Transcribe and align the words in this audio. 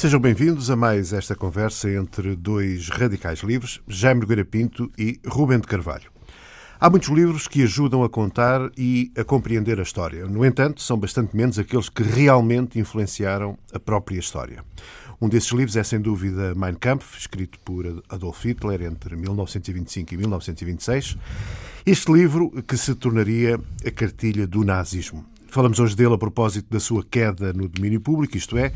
Sejam 0.00 0.18
bem-vindos 0.18 0.70
a 0.70 0.76
mais 0.76 1.12
esta 1.12 1.36
conversa 1.36 1.90
entre 1.90 2.34
dois 2.34 2.88
radicais 2.88 3.40
livres, 3.40 3.82
Jaime 3.86 4.22
Nogueira 4.22 4.46
Pinto 4.46 4.90
e 4.96 5.20
Rubem 5.26 5.60
de 5.60 5.66
Carvalho. 5.66 6.10
Há 6.80 6.88
muitos 6.88 7.10
livros 7.10 7.46
que 7.46 7.62
ajudam 7.64 8.02
a 8.02 8.08
contar 8.08 8.70
e 8.78 9.12
a 9.14 9.22
compreender 9.22 9.78
a 9.78 9.82
história. 9.82 10.24
No 10.24 10.42
entanto, 10.42 10.80
são 10.80 10.98
bastante 10.98 11.36
menos 11.36 11.58
aqueles 11.58 11.90
que 11.90 12.02
realmente 12.02 12.78
influenciaram 12.78 13.58
a 13.74 13.78
própria 13.78 14.18
história. 14.18 14.64
Um 15.20 15.28
desses 15.28 15.50
livros 15.50 15.76
é, 15.76 15.84
sem 15.84 16.00
dúvida, 16.00 16.54
Mein 16.54 16.76
Kampf, 16.76 17.18
escrito 17.18 17.60
por 17.60 17.84
Adolf 18.08 18.42
Hitler 18.42 18.80
entre 18.80 19.14
1925 19.16 20.14
e 20.14 20.16
1926. 20.16 21.18
Este 21.84 22.10
livro 22.10 22.50
que 22.66 22.78
se 22.78 22.94
tornaria 22.94 23.60
a 23.86 23.90
cartilha 23.90 24.46
do 24.46 24.64
nazismo. 24.64 25.26
Falamos 25.48 25.78
hoje 25.78 25.94
dele 25.94 26.14
a 26.14 26.18
propósito 26.18 26.70
da 26.70 26.80
sua 26.80 27.04
queda 27.04 27.52
no 27.52 27.68
domínio 27.68 28.00
público, 28.00 28.36
isto 28.36 28.56
é, 28.56 28.72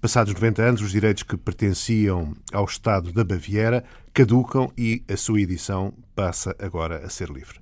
Passados 0.00 0.32
90 0.32 0.62
anos, 0.62 0.80
os 0.80 0.92
direitos 0.92 1.24
que 1.24 1.36
pertenciam 1.36 2.36
ao 2.52 2.64
Estado 2.64 3.12
da 3.12 3.24
Baviera 3.24 3.82
caducam 4.14 4.70
e 4.78 5.02
a 5.08 5.16
sua 5.16 5.40
edição 5.40 5.92
passa 6.14 6.54
agora 6.60 7.04
a 7.04 7.10
ser 7.10 7.28
livre. 7.28 7.58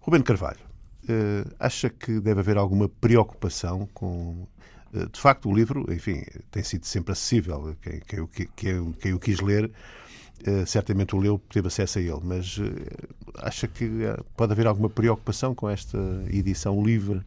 Rubén 0.00 0.22
Carvalho, 0.22 0.60
eh, 1.06 1.44
acha 1.60 1.90
que 1.90 2.20
deve 2.20 2.40
haver 2.40 2.56
alguma 2.56 2.88
preocupação 2.88 3.86
com. 3.92 4.46
Eh, 4.94 5.04
de 5.12 5.20
facto, 5.20 5.46
o 5.50 5.54
livro, 5.54 5.84
enfim, 5.92 6.24
tem 6.50 6.62
sido 6.62 6.86
sempre 6.86 7.12
acessível. 7.12 7.76
Quem, 7.82 8.00
quem, 8.00 8.48
quem, 8.56 8.92
quem 8.92 9.12
o 9.12 9.18
quis 9.18 9.40
ler, 9.40 9.70
eh, 10.46 10.64
certamente 10.64 11.14
o 11.14 11.18
leu, 11.18 11.38
teve 11.50 11.68
acesso 11.68 11.98
a 11.98 12.00
ele. 12.00 12.20
Mas 12.22 12.58
acha 13.36 13.68
que 13.68 13.90
pode 14.34 14.52
haver 14.52 14.66
alguma 14.66 14.88
preocupação 14.88 15.54
com 15.54 15.68
esta 15.68 15.98
edição 16.30 16.82
livre? 16.82 17.20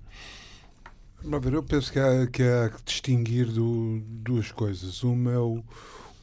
Eu 1.23 1.63
penso 1.63 1.91
que 1.91 1.99
há 1.99 2.27
que, 2.27 2.43
há 2.43 2.69
que 2.69 2.83
distinguir 2.85 3.47
do, 3.47 4.01
duas 4.05 4.51
coisas. 4.51 5.03
Uma 5.03 5.31
é 5.31 5.37
o, 5.37 5.63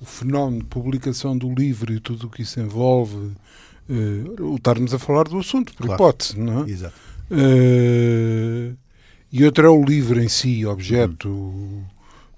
o, 0.01 0.05
fenómeno 0.05 0.63
de 0.63 0.69
publicação 0.69 1.37
do 1.37 1.53
livro 1.53 1.93
e 1.93 2.01
tudo 2.01 2.27
o 2.27 2.31
que 2.31 2.43
isso 2.43 2.61
envolve, 2.61 3.33
uh, 3.89 4.43
o 4.43 4.57
estarmos 4.57 4.95
a 4.95 4.99
falar 4.99 5.25
do 5.25 5.39
assunto, 5.39 5.75
por 5.75 5.87
claro. 5.87 6.03
hipótese, 6.03 6.39
não 6.39 6.65
é? 6.65 6.71
Exato. 6.71 6.95
Uh, 7.31 8.77
e 9.33 9.45
outra 9.45 9.67
é 9.67 9.71
o 9.71 9.85
livro 9.85 10.21
em 10.23 10.29
si, 10.29 10.65
objeto 10.65 11.29
uhum. 11.29 11.85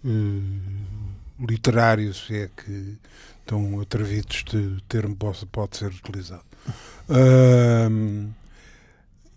uh, 0.05 1.47
literário, 1.47 2.15
se 2.15 2.35
é 2.35 2.49
que 2.49 2.97
tão 3.45 3.81
atrevidos 3.81 4.45
de 4.45 4.83
termo 4.89 5.15
pode, 5.15 5.45
pode 5.47 5.77
ser 5.77 5.89
utilizado. 5.89 6.43
Uh, 7.09 8.29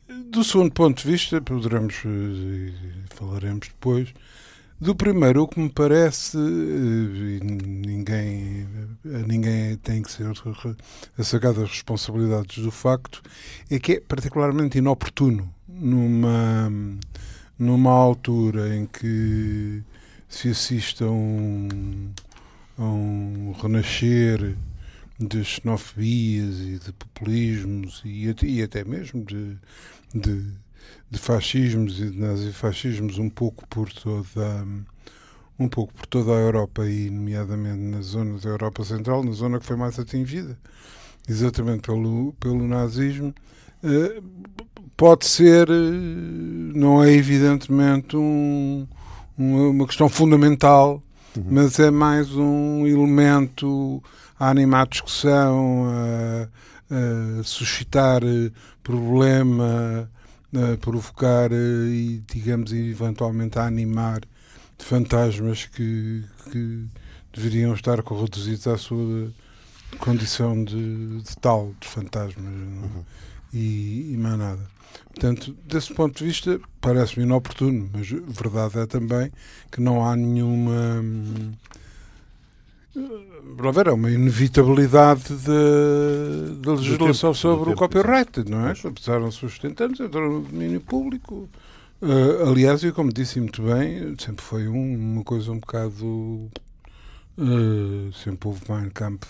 do 0.10 0.44
segundo 0.44 0.72
ponto 0.72 1.02
de 1.02 1.12
vista, 1.12 1.42
poderemos, 1.42 1.96
e 2.06 2.74
falaremos 3.10 3.68
depois, 3.68 4.14
do 4.80 4.96
primeiro, 4.96 5.44
o 5.44 5.48
que 5.48 5.60
me 5.60 5.70
parece, 5.70 6.38
eh, 6.38 7.40
ninguém, 7.44 8.66
ninguém 9.04 9.76
tem 9.78 10.02
que 10.02 10.10
ser 10.10 10.26
assagado 11.18 11.62
as 11.62 11.70
responsabilidades 11.70 12.64
do 12.64 12.72
facto, 12.72 13.22
é 13.70 13.78
que 13.78 13.94
é 13.94 14.00
particularmente 14.00 14.78
inoportuno 14.78 15.54
numa, 15.68 16.72
numa 17.58 17.92
altura 17.92 18.74
em 18.76 18.86
que 18.86 19.84
se 20.30 20.50
assiste 20.50 21.04
a 21.04 21.12
um, 21.12 22.12
a 22.78 22.84
um 22.84 23.54
renascer 23.62 24.56
de 25.20 25.44
xenofobias 25.44 26.60
e 26.62 26.80
de 26.80 26.94
populismos 26.94 28.02
e, 28.06 28.34
e 28.44 28.64
até 28.64 28.86
mesmo 28.86 29.26
de 29.26 29.58
de, 30.14 30.46
de 31.10 31.20
fascismos 31.20 32.00
e 32.00 32.10
de 32.10 32.20
nazifascismos 32.20 33.18
um 33.18 33.30
pouco 33.30 33.68
por 33.68 33.92
toda 33.92 34.66
um 35.60 35.68
pouco 35.68 35.94
por 35.94 36.06
toda 36.06 36.32
a 36.32 36.36
Europa 36.36 36.86
e 36.86 37.10
nomeadamente 37.10 37.78
na 37.78 38.02
zona 38.02 38.40
da 38.40 38.50
Europa 38.50 38.84
Central, 38.86 39.24
na 39.24 39.34
zona 39.34 39.60
que 39.60 39.66
foi 39.66 39.76
mais 39.76 40.00
atingida 40.00 40.58
exatamente 41.30 41.82
pelo, 41.82 42.34
pelo 42.40 42.68
nazismo, 42.68 43.34
eh, 43.84 44.22
pode 44.98 45.26
ser, 45.28 45.70
eh, 45.70 45.74
não 46.74 47.04
é 47.04 47.12
evidentemente 47.14 48.18
um, 48.18 48.88
uma 49.38 49.86
questão 49.86 50.10
fundamental, 50.10 51.04
uhum. 51.38 51.44
mas 51.52 51.80
é 51.80 51.92
mais 51.92 52.36
um 52.36 52.88
elemento 52.88 54.02
a 54.40 54.50
animar 54.50 54.84
a 54.84 54.90
discussão, 54.90 55.86
a, 55.86 57.40
a 57.40 57.44
suscitar 57.44 58.24
eh, 58.24 58.52
problema, 58.90 60.10
a 60.52 60.78
provocar 60.78 61.52
eh, 61.52 61.88
e, 61.88 62.24
digamos, 62.28 62.74
eventualmente 62.74 63.60
a 63.60 63.66
animar 63.66 64.22
fantasmas 64.80 65.66
que, 65.66 66.24
que 66.52 66.86
deveriam 67.32 67.74
estar 67.76 68.00
reduzidos 68.00 68.66
à 68.66 68.78
sua 68.78 69.32
condição 70.00 70.64
de, 70.64 71.22
de 71.22 71.38
tal, 71.38 71.76
de 71.80 71.88
fantasmas 71.88 72.44
uhum. 72.44 73.04
e, 73.54 74.14
e 74.14 74.18
mais 74.18 74.40
nada. 74.40 74.62
Portanto, 75.14 75.56
desse 75.66 75.94
ponto 75.94 76.18
de 76.18 76.26
vista, 76.26 76.60
parece-me 76.82 77.26
inoportuno, 77.26 77.92
mas 77.94 78.08
verdade 78.10 78.80
é 78.80 78.88
também 78.88 79.32
que 79.72 79.80
não 79.80 80.04
há 80.04 80.16
nenhuma. 80.16 81.00
Hum, 81.02 81.52
Ver, 83.74 83.88
é 83.88 83.92
uma 83.92 84.10
inevitabilidade 84.10 85.34
da 86.62 86.72
legislação 86.74 87.32
tempo, 87.32 87.40
sobre 87.40 87.72
o 87.72 87.76
copyright, 87.76 88.50
não 88.50 88.68
é? 88.68 88.74
Passaram 88.74 89.32
sustentando 89.32 89.86
anos, 89.86 90.00
entrou 90.00 90.32
no 90.32 90.42
domínio 90.42 90.82
público. 90.82 91.50
Uh, 92.02 92.50
aliás, 92.50 92.82
e 92.84 92.92
como 92.92 93.12
disse 93.12 93.40
muito 93.40 93.62
bem, 93.62 94.16
sempre 94.18 94.44
foi 94.44 94.68
um, 94.68 95.14
uma 95.14 95.24
coisa 95.24 95.52
um 95.52 95.60
bocado. 95.60 96.50
Uh, 97.38 98.12
sempre 98.14 98.50
houve 98.50 98.62
Mein 98.68 98.90
Kampf 98.90 99.26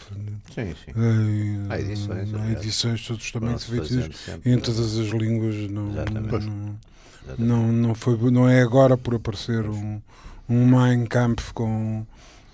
sim, 0.55 0.73
sim. 0.83 0.91
Uh, 0.95 1.67
há 1.69 1.79
edições, 1.79 2.33
há 2.33 2.51
edições 2.53 3.05
todos 3.05 3.31
também 3.31 3.55
feitos 3.59 3.91
em 4.43 4.57
todas 4.57 4.97
as 4.97 5.09
línguas 5.09 5.69
não, 5.69 5.83
não, 5.91 6.79
não, 7.37 7.71
não, 7.71 7.93
foi, 7.93 8.17
não 8.31 8.49
é 8.49 8.63
agora 8.63 8.97
por 8.97 9.13
aparecer 9.13 9.63
um, 9.69 10.01
um 10.49 10.65
Mein 10.65 11.05
Kampf 11.05 11.53
com 11.53 12.03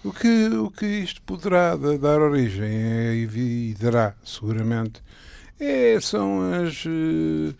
o 0.05 0.13
que, 0.13 0.47
o 0.49 0.69
que 0.69 0.85
isto 0.85 1.19
poderá 1.23 1.75
dar 1.75 2.21
origem 2.21 2.69
é, 2.69 3.15
e 3.15 3.73
dará, 3.79 4.13
seguramente, 4.23 5.01
é, 5.59 5.99
são 5.99 6.41
as, 6.53 6.85
uh, 6.85 7.55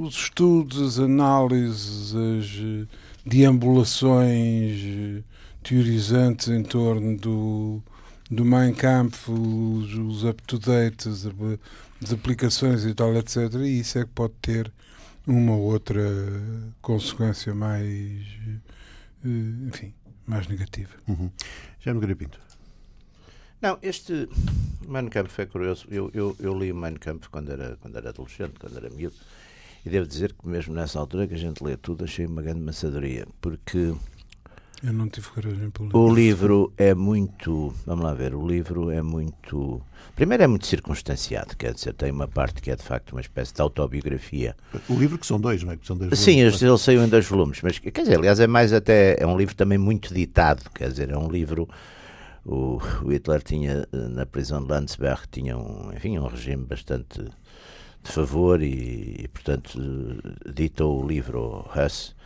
os 0.00 0.14
estudos, 0.14 0.80
as 0.80 0.98
análises, 0.98 2.14
as 2.14 2.46
uh, 2.58 2.88
deambulações 3.26 5.22
teorizantes 5.62 6.48
em 6.48 6.62
torno 6.62 7.18
do, 7.18 7.82
do 8.30 8.42
Mein 8.44 8.72
Kampf, 8.72 9.28
os, 9.28 9.92
os 9.92 10.24
up-to-date, 10.24 11.10
as, 11.10 11.26
as, 12.02 12.12
aplicações 12.12 12.86
e 12.86 12.94
tal, 12.94 13.14
etc. 13.16 13.52
E 13.56 13.80
isso 13.80 13.98
é 13.98 14.04
que 14.04 14.10
pode 14.14 14.32
ter 14.40 14.72
uma 15.26 15.56
outra 15.56 16.02
consequência 16.80 17.54
mais, 17.54 18.24
enfim, 19.24 19.92
mais 20.26 20.46
negativa. 20.46 20.92
Uhum. 21.08 21.30
Já 21.80 21.92
no 21.92 22.00
Grapinto. 22.00 22.40
Não, 23.60 23.78
este 23.80 24.28
Mein 24.88 25.08
Kampf 25.08 25.38
é 25.40 25.46
curioso. 25.46 25.86
Eu, 25.88 26.10
eu, 26.12 26.36
eu 26.40 26.58
li 26.58 26.72
o 26.72 26.74
Mein 26.74 26.96
Kampf 26.96 27.28
quando 27.28 27.52
era, 27.52 27.76
quando 27.80 27.96
era 27.96 28.08
adolescente, 28.08 28.54
quando 28.58 28.76
era 28.76 28.90
miúdo, 28.90 29.16
e 29.84 29.90
devo 29.90 30.06
dizer 30.06 30.32
que 30.32 30.48
mesmo 30.48 30.74
nessa 30.74 30.98
altura 30.98 31.26
que 31.26 31.34
a 31.34 31.38
gente 31.38 31.62
lê 31.62 31.76
tudo, 31.76 32.04
achei 32.04 32.26
uma 32.26 32.42
grande 32.42 32.60
maçadoria, 32.60 33.26
porque 33.40 33.94
eu 34.82 34.92
não 34.92 35.08
tive 35.08 35.28
coragem 35.28 35.70
para 35.70 35.84
ler. 35.84 35.94
O 35.94 36.12
livro 36.12 36.72
é 36.76 36.92
muito. 36.92 37.72
Vamos 37.86 38.04
lá 38.04 38.12
ver, 38.12 38.34
o 38.34 38.46
livro 38.46 38.90
é 38.90 39.00
muito. 39.00 39.80
Primeiro 40.16 40.42
é 40.42 40.46
muito 40.46 40.66
circunstanciado, 40.66 41.56
quer 41.56 41.72
dizer, 41.72 41.94
tem 41.94 42.10
uma 42.10 42.26
parte 42.26 42.60
que 42.60 42.70
é 42.70 42.76
de 42.76 42.82
facto 42.82 43.12
uma 43.12 43.20
espécie 43.20 43.54
de 43.54 43.62
autobiografia. 43.62 44.56
O 44.88 44.94
livro 44.94 45.16
que 45.18 45.26
são 45.26 45.40
dois, 45.40 45.62
não 45.62 45.72
é? 45.72 45.76
Que 45.76 45.86
são 45.86 45.96
dois 45.96 46.18
Sim, 46.18 46.38
volumes, 46.38 46.62
ele 46.62 46.78
saiu 46.78 47.04
em 47.04 47.08
dois 47.08 47.26
volumes, 47.26 47.60
mas 47.62 47.78
quer 47.78 48.02
dizer, 48.02 48.18
aliás, 48.18 48.40
é 48.40 48.46
mais 48.46 48.72
até. 48.72 49.16
É 49.18 49.26
um 49.26 49.36
livro 49.36 49.54
também 49.54 49.78
muito 49.78 50.12
ditado, 50.12 50.68
quer 50.74 50.90
dizer, 50.90 51.10
é 51.10 51.16
um 51.16 51.30
livro. 51.30 51.68
O, 52.44 52.80
o 53.04 53.08
Hitler 53.08 53.40
tinha, 53.40 53.86
na 53.92 54.26
prisão 54.26 54.60
de 54.64 54.68
Landsberg, 54.68 55.22
tinha 55.30 55.56
um, 55.56 55.92
enfim, 55.94 56.18
um 56.18 56.26
regime 56.26 56.64
bastante 56.64 57.22
de 58.02 58.10
favor 58.10 58.60
e, 58.60 59.20
e 59.20 59.28
portanto, 59.28 59.78
ditou 60.52 61.04
o 61.04 61.06
livro 61.06 61.64
Huss 61.74 62.16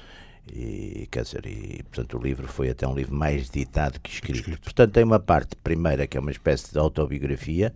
e, 0.53 1.09
quer 1.11 1.23
dizer, 1.23 1.45
e, 1.47 1.83
portanto, 1.83 2.19
o 2.19 2.23
livro 2.23 2.47
foi 2.47 2.71
até 2.71 2.87
um 2.87 2.95
livro 2.95 3.15
mais 3.15 3.51
ditado 3.51 4.01
que 4.01 4.11
escrito. 4.11 4.39
escrito. 4.39 4.61
Portanto, 4.63 4.93
tem 4.93 5.05
uma 5.05 5.19
parte 5.19 5.57
primeira 5.57 6.07
que 6.07 6.17
é 6.17 6.21
uma 6.21 6.31
espécie 6.31 6.73
de 6.73 6.79
autobiografia, 6.79 7.75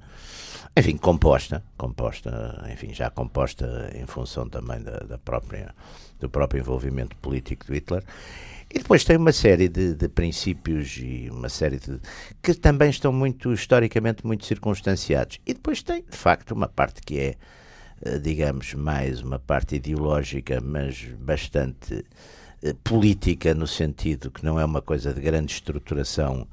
enfim, 0.77 0.97
composta, 0.97 1.65
composta, 1.77 2.65
enfim, 2.73 2.95
já 2.95 3.11
composta 3.11 3.91
em 3.95 4.07
função 4.07 4.49
também 4.49 4.81
da, 4.81 4.99
da 4.99 5.19
própria, 5.19 5.75
do 6.21 6.29
próprio 6.29 6.61
envolvimento 6.61 7.17
político 7.17 7.67
de 7.67 7.75
Hitler. 7.75 8.05
E 8.73 8.79
depois 8.79 9.03
tem 9.03 9.17
uma 9.17 9.33
série 9.33 9.69
de, 9.69 9.95
de, 9.95 10.09
princípios 10.09 10.97
e 10.97 11.29
uma 11.29 11.49
série 11.49 11.79
de. 11.81 11.99
que 12.41 12.55
também 12.55 12.89
estão 12.89 13.13
muito, 13.13 13.53
historicamente, 13.53 14.25
muito 14.25 14.47
circunstanciados. 14.47 15.41
E 15.45 15.53
depois 15.55 15.83
tem, 15.83 16.05
de 16.09 16.17
facto, 16.17 16.53
uma 16.53 16.69
parte 16.69 17.03
que 17.03 17.19
é, 17.19 17.35
eh, 18.03 18.19
digamos, 18.21 18.75
mais 18.75 19.23
uma 19.23 19.41
parte 19.41 19.75
ideológica, 19.75 20.61
mas 20.61 21.03
bastante 21.19 22.05
política, 22.85 23.55
no 23.55 23.67
sentido 23.67 24.31
que 24.31 24.45
não 24.45 24.59
é 24.61 24.65
uma 24.65 24.83
coisa 24.83 25.12
de 25.12 25.21
grande 25.21 25.53
estruturação, 25.53 26.47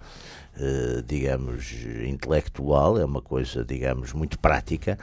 eh, 0.59 1.03
digamos, 1.05 1.71
intelectual, 2.07 2.97
é 2.97 3.05
uma 3.05 3.21
coisa, 3.21 3.63
digamos, 3.63 4.13
muito 4.13 4.39
prática, 4.39 4.97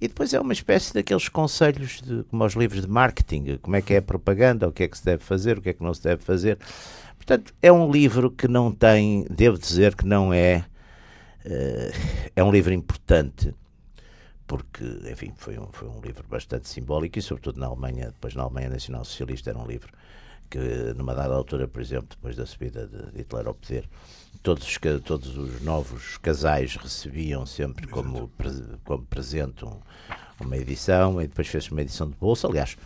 e 0.00 0.08
depois 0.08 0.34
é 0.34 0.40
uma 0.40 0.52
espécie 0.52 0.92
daqueles 0.92 1.28
conselhos, 1.28 2.02
de, 2.02 2.24
como 2.24 2.44
os 2.44 2.54
livros 2.54 2.82
de 2.82 2.88
marketing, 2.88 3.58
como 3.62 3.76
é 3.76 3.82
que 3.82 3.94
é 3.94 3.98
a 3.98 4.02
propaganda, 4.02 4.68
o 4.68 4.72
que 4.72 4.82
é 4.82 4.88
que 4.88 4.98
se 4.98 5.04
deve 5.04 5.22
fazer, 5.24 5.58
o 5.58 5.62
que 5.62 5.70
é 5.70 5.72
que 5.72 5.82
não 5.82 5.94
se 5.94 6.02
deve 6.02 6.22
fazer. 6.22 6.58
Portanto, 7.16 7.54
é 7.62 7.72
um 7.72 7.90
livro 7.90 8.30
que 8.30 8.48
não 8.48 8.70
tem, 8.72 9.24
devo 9.30 9.58
dizer 9.58 9.94
que 9.94 10.04
não 10.04 10.32
é, 10.32 10.64
é 12.36 12.44
um 12.44 12.50
livro 12.50 12.72
importante 12.74 13.54
porque, 14.48 14.84
enfim, 15.10 15.32
foi 15.36 15.58
um, 15.58 15.68
foi 15.70 15.88
um 15.88 16.00
livro 16.00 16.24
bastante 16.26 16.68
simbólico 16.68 17.18
e, 17.18 17.22
sobretudo, 17.22 17.60
na 17.60 17.66
Alemanha, 17.66 18.06
depois 18.06 18.34
na 18.34 18.42
Alemanha 18.42 18.70
Nacional 18.70 19.04
Socialista, 19.04 19.50
era 19.50 19.58
um 19.58 19.66
livro 19.66 19.92
que, 20.48 20.58
numa 20.96 21.14
dada 21.14 21.34
altura, 21.34 21.68
por 21.68 21.80
exemplo, 21.80 22.08
depois 22.10 22.36
da 22.36 22.46
subida 22.46 22.86
de 22.86 23.18
Hitler 23.18 23.46
ao 23.46 23.54
poder, 23.54 23.88
todos 24.42 24.66
os, 24.66 24.78
todos 25.04 25.36
os 25.36 25.60
novos 25.62 26.16
casais 26.18 26.76
recebiam 26.76 27.44
sempre 27.44 27.86
como, 27.86 28.30
como 28.84 29.04
presente 29.04 29.64
um, 29.64 29.78
uma 30.40 30.56
edição 30.56 31.20
e 31.20 31.26
depois 31.26 31.48
fez 31.48 31.70
uma 31.70 31.82
edição 31.82 32.08
de 32.08 32.16
bolsa. 32.16 32.46
Aliás, 32.46 32.76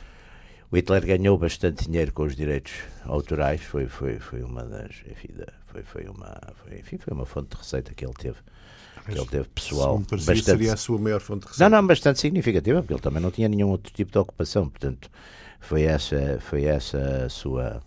o 0.71 0.77
Hitler 0.77 1.05
ganhou 1.05 1.37
bastante 1.37 1.87
dinheiro 1.87 2.13
com 2.13 2.25
os 2.25 2.35
direitos 2.35 2.73
autorais, 3.05 3.61
foi, 3.61 3.87
foi, 3.87 4.19
foi 4.19 4.43
uma 4.43 4.65
das, 4.65 5.03
enfim, 5.11 5.29
foi, 5.67 5.83
foi, 5.83 6.05
uma, 6.05 6.41
foi, 6.57 6.79
enfim, 6.79 6.99
foi 6.99 7.13
uma 7.13 7.27
fonte 7.27 7.51
de 7.51 7.57
receita 7.57 7.95
que 7.95 8.05
ele 8.05 8.15
teve 8.15 8.39
que 9.05 9.19
ele 9.19 9.27
teve 9.27 9.49
pessoal. 9.49 9.99
bastante... 9.99 10.45
seria 10.45 10.75
a 10.75 10.77
sua 10.77 10.97
maior 10.97 11.21
fonte 11.21 11.41
de 11.41 11.49
receita. 11.49 11.69
Não, 11.69 11.81
não, 11.81 11.87
bastante 11.87 12.21
significativa, 12.21 12.81
porque 12.81 12.95
ele 12.95 13.01
também 13.03 13.21
não 13.21 13.31
tinha 13.31 13.49
nenhum 13.49 13.69
outro 13.69 13.93
tipo 13.93 14.13
de 14.13 14.19
ocupação, 14.19 14.69
portanto, 14.69 15.11
foi 15.63 15.85
essa, 15.85 16.39
foi 16.41 16.65
essa 16.65 17.25
a 17.25 17.29
sua, 17.29 17.83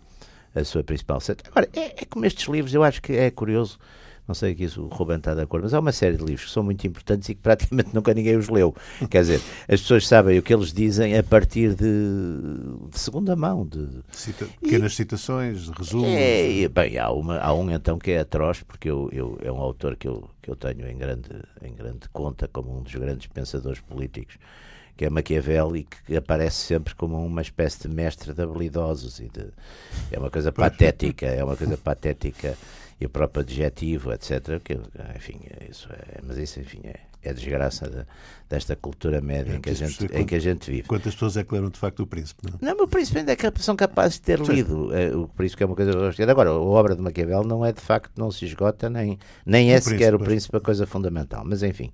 a 0.54 0.64
sua 0.64 0.82
principal 0.82 1.18
receita. 1.18 1.44
Agora, 1.48 1.68
é, 1.72 2.02
é 2.02 2.04
como 2.04 2.24
estes 2.24 2.48
livros, 2.48 2.74
eu 2.74 2.82
acho 2.82 3.00
que 3.00 3.12
é 3.12 3.30
curioso 3.30 3.78
não 4.26 4.34
sei 4.34 4.54
que 4.54 4.64
isso 4.64 4.82
o 4.82 4.88
Ruben 4.88 5.18
está 5.18 5.34
de 5.34 5.42
acordo, 5.42 5.64
mas 5.64 5.74
há 5.74 5.78
uma 5.78 5.92
série 5.92 6.16
de 6.16 6.24
livros 6.24 6.46
que 6.46 6.50
são 6.50 6.62
muito 6.62 6.84
importantes 6.84 7.28
e 7.28 7.34
que 7.34 7.40
praticamente 7.40 7.90
nunca 7.94 8.12
ninguém 8.12 8.36
os 8.36 8.48
leu. 8.48 8.74
Quer 9.08 9.20
dizer, 9.20 9.40
as 9.68 9.80
pessoas 9.80 10.06
sabem 10.06 10.38
o 10.38 10.42
que 10.42 10.52
eles 10.52 10.72
dizem 10.72 11.16
a 11.16 11.22
partir 11.22 11.74
de, 11.74 12.90
de 12.90 12.98
segunda 12.98 13.36
mão. 13.36 13.64
De, 13.64 13.86
Cita, 14.10 14.46
pequenas 14.60 14.92
e, 14.92 14.96
citações, 14.96 15.68
resumos. 15.68 16.08
É, 16.08 16.68
bem, 16.68 16.98
há, 16.98 17.10
uma, 17.10 17.38
há 17.38 17.54
um 17.54 17.70
então 17.70 17.98
que 17.98 18.10
é 18.10 18.20
atroz, 18.20 18.62
porque 18.64 18.90
eu, 18.90 19.08
eu, 19.12 19.38
é 19.42 19.52
um 19.52 19.58
autor 19.58 19.94
que 19.94 20.08
eu, 20.08 20.28
que 20.42 20.50
eu 20.50 20.56
tenho 20.56 20.88
em 20.88 20.98
grande, 20.98 21.30
em 21.62 21.72
grande 21.72 22.08
conta 22.12 22.48
como 22.48 22.76
um 22.76 22.82
dos 22.82 22.94
grandes 22.94 23.28
pensadores 23.28 23.80
políticos 23.80 24.38
que 24.96 25.04
é 25.04 25.10
Maquiavel 25.10 25.76
e 25.76 25.84
que 25.84 26.16
aparece 26.16 26.56
sempre 26.56 26.94
como 26.94 27.24
uma 27.24 27.42
espécie 27.42 27.86
de 27.86 27.94
mestre 27.94 28.32
de 28.32 28.42
habilidosos 28.42 29.20
e 29.20 29.28
de, 29.28 29.46
é 30.10 30.18
uma 30.18 30.30
coisa 30.30 30.50
patética, 30.50 31.26
é 31.26 31.44
uma 31.44 31.56
coisa 31.56 31.76
patética 31.76 32.56
e 33.00 33.04
o 33.04 33.10
próprio 33.10 33.42
adjetivo, 33.42 34.12
etc. 34.12 34.60
Que, 34.62 34.78
enfim, 35.14 35.40
isso 35.70 35.88
é, 35.92 36.20
mas 36.22 36.38
isso, 36.38 36.60
enfim, 36.60 36.80
é, 36.84 37.00
é 37.22 37.34
desgraça 37.34 37.88
de, 37.90 38.06
desta 38.48 38.74
cultura 38.74 39.20
média 39.20 39.52
é, 39.52 39.56
em, 39.56 39.60
que 39.60 39.68
a 39.68 39.74
gente, 39.74 40.06
em 40.06 40.24
que 40.24 40.34
a 40.34 40.38
gente 40.38 40.70
vive. 40.70 40.88
Quantas 40.88 41.12
pessoas 41.12 41.36
é 41.36 41.44
que 41.44 41.52
leram 41.52 41.68
de 41.68 41.78
facto 41.78 42.00
o 42.00 42.06
Príncipe? 42.06 42.46
Não, 42.60 42.74
não 42.74 42.84
o 42.84 42.88
Príncipe 42.88 43.18
ainda 43.18 43.32
é 43.32 43.36
que 43.36 43.62
são 43.62 43.76
capazes 43.76 44.14
de 44.14 44.22
ter 44.22 44.40
lido. 44.40 44.94
É, 44.94 45.14
o 45.14 45.28
Príncipe 45.28 45.62
é 45.62 45.66
uma 45.66 45.76
coisa 45.76 45.92
Agora, 46.26 46.50
a 46.50 46.58
obra 46.58 46.96
de 46.96 47.02
Maquiavel 47.02 47.44
não 47.44 47.64
é 47.64 47.72
de 47.72 47.82
facto, 47.82 48.12
não 48.16 48.30
se 48.30 48.46
esgota, 48.46 48.88
nem, 48.88 49.18
nem 49.44 49.74
é 49.74 49.76
o 49.76 49.82
sequer 49.82 50.12
príncipe, 50.12 50.14
o 50.14 50.24
Príncipe 50.24 50.56
a 50.56 50.60
coisa 50.60 50.86
fundamental. 50.86 51.42
Mas 51.44 51.62
enfim. 51.62 51.92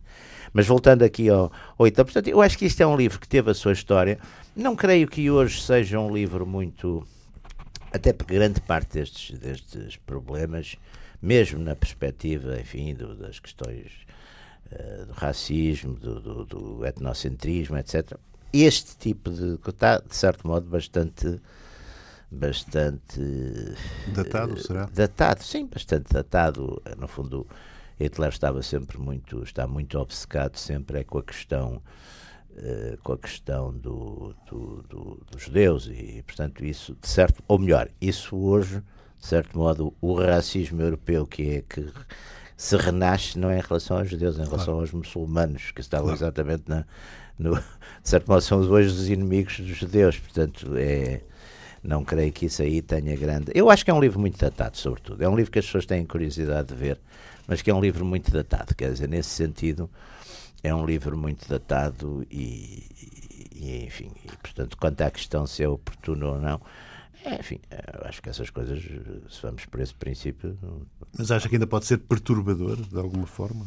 Mas 0.52 0.66
voltando 0.66 1.02
aqui 1.02 1.28
ao, 1.28 1.50
ao 1.78 1.90
portanto, 1.90 2.28
eu 2.28 2.42
acho 2.42 2.58
que 2.58 2.66
isto 2.66 2.80
é 2.82 2.86
um 2.86 2.96
livro 2.96 3.18
que 3.18 3.28
teve 3.28 3.50
a 3.50 3.54
sua 3.54 3.72
história. 3.72 4.18
Não 4.54 4.76
creio 4.76 5.08
que 5.08 5.30
hoje 5.30 5.62
seja 5.62 5.98
um 5.98 6.14
livro 6.14 6.46
muito 6.46 7.06
até 7.92 8.12
porque 8.12 8.34
grande 8.34 8.60
parte 8.60 8.94
destes, 8.94 9.38
destes 9.38 9.96
problemas, 9.96 10.76
mesmo 11.20 11.60
na 11.60 11.76
perspectiva, 11.76 12.58
enfim, 12.58 12.94
do, 12.94 13.14
das 13.14 13.38
questões 13.38 13.92
uh, 14.72 15.06
do 15.06 15.12
racismo, 15.12 15.94
do, 15.94 16.20
do, 16.20 16.44
do, 16.44 16.86
etnocentrismo, 16.86 17.76
etc., 17.76 18.16
este 18.52 18.96
tipo 18.96 19.30
de. 19.30 19.58
está, 19.68 19.98
de 19.98 20.14
certo 20.14 20.46
modo, 20.46 20.68
bastante. 20.68 21.40
bastante. 22.30 23.20
datado, 24.08 24.54
uh, 24.54 24.60
será? 24.60 24.88
Datado, 24.92 25.42
sim, 25.42 25.66
bastante 25.66 26.12
datado. 26.12 26.82
No 26.98 27.08
fundo, 27.08 27.46
Hitler 28.02 28.30
estava 28.30 28.62
sempre 28.62 28.98
muito. 28.98 29.42
está 29.42 29.66
muito 29.66 29.98
obcecado 29.98 30.56
sempre 30.56 31.00
é 31.00 31.04
com 31.04 31.18
a 31.18 31.22
questão 31.22 31.82
eh, 32.56 32.98
com 33.02 33.14
a 33.14 33.18
questão 33.18 33.72
do, 33.72 34.34
do, 34.46 34.82
do, 34.82 35.26
dos 35.30 35.42
judeus 35.42 35.86
e, 35.86 36.22
portanto, 36.26 36.62
isso, 36.62 36.94
de 37.00 37.08
certo, 37.08 37.42
ou 37.48 37.58
melhor, 37.58 37.88
isso 37.98 38.36
hoje, 38.36 38.82
de 39.18 39.26
certo 39.26 39.56
modo, 39.56 39.94
o 40.02 40.14
racismo 40.14 40.82
europeu 40.82 41.26
que 41.26 41.50
é 41.50 41.62
que 41.62 41.90
se 42.54 42.76
renasce 42.76 43.38
não 43.38 43.48
é 43.48 43.58
em 43.58 43.62
relação 43.62 43.96
aos 43.96 44.10
judeus, 44.10 44.38
é 44.38 44.42
em 44.42 44.44
relação 44.44 44.66
claro. 44.66 44.80
aos 44.80 44.92
muçulmanos, 44.92 45.70
que 45.70 45.80
estavam 45.80 46.08
claro. 46.08 46.18
exatamente 46.18 46.64
na, 46.66 46.84
no, 47.38 47.54
de 47.56 47.62
certo 48.04 48.28
modo, 48.28 48.42
são 48.42 48.60
hoje 48.60 48.88
os 48.88 49.08
inimigos 49.08 49.58
dos 49.58 49.76
judeus, 49.76 50.18
portanto, 50.18 50.76
é 50.76 51.22
não 51.82 52.04
creio 52.04 52.32
que 52.32 52.46
isso 52.46 52.62
aí 52.62 52.80
tenha 52.80 53.16
grande. 53.16 53.50
Eu 53.54 53.68
acho 53.68 53.84
que 53.84 53.90
é 53.90 53.94
um 53.94 54.00
livro 54.00 54.20
muito 54.20 54.38
datado, 54.38 54.76
sobretudo. 54.76 55.20
É 55.24 55.28
um 55.28 55.34
livro 55.34 55.50
que 55.50 55.58
as 55.58 55.64
pessoas 55.64 55.84
têm 55.84 56.04
curiosidade 56.04 56.68
de 56.68 56.74
ver, 56.74 57.00
mas 57.52 57.60
que 57.60 57.70
é 57.70 57.74
um 57.74 57.82
livro 57.82 58.02
muito 58.02 58.30
datado. 58.30 58.74
Quer 58.74 58.90
dizer, 58.92 59.06
nesse 59.06 59.28
sentido, 59.28 59.90
é 60.62 60.74
um 60.74 60.86
livro 60.86 61.18
muito 61.18 61.46
datado 61.46 62.26
e, 62.30 62.82
e 63.54 63.84
enfim, 63.84 64.10
e, 64.24 64.34
portanto, 64.38 64.74
quanto 64.78 65.02
à 65.02 65.10
questão 65.10 65.46
se 65.46 65.62
é 65.62 65.68
oportuno 65.68 66.28
ou 66.28 66.40
não, 66.40 66.62
é, 67.22 67.34
enfim, 67.34 67.60
acho 68.06 68.22
que 68.22 68.30
essas 68.30 68.48
coisas, 68.48 68.80
se 68.80 69.42
vamos 69.42 69.66
por 69.66 69.80
esse 69.80 69.94
princípio. 69.94 70.56
Mas 71.16 71.30
acha 71.30 71.46
que 71.46 71.56
ainda 71.56 71.66
pode 71.66 71.84
ser 71.84 71.98
perturbador, 71.98 72.76
de 72.76 72.96
alguma 72.96 73.26
forma? 73.26 73.66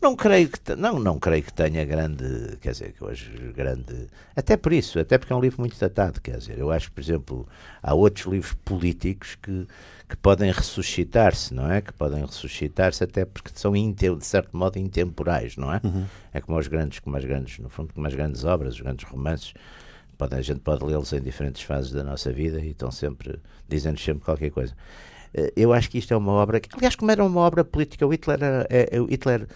Não 0.00 0.14
creio 0.14 0.48
que 0.48 0.76
não, 0.76 1.00
não 1.00 1.18
creio 1.18 1.42
que 1.42 1.52
tenha 1.52 1.84
grande, 1.84 2.56
quer 2.60 2.70
dizer, 2.70 2.92
que 2.92 3.02
hoje 3.02 3.28
grande, 3.52 4.06
até 4.36 4.56
por 4.56 4.72
isso, 4.72 5.00
até 5.00 5.18
porque 5.18 5.32
é 5.32 5.36
um 5.36 5.40
livro 5.40 5.60
muito 5.60 5.76
datado, 5.76 6.20
quer 6.20 6.38
dizer, 6.38 6.56
eu 6.56 6.70
acho 6.70 6.88
que, 6.88 6.94
por 6.94 7.00
exemplo, 7.00 7.48
há 7.82 7.94
outros 7.94 8.26
livros 8.26 8.52
políticos 8.64 9.36
que, 9.42 9.66
que 10.08 10.16
podem 10.16 10.50
ressuscitar-se, 10.50 11.52
não 11.52 11.70
é? 11.70 11.80
Que 11.80 11.92
podem 11.92 12.24
ressuscitar-se 12.24 13.02
até 13.02 13.24
porque 13.24 13.50
são 13.54 13.72
de 13.72 14.08
certo 14.20 14.56
modo 14.56 14.78
intemporais, 14.78 15.56
não 15.56 15.72
é? 15.72 15.80
Uhum. 15.82 16.04
É 16.32 16.40
como 16.40 16.58
os 16.58 16.68
grandes, 16.68 17.00
como 17.00 17.16
as 17.16 17.24
grandes, 17.24 17.58
no 17.58 17.68
fundo, 17.68 17.92
como 17.92 18.06
as 18.06 18.14
grandes 18.14 18.44
obras, 18.44 18.74
os 18.74 18.80
grandes 18.80 19.04
romances, 19.08 19.52
podem, 20.16 20.38
a 20.38 20.42
gente 20.42 20.60
pode 20.60 20.84
lê-los 20.84 21.12
em 21.12 21.20
diferentes 21.20 21.62
fases 21.62 21.90
da 21.90 22.04
nossa 22.04 22.32
vida 22.32 22.60
e 22.60 22.70
estão 22.70 22.90
sempre 22.90 23.40
dizendo 23.68 23.98
sempre 23.98 24.24
qualquer 24.24 24.50
coisa. 24.50 24.74
Eh, 25.34 25.52
eu 25.56 25.72
acho 25.72 25.90
que 25.90 25.98
isto 25.98 26.14
é 26.14 26.16
uma 26.16 26.32
obra, 26.32 26.60
que, 26.60 26.68
aliás, 26.74 26.94
como 26.94 27.10
era 27.10 27.24
uma 27.24 27.40
obra 27.40 27.64
política, 27.64 28.06
o 28.06 28.10
Hitler, 28.10 28.42
era, 28.42 28.66
é, 28.70 28.96
é, 28.96 29.00
Hitler 29.00 29.46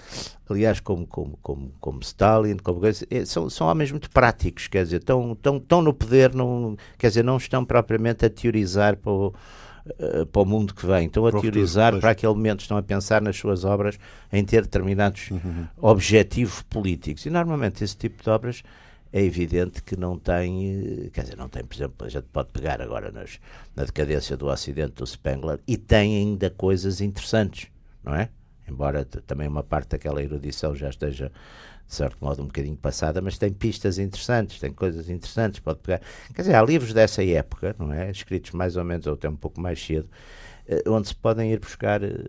aliás, 0.49 0.81
como, 0.81 1.07
como, 1.07 1.39
como, 1.41 1.73
como 1.81 2.01
Stalin, 2.01 2.57
como, 2.57 2.81
é, 2.85 3.25
são, 3.25 3.49
são 3.49 3.69
homens 3.69 3.91
muito 3.93 4.11
práticos, 4.11 4.67
quer 4.67 4.83
dizer, 4.83 4.97
estão, 4.97 5.33
estão, 5.33 5.57
estão 5.59 5.81
no 5.81 5.95
poder, 5.95 6.35
não, 6.35 6.77
quer 6.99 7.09
dizer, 7.09 7.23
não 7.23 7.37
estão 7.37 7.65
propriamente 7.65 8.27
a 8.27 8.31
teorizar 8.31 8.97
para 8.97 9.13
o, 9.13 9.33
eh, 9.99 10.25
para 10.25 10.43
o 10.43 10.45
mundo 10.45 10.75
que 10.75 10.87
vem, 10.87 11.07
estão 11.07 11.27
a 11.27 11.31
para 11.31 11.41
teorizar 11.41 11.87
futuro, 11.87 12.01
para 12.01 12.11
aquele 12.11 12.35
momento, 12.35 12.61
estão 12.61 12.77
a 12.77 12.83
pensar 12.83 13.21
nas 13.23 13.37
suas 13.37 13.65
obras 13.65 13.99
em 14.33 14.45
ter 14.45 14.63
determinados 14.63 15.31
uhum. 15.31 15.67
objetivos 15.79 16.63
políticos. 16.63 17.27
E 17.27 17.31
normalmente 17.31 17.83
esse 17.83 17.97
tipo 17.97 18.23
de 18.23 18.31
obras 18.31 18.63
é 19.13 19.23
evidente 19.23 19.83
que 19.83 19.97
não 19.97 20.19
tem, 20.19 21.07
eh, 21.07 21.11
quer 21.13 21.23
dizer, 21.23 21.37
não 21.37 21.49
tem, 21.49 21.65
por 21.65 21.75
exemplo, 21.75 22.07
a 22.07 22.09
gente 22.09 22.27
pode 22.33 22.49
pegar 22.51 22.81
agora 22.81 23.11
nas, 23.11 23.41
na 23.75 23.85
decadência 23.85 24.37
do 24.37 24.47
Ocidente 24.47 24.93
do 24.93 25.07
Spengler 25.07 25.59
e 25.67 25.77
tem 25.77 26.17
ainda 26.17 26.51
coisas 26.51 27.01
interessantes, 27.01 27.69
não 28.05 28.15
é? 28.15 28.29
Embora 28.69 29.05
também 29.05 29.49
uma 29.49 29.65
parte 29.65 29.91
daquela 29.91 30.23
erudição 30.23 30.77
já 30.77 30.91
esteja, 30.91 31.33
de 31.91 31.97
certo 31.97 32.17
modo, 32.25 32.41
um 32.41 32.47
bocadinho 32.47 32.77
passada, 32.77 33.21
mas 33.21 33.37
tem 33.37 33.53
pistas 33.53 33.99
interessantes, 33.99 34.61
tem 34.61 34.73
coisas 34.73 35.11
interessantes, 35.11 35.59
pode 35.59 35.81
pegar. 35.81 36.01
Quer 36.33 36.43
dizer, 36.43 36.55
há 36.55 36.63
livros 36.63 36.93
dessa 36.95 37.25
época, 37.25 37.75
não 37.77 37.93
é? 37.93 38.09
Escritos 38.09 38.53
mais 38.53 38.77
ou 38.77 38.85
menos 38.85 39.09
ou 39.09 39.15
até 39.15 39.29
um 39.29 39.35
pouco 39.35 39.61
mais 39.61 39.85
cedo, 39.85 40.09
eh, 40.69 40.85
onde 40.87 41.09
se 41.09 41.17
podem 41.17 41.53
ir 41.53 41.59
buscar 41.59 42.01
eh, 42.05 42.29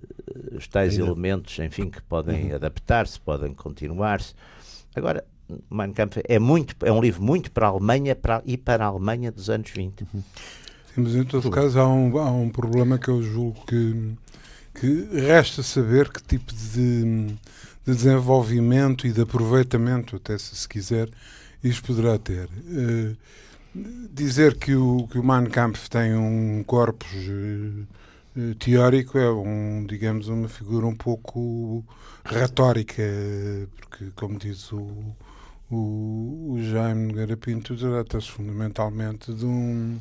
os 0.53 0.67
tais 0.67 0.93
ainda. 0.97 1.05
elementos, 1.05 1.59
enfim, 1.59 1.91
que 1.91 2.01
podem 2.01 2.49
uhum. 2.49 2.55
adaptar-se, 2.55 3.19
podem 3.19 3.53
continuar-se. 3.53 4.33
Agora, 4.95 5.23
Mein 5.69 5.93
Kampf 5.93 6.17
é, 6.27 6.39
muito, 6.39 6.75
é 6.83 6.91
um 6.91 6.99
livro 6.99 7.21
muito 7.21 7.51
para 7.51 7.67
a 7.67 7.69
Alemanha 7.69 8.15
para, 8.15 8.41
e 8.43 8.57
para 8.57 8.83
a 8.83 8.87
Alemanha 8.87 9.31
dos 9.31 9.47
anos 9.47 9.69
20. 9.69 10.01
Uhum. 10.01 10.07
Sim, 10.11 10.23
mas 10.97 11.15
em 11.15 11.23
todo 11.23 11.51
caso 11.51 11.79
há 11.79 11.87
um, 11.87 12.17
há 12.17 12.31
um 12.31 12.49
problema 12.49 12.97
que 12.97 13.09
eu 13.09 13.21
julgo 13.21 13.63
que, 13.67 14.15
que 14.73 15.07
resta 15.13 15.61
saber 15.61 16.09
que 16.09 16.23
tipo 16.23 16.51
de, 16.51 17.37
de 17.85 17.93
desenvolvimento 17.95 19.07
e 19.07 19.11
de 19.11 19.21
aproveitamento, 19.21 20.15
até 20.15 20.37
se, 20.37 20.55
se 20.55 20.67
quiser, 20.67 21.09
isto 21.63 21.83
poderá 21.87 22.17
ter. 22.17 22.47
Uh, 22.67 23.15
dizer 24.13 24.55
que 24.57 24.75
o, 24.75 25.07
que 25.09 25.17
o 25.17 25.23
Mein 25.23 25.45
Kampf 25.49 25.87
tem 25.89 26.13
um 26.15 26.63
corpus 26.65 27.09
uh, 28.37 28.55
teórico 28.55 29.17
é 29.17 29.31
um, 29.31 29.85
digamos, 29.87 30.27
uma 30.27 30.47
figura 30.47 30.85
um 30.85 30.95
pouco 30.95 31.83
retórica, 32.23 33.01
porque, 33.79 34.05
como 34.15 34.37
diz 34.37 34.71
o, 34.71 34.87
o, 35.71 36.53
o 36.53 36.57
Jaime 36.61 37.07
Nogueira 37.07 37.35
Pinto 37.37 37.75
trata-se 37.75 38.29
fundamentalmente 38.29 39.33
de 39.33 39.45
um, 39.45 39.97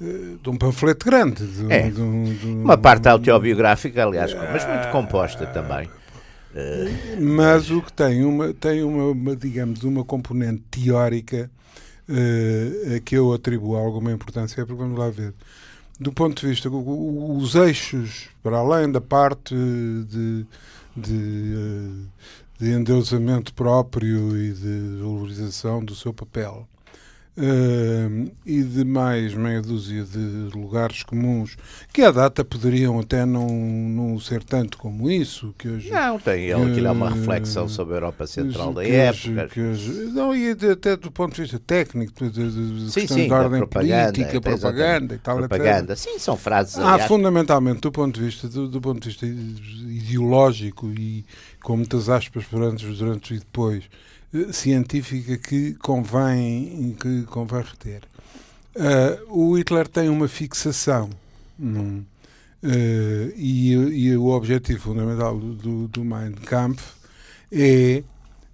de 0.00 0.50
um 0.50 0.56
panfleto 0.56 1.06
grande. 1.06 1.46
De, 1.46 1.72
É. 1.72 1.88
de 1.90 1.92
de 1.92 2.00
um- 2.46 2.62
Uma 2.64 2.76
parte 2.78 3.08
autobiográfica, 3.08 4.02
aliás, 4.04 4.34
mas 4.34 4.66
muito 4.66 4.90
composta 4.90 5.46
também. 5.46 5.88
Mas 7.20 7.70
o 7.70 7.82
que 7.82 7.92
tem 7.92 8.24
uma, 8.24 8.54
tem 8.54 8.82
uma, 8.82 9.10
uma, 9.10 9.36
digamos, 9.36 9.82
uma 9.82 10.04
componente 10.04 10.62
teórica 10.70 11.50
a 12.94 13.00
que 13.00 13.16
eu 13.16 13.32
atribuo 13.32 13.76
alguma 13.76 14.12
importância, 14.12 14.60
é 14.60 14.64
porque 14.64 14.80
vamos 14.80 14.98
lá 14.98 15.10
ver. 15.10 15.34
Do 15.98 16.12
ponto 16.12 16.40
de 16.40 16.48
vista, 16.48 16.68
os 16.68 17.54
eixos, 17.54 18.28
para 18.42 18.58
além 18.58 18.90
da 18.90 19.00
parte 19.00 19.54
de, 19.54 20.44
de, 20.96 21.54
eh, 21.54 22.24
de 22.58 22.70
endeusamento 22.72 23.54
próprio 23.54 24.36
e 24.36 24.52
de 24.52 24.98
valorização 25.00 25.84
do 25.84 25.94
seu 25.94 26.12
papel, 26.12 26.68
eh, 27.36 28.30
e 28.46 28.62
de 28.62 28.84
mais 28.84 29.34
meia 29.34 29.60
dúzia 29.60 30.04
de 30.04 30.50
lugares 30.56 31.02
comuns 31.02 31.56
que 31.92 32.02
à 32.02 32.10
data 32.12 32.44
poderiam 32.44 33.00
até 33.00 33.26
não, 33.26 33.48
não 33.48 34.20
ser 34.20 34.42
tanto 34.44 34.78
como 34.78 35.10
isso, 35.10 35.54
que 35.58 35.68
hoje 35.68 35.90
Não, 35.90 36.18
tem 36.18 36.44
ele 36.44 36.70
aquilo 36.70 36.86
é 36.86 36.90
uma 36.92 37.10
reflexão 37.10 37.68
sobre 37.68 37.94
a 37.94 37.96
Europa 37.98 38.26
Central 38.26 38.72
da 38.72 38.80
hoje- 38.82 38.92
época. 39.32 39.48
que 39.48 39.60
hoje- 39.60 39.92
não, 40.12 40.34
e 40.34 40.50
até 40.50 40.96
do 40.96 41.10
ponto 41.10 41.34
de 41.34 41.42
vista 41.42 41.58
técnico, 41.58 42.12
de, 42.14 42.30
de, 42.30 42.84
de 42.84 42.90
Sim, 42.92 43.06
sim, 43.06 43.28
da 43.28 43.36
ordem 43.36 43.58
propaganda, 43.60 44.12
política, 44.12 44.40
propaganda 44.40 45.14
e 45.14 45.18
tal. 45.18 45.36
Propaganda, 45.38 45.96
sim, 45.96 46.18
são 46.18 46.36
frases. 46.36 46.78
Há 46.78 46.92
aliás, 46.92 47.08
fundamentalmente, 47.08 47.80
do 47.80 47.90
ponto 47.90 48.18
de 48.18 48.24
vista, 48.26 48.48
do, 48.48 48.68
do 48.68 48.80
ponto 48.80 49.00
de 49.00 49.08
vista 49.08 49.26
ideológico 49.26 50.88
e 50.90 51.24
com 51.62 51.76
muitas 51.76 52.08
aspas 52.08 52.44
por 52.44 52.62
antes, 52.62 52.98
durante 52.98 53.34
e 53.34 53.38
depois, 53.38 53.84
científica 54.52 55.38
que 55.38 55.74
convém, 55.74 56.96
que 57.00 57.22
convém 57.24 57.62
reter. 57.62 58.02
Ah, 58.76 59.22
o 59.28 59.56
Hitler 59.56 59.88
tem 59.88 60.08
uma 60.08 60.28
fixação 60.28 61.10
num, 61.58 62.04
eh, 62.66 63.34
e, 63.36 63.72
e 63.72 64.16
o 64.16 64.28
objetivo 64.28 64.80
fundamental 64.80 65.38
do, 65.38 65.86
do, 65.86 66.02
Mein 66.02 66.32
Kampf 66.32 66.94
é, 67.52 68.02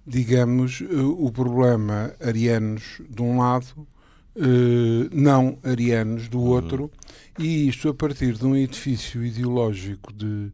digamos, 0.05 0.81
eh, 0.81 0.95
o 0.95 1.31
problema 1.31 2.13
arianos 2.19 3.01
de 3.09 3.21
um 3.21 3.37
lado, 3.39 3.87
eh, 4.35 5.07
não 5.13 5.57
arianos 5.63 6.27
do 6.27 6.41
outro, 6.41 6.91
e 7.39 7.69
isto 7.69 7.87
a 7.87 7.93
partir 7.93 8.33
de 8.33 8.45
um 8.45 8.53
edifício 8.53 9.23
ideológico 9.23 10.11
de, 10.11 10.51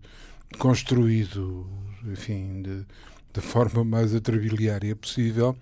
construído, 0.59 1.67
enfim, 2.05 2.61
de, 2.61 2.85
da 3.37 3.41
forma 3.41 3.83
mais 3.83 4.15
atrabiliária 4.15 4.95
possível, 4.95 5.55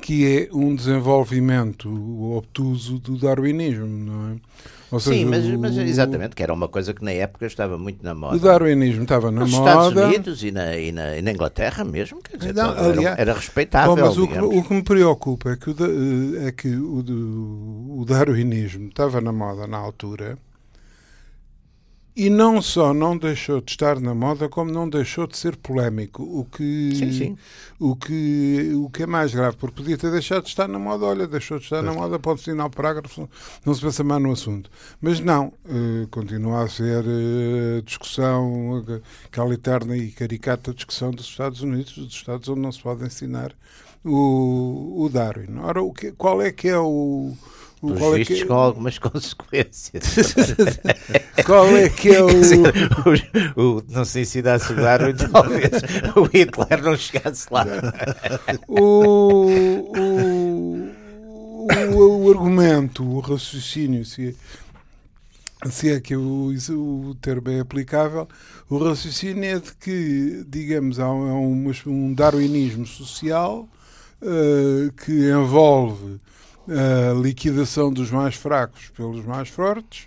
que 0.00 0.26
é 0.26 0.48
um 0.52 0.74
desenvolvimento 0.74 1.88
obtuso 2.36 2.98
do 2.98 3.16
darwinismo, 3.16 3.86
não 3.86 4.32
é? 4.32 4.36
Ou 4.90 5.00
Sim, 5.00 5.10
seja, 5.10 5.26
mas, 5.26 5.46
o- 5.46 5.58
mas 5.58 5.76
exatamente, 5.78 6.36
que 6.36 6.42
era 6.42 6.52
uma 6.52 6.68
coisa 6.68 6.92
que 6.92 7.02
na 7.02 7.12
época 7.12 7.46
estava 7.46 7.78
muito 7.78 8.04
na 8.04 8.14
moda. 8.14 8.36
O 8.36 8.38
darwinismo 8.38 9.04
estava 9.04 9.30
na 9.30 9.40
Nos 9.40 9.50
moda. 9.52 9.70
Estados 9.88 10.02
Unidos 10.04 10.42
e 10.44 10.50
na, 10.50 10.76
e 10.76 10.92
na, 10.92 11.16
e 11.16 11.22
na 11.22 11.30
Inglaterra 11.32 11.82
mesmo, 11.82 12.20
quer 12.20 12.36
dizer, 12.36 12.54
Não, 12.54 12.72
era, 12.76 12.88
aliás- 12.88 13.18
era 13.18 13.32
respeitável. 13.32 13.96
Bom, 13.96 14.02
mas 14.02 14.18
o 14.18 14.28
que, 14.28 14.38
o 14.38 14.62
que 14.62 14.74
me 14.74 14.82
preocupa 14.82 15.52
é 15.52 15.56
que, 15.56 15.70
o, 15.70 15.74
da- 15.74 16.46
é 16.46 16.52
que 16.52 16.68
o, 16.76 18.00
o 18.00 18.04
darwinismo 18.06 18.88
estava 18.88 19.18
na 19.22 19.32
moda 19.32 19.66
na 19.66 19.78
altura 19.78 20.36
e 22.14 22.28
não 22.28 22.60
só 22.60 22.92
não 22.92 23.16
deixou 23.16 23.60
de 23.60 23.70
estar 23.70 23.98
na 23.98 24.14
moda, 24.14 24.48
como 24.48 24.70
não 24.70 24.88
deixou 24.88 25.26
de 25.26 25.36
ser 25.36 25.56
polémico. 25.56 26.22
O 26.22 26.44
que, 26.44 26.94
Sim, 26.94 27.12
sim. 27.12 27.38
O 27.78 27.96
que, 27.96 28.72
o 28.74 28.90
que 28.90 29.02
é 29.04 29.06
mais 29.06 29.34
grave, 29.34 29.56
porque 29.56 29.76
podia 29.76 29.96
ter 29.96 30.10
deixado 30.10 30.42
de 30.42 30.50
estar 30.50 30.68
na 30.68 30.78
moda, 30.78 31.06
olha, 31.06 31.26
deixou 31.26 31.58
de 31.58 31.64
estar 31.64 31.82
na 31.82 31.92
moda, 31.92 32.18
pode 32.18 32.40
assinar 32.40 32.66
o 32.66 32.70
parágrafo, 32.70 33.28
não 33.64 33.74
se 33.74 33.80
pensa 33.80 34.04
mais 34.04 34.22
no 34.22 34.32
assunto. 34.32 34.70
Mas 35.00 35.20
não, 35.20 35.52
eh, 35.66 36.06
continua 36.10 36.64
a 36.64 36.68
ser 36.68 37.04
eh, 37.06 37.82
discussão, 37.84 38.84
aquela 39.24 39.54
eterna 39.54 39.96
e 39.96 40.10
caricata 40.10 40.74
discussão 40.74 41.10
dos 41.10 41.26
Estados 41.26 41.62
Unidos, 41.62 41.96
dos 41.96 42.12
Estados 42.12 42.48
onde 42.48 42.60
não 42.60 42.72
se 42.72 42.82
pode 42.82 43.04
ensinar 43.04 43.54
o, 44.04 45.04
o 45.04 45.08
Darwin. 45.08 45.58
Ora, 45.58 45.82
o 45.82 45.92
que, 45.92 46.12
qual 46.12 46.42
é 46.42 46.52
que 46.52 46.68
é 46.68 46.78
o. 46.78 47.32
o 47.82 47.88
Pelos 47.88 47.98
qual, 48.00 48.14
é 48.14 48.18
vistos 48.18 48.38
que, 48.38 48.44
com 48.46 48.54
algumas 48.54 48.96
consequências. 49.00 50.02
qual 51.44 51.66
é 51.76 51.88
que 51.88 52.10
é 52.10 52.22
o. 52.22 52.28
Dizer, 52.28 52.58
o- 53.56 53.60
o- 53.78 53.82
não 53.90 54.04
sei 54.04 54.24
se 54.24 54.40
dá 54.40 54.56
o 54.56 54.74
Darwin, 54.74 55.14
talvez 55.14 55.70
o 56.16 56.22
Hitler 56.24 56.82
não 56.82 56.96
chegasse 56.96 57.46
lá. 57.50 57.66
o, 58.68 59.46
o, 59.98 60.90
o, 61.96 62.24
o 62.24 62.30
argumento, 62.30 63.02
o 63.04 63.20
raciocínio, 63.20 64.04
se, 64.04 64.36
se 65.70 65.90
é 65.90 66.00
que 66.00 66.14
o, 66.16 66.52
o 66.70 67.14
termo 67.20 67.50
é 67.50 67.60
aplicável, 67.60 68.28
o 68.70 68.78
raciocínio 68.78 69.44
é 69.44 69.58
de 69.58 69.72
que, 69.74 70.44
digamos, 70.48 70.98
há 70.98 71.10
um, 71.10 71.70
um 71.86 72.14
darwinismo 72.14 72.86
social 72.86 73.68
eh, 74.22 74.90
que 75.04 75.30
envolve 75.30 76.18
a 76.68 77.14
liquidação 77.20 77.92
dos 77.92 78.10
mais 78.10 78.34
fracos 78.34 78.90
pelos 78.96 79.24
mais 79.24 79.48
fortes. 79.48 80.06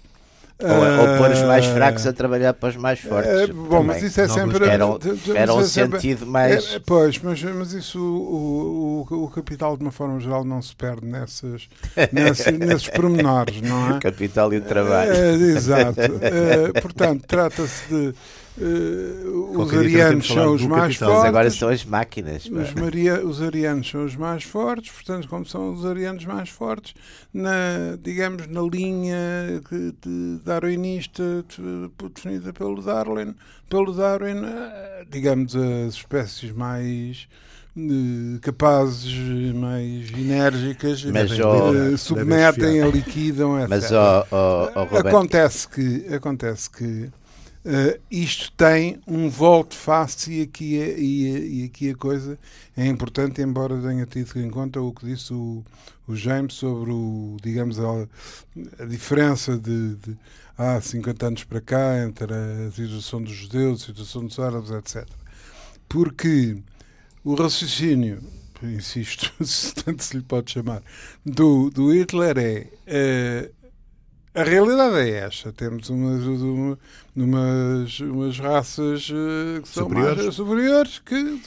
Ou, 0.57 0.69
ou 0.69 1.17
pôr 1.17 1.31
os 1.31 1.41
mais 1.41 1.65
Eh, 1.65 1.73
fracos 1.73 2.07
a 2.07 2.13
trabalhar 2.13 2.53
para 2.53 2.69
os 2.69 2.77
mais 2.77 2.97
fortes. 3.01 3.29
é, 3.29 3.47
bom, 3.47 3.63
também. 3.67 3.83
mas 3.87 4.03
isso 4.03 4.21
é 4.21 4.25
Não, 4.27 4.33
sempre. 4.35 4.65
Era 4.69 4.87
um, 4.87 4.97
era 5.35 5.53
um 5.53 5.57
mas 5.57 5.65
é 5.65 5.69
sempre- 5.69 5.99
sentido 5.99 6.25
mais. 6.25 6.73
é, 6.75 6.79
pois, 6.79 7.19
mas, 7.19 7.43
mas 7.43 7.73
isso 7.73 7.99
o, 7.99 9.05
o, 9.11 9.23
o 9.25 9.27
capital 9.29 9.75
de 9.75 9.83
uma 9.83 9.91
forma 9.91 10.17
geral 10.21 10.45
não 10.45 10.61
se 10.61 10.73
perde 10.73 11.05
nessas, 11.05 11.67
nesse- 12.13 12.53
nesses 12.53 12.87
pormenores, 12.87 13.61
não 13.61 13.97
é? 13.97 13.99
Capital 13.99 14.53
e 14.53 14.57
o 14.59 14.61
trabalho. 14.61 15.11
É, 15.11 15.33
exato. 15.33 15.99
É, 15.99 16.79
portanto, 16.79 17.25
trata-se 17.27 17.83
de 17.89 18.13
eh, 18.59 19.27
os 19.57 19.73
arianos 19.73 20.27
são 20.27 20.53
os 20.53 20.61
mais 20.63 20.95
fortes. 20.95 21.25
agora 21.25 21.49
são 21.49 21.69
as 21.69 21.83
máquinas. 21.85 22.45
Os, 22.45 22.73
Maria, 22.73 23.25
os 23.25 23.41
arianos 23.41 23.89
são 23.89 24.05
os 24.05 24.15
mais 24.15 24.43
fortes, 24.43 24.91
portanto, 24.91 25.27
como 25.27 25.45
são 25.45 25.73
os 25.73 25.85
arianos 25.85 26.25
mais 26.25 26.49
fortes, 26.49 26.93
na, 27.33 27.97
digamos, 28.01 28.47
na 28.47 28.61
linha 28.61 29.61
que- 29.67 29.93
de 30.01 30.39
darwinista 30.45 31.23
de- 31.49 32.09
definida 32.13 32.53
pelo 32.53 32.81
Darwin, 32.81 33.35
pelo 33.69 33.93
Darwin, 33.93 34.41
eh, 34.45 35.05
digamos, 35.09 35.55
as 35.55 35.95
espécies 35.95 36.51
mais 36.51 37.27
eh, 37.77 38.39
capazes, 38.41 39.13
mais 39.53 40.09
enérgicas, 40.11 41.03
Mas, 41.05 41.37
ó, 41.41 41.97
submetem, 41.97 42.89
liquidam, 42.89 43.57
etc. 43.59 43.69
Mas, 43.69 43.91
ó, 43.91 44.25
Roberto, 44.73 45.07
Acontece 45.07 45.67
que, 45.67 46.05
acontece 46.13 46.69
que 46.69 47.09
eh, 47.67 47.99
isto 48.11 48.51
tem 48.51 49.01
um 49.07 49.27
volte-face 49.27 50.33
e 50.33 50.41
aqui, 50.43 50.79
é, 50.79 50.99
e, 50.99 51.61
e 51.61 51.65
aqui 51.65 51.89
a 51.89 51.95
coisa 51.95 52.37
é 52.77 52.85
importante, 52.85 53.41
embora 53.41 53.81
tenha 53.81 54.05
tido 54.05 54.39
em 54.39 54.51
conta 54.51 54.79
o 54.79 54.93
que 54.93 55.03
disse 55.07 55.33
o, 55.33 55.63
o 56.07 56.15
James 56.15 56.53
sobre 56.53 56.91
o, 56.91 57.37
digamos, 57.41 57.79
a, 57.79 58.07
a 58.79 58.85
diferença 58.85 59.57
de, 59.57 59.95
de 59.95 60.15
há 60.55 60.79
50 60.79 61.25
anos 61.25 61.43
para 61.43 61.59
cá 61.59 62.05
entre 62.05 62.31
a 62.31 62.71
situação 62.71 63.23
dos 63.23 63.33
judeus, 63.33 63.81
a 63.81 63.85
situação 63.87 64.25
dos 64.25 64.37
árabes, 64.37 64.69
etc. 64.69 65.09
Porque 65.89 66.57
o 67.23 67.33
raciocínio, 67.33 68.21
insisto, 68.61 69.33
se 69.43 69.73
tanto 69.73 70.03
se 70.03 70.15
lhe 70.17 70.23
pode 70.23 70.51
chamar, 70.51 70.83
do, 71.25 71.71
do 71.71 71.91
Hitler 71.91 72.37
é. 72.85 73.49
A 74.35 74.43
realidade 74.43 74.97
é 75.09 75.19
esta. 75.25 75.51
Temos 75.53 75.89
umas, 75.89 76.23
uma- 76.25 76.79
umas, 77.15 77.99
umas 78.01 78.37
raças 78.39 79.09
eh, 79.11 79.61
que 79.61 79.67
são 79.69 79.87
Superiores. 79.87 80.23
mais 80.23 80.35
superiores 80.35 80.99
que 80.99 81.41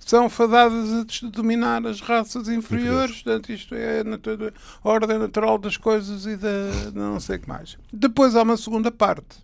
são 0.00 0.28
fadadas 0.30 0.88
a 1.22 1.26
dominar 1.28 1.86
as 1.86 2.00
raças 2.00 2.48
inferiores. 2.48 3.22
Portanto, 3.22 3.52
isto 3.52 3.74
é 3.74 4.00
a 4.00 4.88
ordem 4.88 5.18
natural 5.18 5.58
das 5.58 5.76
coisas 5.76 6.24
e 6.26 6.36
da 6.36 6.48
não 6.94 7.20
sei 7.20 7.36
o 7.36 7.40
que 7.40 7.48
mais. 7.48 7.76
Depois 7.92 8.34
há 8.34 8.42
uma 8.42 8.56
segunda 8.56 8.90
parte, 8.90 9.36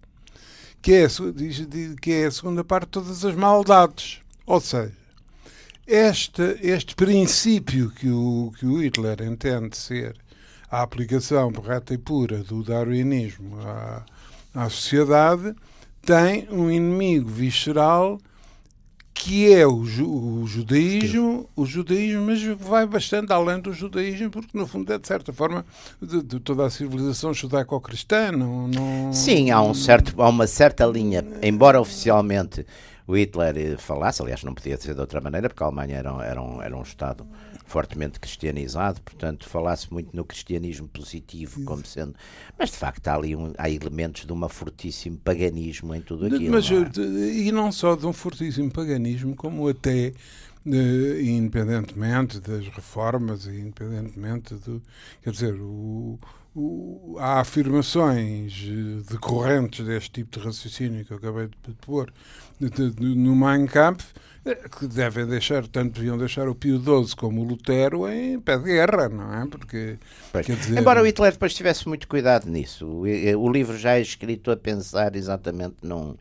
que 0.81 0.93
é, 0.95 1.07
que 2.01 2.13
é 2.13 2.27
a 2.27 2.31
segunda 2.31 2.65
parte 2.65 2.85
de 2.87 2.91
todas 2.93 3.25
as 3.25 3.35
maldades. 3.35 4.21
Ou 4.47 4.61
seja, 4.61 4.93
este, 5.87 6.43
este 6.63 6.95
princípio 6.95 7.91
que 7.91 8.09
o, 8.11 8.53
que 8.59 8.67
o 8.67 8.83
Hitler 8.83 9.23
entende 9.23 9.77
ser 9.77 10.17
a 10.71 10.83
aplicação 10.83 11.53
correta 11.53 11.95
e 11.95 11.99
pura 11.99 12.39
do 12.39 12.63
darwinismo 12.63 13.59
à, 13.61 14.03
à 14.55 14.69
sociedade 14.69 15.55
tem 16.03 16.47
um 16.51 16.71
inimigo 16.71 17.29
visceral 17.29 18.19
que 19.21 19.53
é 19.53 19.67
o, 19.67 19.75
o 19.81 20.47
judaísmo, 20.47 21.51
o 21.57 21.67
judaísmo, 21.67 22.27
mas 22.27 22.41
vai 22.45 22.87
bastante 22.87 23.33
além 23.33 23.59
do 23.61 23.73
judaísmo, 23.73 24.31
porque 24.31 24.57
no 24.57 24.65
fundo 24.65 24.93
é 24.93 24.99
de 24.99 25.09
certa 25.09 25.33
forma 25.33 25.67
de, 26.01 26.23
de 26.23 26.39
toda 26.39 26.65
a 26.65 26.71
civilização 26.71 27.35
judaico-cristã. 27.35 28.31
Não, 28.31 28.69
não- 28.69 29.13
Sim, 29.13 29.51
há, 29.51 29.61
um 29.61 29.75
certo, 29.75 30.23
há 30.23 30.29
uma 30.29 30.47
certa 30.47 30.87
linha, 30.87 31.25
embora 31.43 31.81
oficialmente 31.81 32.65
o 33.09 33.17
Hitler 33.17 33.77
falasse, 33.79 34.23
aliás, 34.23 34.45
não 34.45 34.55
podia 34.55 34.77
ser 34.77 34.95
de 34.95 35.01
outra 35.01 35.21
maneira, 35.21 35.49
porque 35.49 35.65
a 35.65 35.67
Alemanha 35.67 35.97
era, 35.97 36.11
era, 36.25 36.41
um, 36.41 36.63
era 36.63 36.77
um 36.77 36.83
Estado 36.83 37.27
fortemente 37.69 38.19
cristianizado, 38.19 39.01
portanto, 39.03 39.47
falasse 39.47 39.93
muito 39.93 40.17
no 40.17 40.25
cristianismo 40.25 40.89
positivo, 40.89 41.63
como 41.65 41.85
sendo. 41.87 42.15
Mas 42.59 42.71
de 42.71 42.77
facto 42.77 43.07
há 43.07 43.15
ali 43.15 43.37
um, 43.37 43.53
há 43.59 43.69
elementos 43.69 44.25
de 44.25 44.33
um 44.33 44.49
fortíssimo 44.49 45.19
paganismo 45.19 45.95
em 45.95 46.01
tudo 46.01 46.27
aquilo. 46.27 46.51
Mas, 46.51 46.69
não 46.71 46.83
é? 46.83 46.89
E 47.31 47.53
não 47.53 47.71
só 47.71 47.95
de 47.95 48.07
um 48.07 48.13
fortíssimo 48.13 48.71
paganismo, 48.71 49.37
como 49.37 49.69
até. 49.69 50.13
Uh, 50.67 51.21
independentemente 51.23 52.41
das 52.41 52.67
reformas, 52.67 53.47
independentemente 53.47 54.55
do. 54.55 54.83
Quer 55.23 55.31
dizer, 55.31 55.55
o, 55.55 56.19
o, 56.55 57.17
há 57.19 57.41
afirmações 57.41 58.67
decorrentes 59.09 59.87
deste 59.87 60.11
tipo 60.11 60.39
de 60.39 60.45
raciocínio 60.45 61.05
que 61.07 61.13
eu 61.13 61.17
acabei 61.17 61.47
de 61.47 61.75
pôr 61.81 62.13
de, 62.61 62.91
de, 62.91 63.17
no 63.17 63.35
Mein 63.35 63.67
Kampf 63.67 64.13
eh, 64.13 64.19
que 64.55 64.87
devem 64.87 65.27
deixar, 65.27 65.67
tanto 65.67 65.95
deviam 65.95 66.17
deixar 66.17 66.49
o 66.49 66.55
Pio 66.55 66.79
XII 66.79 67.17
como 67.17 67.41
o 67.41 67.45
Lutero 67.45 68.09
em 68.09 68.39
pé 68.41 68.59
de 68.59 68.65
guerra, 68.65 69.09
não 69.09 69.35
é? 69.35 69.47
Porque, 69.47 69.97
dizer... 70.55 70.79
Embora 70.79 71.03
o 71.03 71.07
Hitler 71.07 71.33
depois 71.33 71.55
tivesse 71.55 71.89
muito 71.89 72.07
cuidado 72.09 72.49
nisso, 72.49 72.87
o, 72.87 73.03
o 73.03 73.53
livro 73.53 73.77
já 73.77 73.97
é 73.97 74.01
escrito 74.01 74.51
a 74.51 74.57
pensar 74.57 75.17
exatamente 75.17 75.77
num 75.83 76.17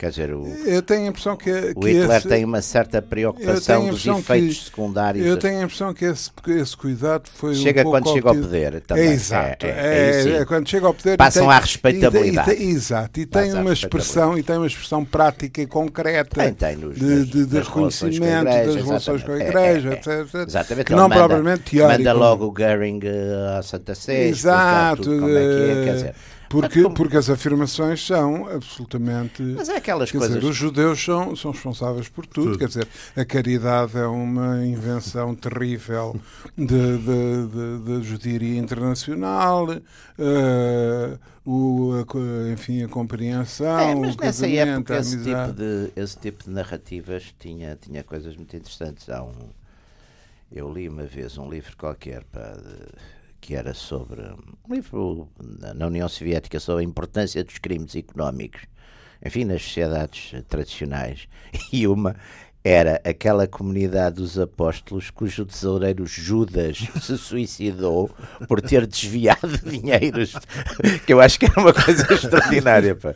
Quer 0.00 0.08
dizer, 0.08 0.32
o, 0.32 0.46
eu 0.64 0.80
tenho 0.80 1.04
a 1.04 1.08
impressão 1.08 1.36
que, 1.36 1.50
o 1.50 1.80
que 1.80 1.88
Hitler 1.90 2.16
esse, 2.16 2.26
tem 2.26 2.42
uma 2.42 2.62
certa 2.62 3.02
preocupação 3.02 3.86
dos 3.86 4.06
efeitos 4.06 4.58
que, 4.58 4.64
secundários. 4.64 5.26
Eu 5.26 5.36
tenho 5.36 5.60
a 5.60 5.64
impressão 5.64 5.92
que 5.92 6.06
esse, 6.06 6.30
esse 6.48 6.74
cuidado 6.74 7.28
foi 7.28 7.54
chega 7.54 7.86
um 7.86 7.90
quando 7.90 8.10
chega 8.10 8.28
ao 8.30 8.34
poder. 8.34 8.80
Também. 8.80 9.08
É 9.08 9.12
exato. 9.12 9.66
É, 9.66 9.68
é, 9.68 10.22
é, 10.22 10.36
é 10.38 10.44
quando 10.46 10.66
chega 10.70 10.86
ao 10.86 10.94
poder 10.94 11.18
passam 11.18 11.42
tem, 11.42 11.52
à 11.52 11.58
respeitabilidade. 11.58 12.54
E, 12.54 12.64
e, 12.64 12.70
exato. 12.70 13.20
E 13.20 13.26
tem 13.26 13.52
uma 13.52 13.74
expressão 13.74 14.38
e 14.38 14.42
tem 14.42 14.56
uma 14.56 14.66
expressão 14.66 15.04
prática 15.04 15.60
e 15.60 15.66
concreta 15.66 16.34
tem, 16.34 16.54
tem 16.54 16.76
nos, 16.76 16.98
de, 16.98 17.26
de, 17.26 17.44
de 17.44 17.58
reconhecimento 17.58 18.44
das 18.44 18.76
relações 18.76 19.22
com 19.22 19.32
a 19.32 19.38
igreja, 19.38 19.92
etc. 19.92 20.34
Exatamente. 20.48 20.86
Que 20.86 20.94
não 20.94 21.10
manda, 21.10 21.28
propriamente 21.28 21.72
teórico. 21.72 21.98
Manda 21.98 22.12
logo 22.14 22.46
o 22.46 22.52
Goering 22.52 23.00
uh, 23.00 23.58
à 23.58 23.62
Santa 23.62 23.94
Sé. 23.94 24.28
Exato. 24.28 25.02
Tudo, 25.02 25.20
como 25.20 25.36
é 25.36 25.42
que 25.42 25.70
é, 25.70 25.84
quer 25.84 25.92
dizer, 25.92 26.14
porque, 26.50 26.82
como... 26.82 26.96
porque 26.96 27.16
as 27.16 27.30
afirmações 27.30 28.04
são 28.04 28.48
absolutamente. 28.48 29.40
Mas 29.40 29.68
é 29.68 29.76
aquelas 29.76 30.10
quer 30.10 30.18
coisas. 30.18 30.36
Dizer, 30.36 30.50
os 30.50 30.56
judeus 30.56 31.02
são, 31.02 31.36
são 31.36 31.52
responsáveis 31.52 32.08
por 32.08 32.26
tudo. 32.26 32.46
tudo. 32.46 32.58
Quer 32.58 32.66
dizer, 32.66 32.88
a 33.16 33.24
caridade 33.24 33.96
é 33.96 34.06
uma 34.06 34.66
invenção 34.66 35.32
terrível 35.36 36.20
da 36.58 38.00
judiaria 38.02 38.58
internacional. 38.58 39.68
Uh, 40.18 41.18
o, 41.46 41.92
a, 41.94 42.52
enfim, 42.52 42.82
a 42.82 42.88
compreensão. 42.88 43.78
É, 43.78 43.94
mas 43.94 44.16
o 44.16 44.20
nessa 44.20 44.48
época 44.48 44.98
esse 44.98 45.18
tipo, 45.18 45.52
de, 45.52 45.92
esse 45.94 46.18
tipo 46.18 46.44
de 46.44 46.50
narrativas 46.50 47.32
tinha, 47.38 47.78
tinha 47.80 48.02
coisas 48.02 48.34
muito 48.34 48.56
interessantes. 48.56 49.08
Há 49.08 49.22
um, 49.22 49.50
eu 50.50 50.68
li 50.72 50.88
uma 50.88 51.04
vez 51.04 51.38
um 51.38 51.48
livro 51.48 51.76
qualquer 51.76 52.24
para 52.24 52.58
que 53.40 53.54
era 53.54 53.74
sobre 53.74 54.20
um 54.22 54.74
livro 54.74 55.28
na 55.74 55.86
União 55.86 56.08
Soviética 56.08 56.60
sobre 56.60 56.84
a 56.84 56.86
importância 56.86 57.42
dos 57.42 57.58
crimes 57.58 57.94
económicos, 57.96 58.62
enfim, 59.24 59.44
nas 59.44 59.62
sociedades 59.62 60.32
tradicionais. 60.48 61.28
E 61.72 61.86
uma 61.86 62.16
era 62.62 63.00
aquela 63.04 63.46
comunidade 63.46 64.16
dos 64.16 64.38
apóstolos 64.38 65.08
cujo 65.08 65.46
tesoureiro 65.46 66.04
Judas 66.06 66.78
se 67.00 67.16
suicidou 67.16 68.10
por 68.46 68.60
ter 68.60 68.86
desviado 68.86 69.56
dinheiros, 69.64 70.34
que 71.06 71.12
eu 71.12 71.20
acho 71.20 71.38
que 71.38 71.46
era 71.46 71.58
uma 71.58 71.72
coisa 71.72 72.02
extraordinária. 72.12 72.94
Pá. 72.94 73.14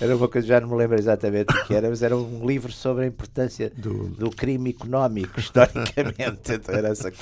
Era 0.00 0.16
uma 0.16 0.26
coisa, 0.26 0.48
já 0.48 0.60
não 0.60 0.68
me 0.68 0.76
lembro 0.76 0.98
exatamente 0.98 1.54
o 1.54 1.64
que 1.64 1.74
era, 1.74 1.88
mas 1.88 2.02
era 2.02 2.16
um 2.16 2.44
livro 2.44 2.72
sobre 2.72 3.04
a 3.04 3.06
importância 3.06 3.70
do, 3.70 4.08
do 4.08 4.30
crime 4.30 4.70
económico, 4.70 5.38
historicamente. 5.38 6.52
Então 6.52 6.74
era 6.74 6.88
essa 6.88 7.12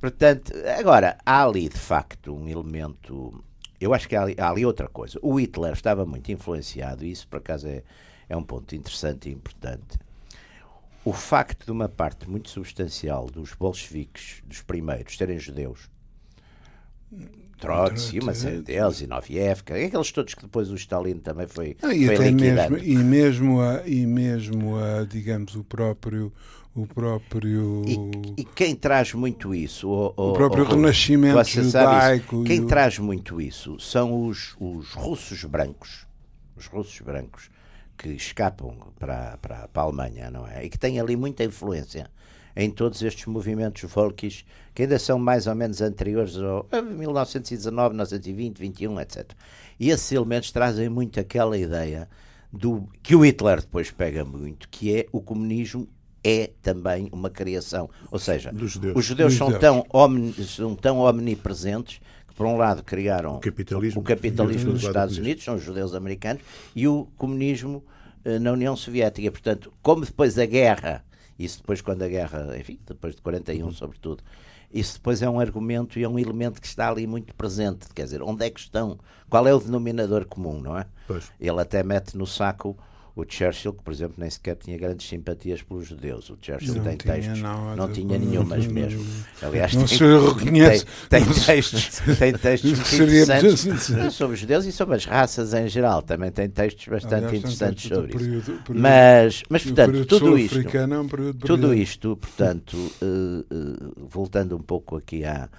Portanto, 0.00 0.52
agora, 0.78 1.16
há 1.24 1.42
ali 1.42 1.68
de 1.68 1.78
facto 1.78 2.34
um 2.34 2.48
elemento. 2.48 3.42
Eu 3.80 3.94
acho 3.94 4.08
que 4.08 4.14
há 4.14 4.22
ali, 4.22 4.36
há 4.38 4.50
ali 4.50 4.66
outra 4.66 4.88
coisa. 4.88 5.18
O 5.22 5.40
Hitler 5.40 5.72
estava 5.72 6.04
muito 6.04 6.30
influenciado, 6.30 7.04
e 7.04 7.10
isso 7.10 7.26
por 7.26 7.38
acaso 7.38 7.66
é, 7.66 7.82
é 8.28 8.36
um 8.36 8.42
ponto 8.42 8.74
interessante 8.76 9.28
e 9.28 9.32
importante 9.32 9.98
o 11.04 11.12
facto 11.12 11.64
de 11.64 11.72
uma 11.72 11.88
parte 11.88 12.28
muito 12.28 12.48
substancial 12.48 13.26
dos 13.26 13.54
bolcheviques, 13.54 14.42
dos 14.44 14.62
primeiros, 14.62 15.16
serem 15.16 15.38
judeus, 15.38 15.90
Trotsky, 17.58 18.18
uma 18.18 18.34
série 18.34 18.60
deles, 18.60 19.00
e 19.00 19.06
Novievka, 19.06 19.74
aqueles 19.74 20.10
todos 20.10 20.34
que 20.34 20.42
depois 20.42 20.70
o 20.70 20.74
Stalin 20.74 21.18
também 21.18 21.46
foi, 21.46 21.76
ah, 21.82 21.94
e 21.94 22.06
foi 22.06 22.30
liquidando. 22.30 22.74
mesmo, 22.74 22.78
e 22.78 22.96
mesmo 22.96 23.60
a, 23.60 23.82
e 23.86 24.06
mesmo 24.06 24.76
a, 24.76 25.04
digamos 25.04 25.54
o 25.54 25.62
próprio 25.62 26.32
o 26.74 26.86
próprio 26.86 27.84
e, 27.86 28.40
e 28.40 28.44
quem 28.44 28.74
traz 28.74 29.12
muito 29.12 29.54
isso 29.54 29.90
o, 29.90 30.14
o, 30.16 30.30
o 30.30 30.32
próprio 30.32 30.64
renascimento 30.64 31.44
judaico 31.44 32.42
quem 32.44 32.66
traz 32.66 32.98
muito 32.98 33.38
isso 33.42 33.78
são 33.78 34.26
os, 34.26 34.56
os 34.58 34.92
russos 34.92 35.44
brancos. 35.44 36.06
Os 36.56 36.66
russos 36.66 36.98
brancos 37.00 37.50
que 38.02 38.08
escapam 38.08 38.74
para, 38.98 39.38
para, 39.38 39.68
para 39.68 39.82
a 39.82 39.84
Alemanha, 39.84 40.30
não 40.30 40.46
é? 40.46 40.64
E 40.64 40.68
que 40.68 40.78
têm 40.78 40.98
ali 40.98 41.14
muita 41.14 41.44
influência 41.44 42.10
em 42.56 42.68
todos 42.68 43.00
estes 43.02 43.26
movimentos 43.26 43.88
volkis 43.90 44.44
que 44.74 44.82
ainda 44.82 44.98
são 44.98 45.18
mais 45.18 45.46
ou 45.46 45.54
menos 45.54 45.80
anteriores 45.80 46.36
ao 46.36 46.66
1919, 46.82 47.90
1920, 47.90 48.58
21, 48.58 49.00
etc. 49.00 49.30
E 49.78 49.90
esses 49.90 50.10
elementos 50.10 50.50
trazem 50.50 50.88
muito 50.88 51.20
aquela 51.20 51.56
ideia 51.56 52.08
do 52.52 52.88
que 53.02 53.14
o 53.14 53.24
Hitler 53.24 53.60
depois 53.60 53.90
pega 53.90 54.24
muito, 54.24 54.68
que 54.68 54.94
é 54.94 55.06
o 55.12 55.20
comunismo 55.20 55.88
é 56.24 56.50
também 56.60 57.08
uma 57.12 57.30
criação. 57.30 57.88
Ou 58.10 58.18
seja, 58.18 58.52
judeus. 58.54 58.96
os 58.96 59.04
judeus 59.04 59.34
são 59.34 59.58
tão, 59.58 59.84
omni, 59.92 60.32
são 60.44 60.74
tão 60.74 60.98
omnipresentes 60.98 62.00
que, 62.28 62.34
por 62.34 62.46
um 62.46 62.56
lado, 62.56 62.82
criaram 62.82 63.36
o 63.36 63.40
capitalismo, 63.40 64.00
o 64.00 64.04
capitalismo 64.04 64.72
dos 64.72 64.84
Estados 64.84 65.18
Unidos, 65.18 65.44
são 65.44 65.54
os 65.54 65.62
judeus 65.62 65.94
americanos, 65.94 66.42
e 66.76 66.86
o 66.86 67.08
comunismo 67.16 67.82
na 68.40 68.52
União 68.52 68.76
Soviética. 68.76 69.30
Portanto, 69.30 69.72
como 69.82 70.04
depois 70.04 70.34
da 70.34 70.46
guerra, 70.46 71.04
isso 71.38 71.58
depois 71.58 71.80
quando 71.80 72.02
a 72.02 72.08
guerra, 72.08 72.56
enfim, 72.58 72.78
depois 72.86 73.14
de 73.14 73.22
41 73.22 73.64
uhum. 73.64 73.72
sobretudo, 73.72 74.22
isso 74.72 74.94
depois 74.94 75.20
é 75.20 75.28
um 75.28 75.38
argumento 75.38 75.98
e 75.98 76.04
é 76.04 76.08
um 76.08 76.18
elemento 76.18 76.60
que 76.60 76.66
está 76.66 76.88
ali 76.88 77.06
muito 77.06 77.34
presente. 77.34 77.86
Quer 77.94 78.04
dizer, 78.04 78.22
onde 78.22 78.46
é 78.46 78.50
que 78.50 78.60
estão? 78.60 78.98
Qual 79.28 79.46
é 79.46 79.52
o 79.52 79.60
denominador 79.60 80.24
comum, 80.24 80.60
não 80.60 80.78
é? 80.78 80.86
Pois. 81.06 81.30
Ele 81.38 81.60
até 81.60 81.82
mete 81.82 82.16
no 82.16 82.26
saco 82.26 82.76
o 83.14 83.24
Churchill, 83.28 83.74
que 83.74 83.82
por 83.82 83.92
exemplo 83.92 84.14
nem 84.18 84.30
sequer 84.30 84.56
tinha 84.56 84.78
grandes 84.78 85.06
simpatias 85.06 85.62
pelos 85.62 85.86
judeus. 85.86 86.30
O 86.30 86.38
Churchill 86.40 86.74
não 86.76 86.82
tem 86.84 86.96
tinha, 86.96 87.14
textos, 87.14 87.40
não, 87.40 87.76
não 87.76 87.92
tinha 87.92 88.18
nenhumas 88.18 88.66
mesmo. 88.66 89.04
Aliás, 89.42 89.74
não 89.74 89.84
tem, 89.84 89.98
se 89.98 90.04
reconhece. 90.04 90.86
Tem, 91.10 91.24
tem 91.24 91.34
textos, 91.34 92.00
tem 92.18 92.32
textos 92.32 92.70
interessantes 92.94 94.14
sobre 94.14 94.34
os 94.34 94.40
judeus 94.40 94.64
e 94.64 94.72
sobre 94.72 94.96
as 94.96 95.04
raças 95.04 95.52
em 95.52 95.68
geral. 95.68 96.02
Também 96.02 96.30
tem 96.30 96.48
textos 96.48 96.86
bastante 96.88 97.14
Aliás, 97.26 97.38
interessantes 97.38 97.88
sobre 97.88 98.12
período, 98.12 98.38
isso. 98.38 98.62
Período, 98.62 98.80
mas, 98.80 99.42
mas 99.48 99.64
portanto, 99.64 100.06
tudo 100.06 100.38
isto, 100.38 100.58
é 100.58 100.98
um 100.98 101.32
tudo 101.34 101.74
isto, 101.74 102.16
portanto, 102.16 102.76
uh, 102.76 103.54
uh, 103.54 104.08
voltando 104.08 104.56
um 104.56 104.62
pouco 104.62 104.96
aqui 104.96 105.24
à 105.24 105.50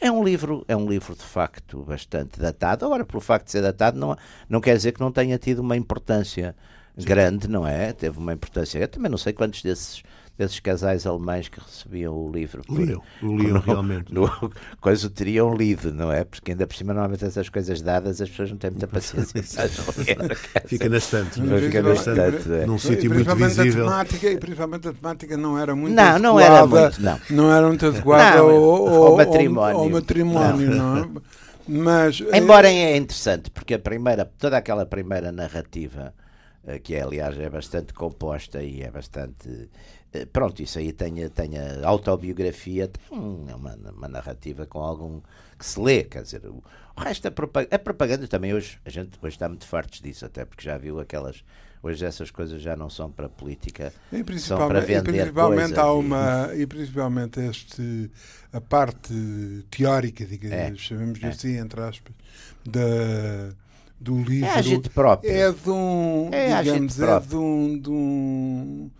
é 0.00 0.10
um 0.10 0.22
livro, 0.22 0.64
é 0.68 0.76
um 0.76 0.88
livro 0.88 1.14
de 1.14 1.22
facto 1.22 1.82
bastante 1.82 2.38
datado. 2.38 2.84
Agora, 2.84 3.04
pelo 3.04 3.20
facto 3.20 3.46
de 3.46 3.52
ser 3.52 3.62
datado, 3.62 3.98
não, 3.98 4.16
não 4.48 4.60
quer 4.60 4.76
dizer 4.76 4.92
que 4.92 5.00
não 5.00 5.10
tenha 5.10 5.38
tido 5.38 5.60
uma 5.60 5.76
importância 5.76 6.54
Sim. 6.96 7.04
grande, 7.04 7.48
não 7.48 7.66
é? 7.66 7.92
Teve 7.92 8.18
uma 8.18 8.32
importância. 8.32 8.78
Eu 8.78 8.88
também 8.88 9.10
não 9.10 9.18
sei 9.18 9.32
quantos 9.32 9.62
desses 9.62 10.02
desses 10.36 10.58
casais 10.58 11.06
alemães 11.06 11.48
que 11.48 11.60
recebiam 11.60 12.14
o 12.16 12.30
livro. 12.30 12.62
Liam, 12.68 13.00
o 13.22 13.36
liam 13.36 13.60
realmente. 13.60 14.12
No, 14.12 14.28
coisa 14.80 15.08
teriam 15.08 15.54
lido, 15.54 15.92
não 15.92 16.12
é? 16.12 16.24
Porque 16.24 16.52
ainda 16.52 16.66
por 16.66 16.74
cima, 16.74 16.92
normalmente, 16.92 17.24
essas 17.24 17.48
coisas 17.48 17.80
dadas, 17.80 18.20
as 18.20 18.28
pessoas 18.28 18.50
não 18.50 18.58
têm 18.58 18.70
muita 18.70 18.88
paciência. 18.88 19.42
fica 20.66 20.88
na 20.88 20.96
estante. 20.96 21.40
Não, 21.40 21.58
fica 21.58 21.82
na 21.82 21.92
estante. 21.92 22.52
É. 22.52 22.66
Num 22.66 22.78
sítio 22.78 23.12
muito 23.12 23.34
visível. 23.36 23.86
A 23.86 23.90
temática, 23.90 24.30
e 24.30 24.36
principalmente 24.38 24.88
a 24.88 24.92
temática 24.92 25.36
não 25.36 25.58
era 25.58 25.74
muito 25.74 25.94
Não, 25.94 26.18
não 26.18 26.40
era 26.40 26.66
muito, 26.66 27.00
não. 27.00 27.20
Não 27.30 27.52
era 27.52 27.66
muito 27.68 27.86
adequada 27.86 28.38
ao, 28.40 28.50
ao, 28.50 29.04
ao, 29.04 29.16
matrimónio. 29.16 29.76
Ao, 29.76 29.90
matrimónio, 29.90 30.70
não, 30.70 30.94
não 30.94 31.20
é? 31.20 31.22
Mas, 31.66 32.20
Embora 32.32 32.68
é 32.68 32.96
interessante, 32.96 33.50
porque 33.50 33.74
a 33.74 33.78
primeira, 33.78 34.24
toda 34.38 34.58
aquela 34.58 34.84
primeira 34.84 35.32
narrativa, 35.32 36.12
eh, 36.66 36.78
que 36.78 36.94
é, 36.94 37.02
aliás 37.02 37.38
é 37.38 37.48
bastante 37.48 37.94
composta 37.94 38.62
e 38.62 38.82
é 38.82 38.90
bastante 38.90 39.48
eh, 39.48 39.68
pronto, 40.32 40.62
isso 40.62 40.78
aí 40.78 40.92
tem, 40.92 41.28
tem 41.30 41.58
a 41.58 41.88
autobiografia, 41.88 42.88
tem 42.88 43.18
uma, 43.54 43.74
uma 43.74 44.08
narrativa 44.08 44.66
com 44.66 44.80
algum 44.80 45.20
que 45.58 45.66
se 45.66 45.80
lê, 45.80 46.04
quer 46.04 46.22
dizer, 46.22 46.44
o, 46.46 46.62
o 46.96 47.00
resto, 47.00 47.26
a 47.26 47.30
propaganda, 47.30 47.74
a 47.74 47.78
propaganda 47.78 48.28
também 48.28 48.54
hoje, 48.54 48.78
a 48.84 48.90
gente 48.90 49.18
hoje 49.20 49.34
está 49.34 49.48
muito 49.48 49.66
fartos 49.66 50.00
disso, 50.00 50.24
até 50.24 50.44
porque 50.44 50.64
já 50.64 50.78
viu 50.78 51.00
aquelas, 51.00 51.44
hoje 51.82 52.04
essas 52.04 52.30
coisas 52.30 52.62
já 52.62 52.76
não 52.76 52.88
são 52.88 53.10
para 53.10 53.28
política, 53.28 53.92
são 54.38 54.68
para 54.68 54.80
vender 54.80 55.00
e 55.00 55.02
principalmente 55.02 55.78
há 55.78 55.92
uma, 55.92 56.50
e... 56.54 56.62
e 56.62 56.66
principalmente 56.66 57.40
este, 57.40 58.10
a 58.52 58.60
parte 58.60 59.12
teórica, 59.70 60.24
digamos, 60.24 60.56
é, 60.56 60.74
chamemos 60.76 61.22
é. 61.22 61.28
assim, 61.28 61.56
entre 61.56 61.80
aspas, 61.80 62.14
da 62.64 63.54
do 64.00 64.20
livro 64.22 64.46
É 64.46 64.54
agite 64.58 64.90
próprio. 64.90 65.30
é 65.32 65.50
de 65.50 65.70
um, 65.70 66.28
É 66.30 66.62
digamos, 66.62 67.00
é 67.00 67.20
de 67.20 67.36
um, 67.36 67.78
de 67.78 67.90
um 67.90 68.90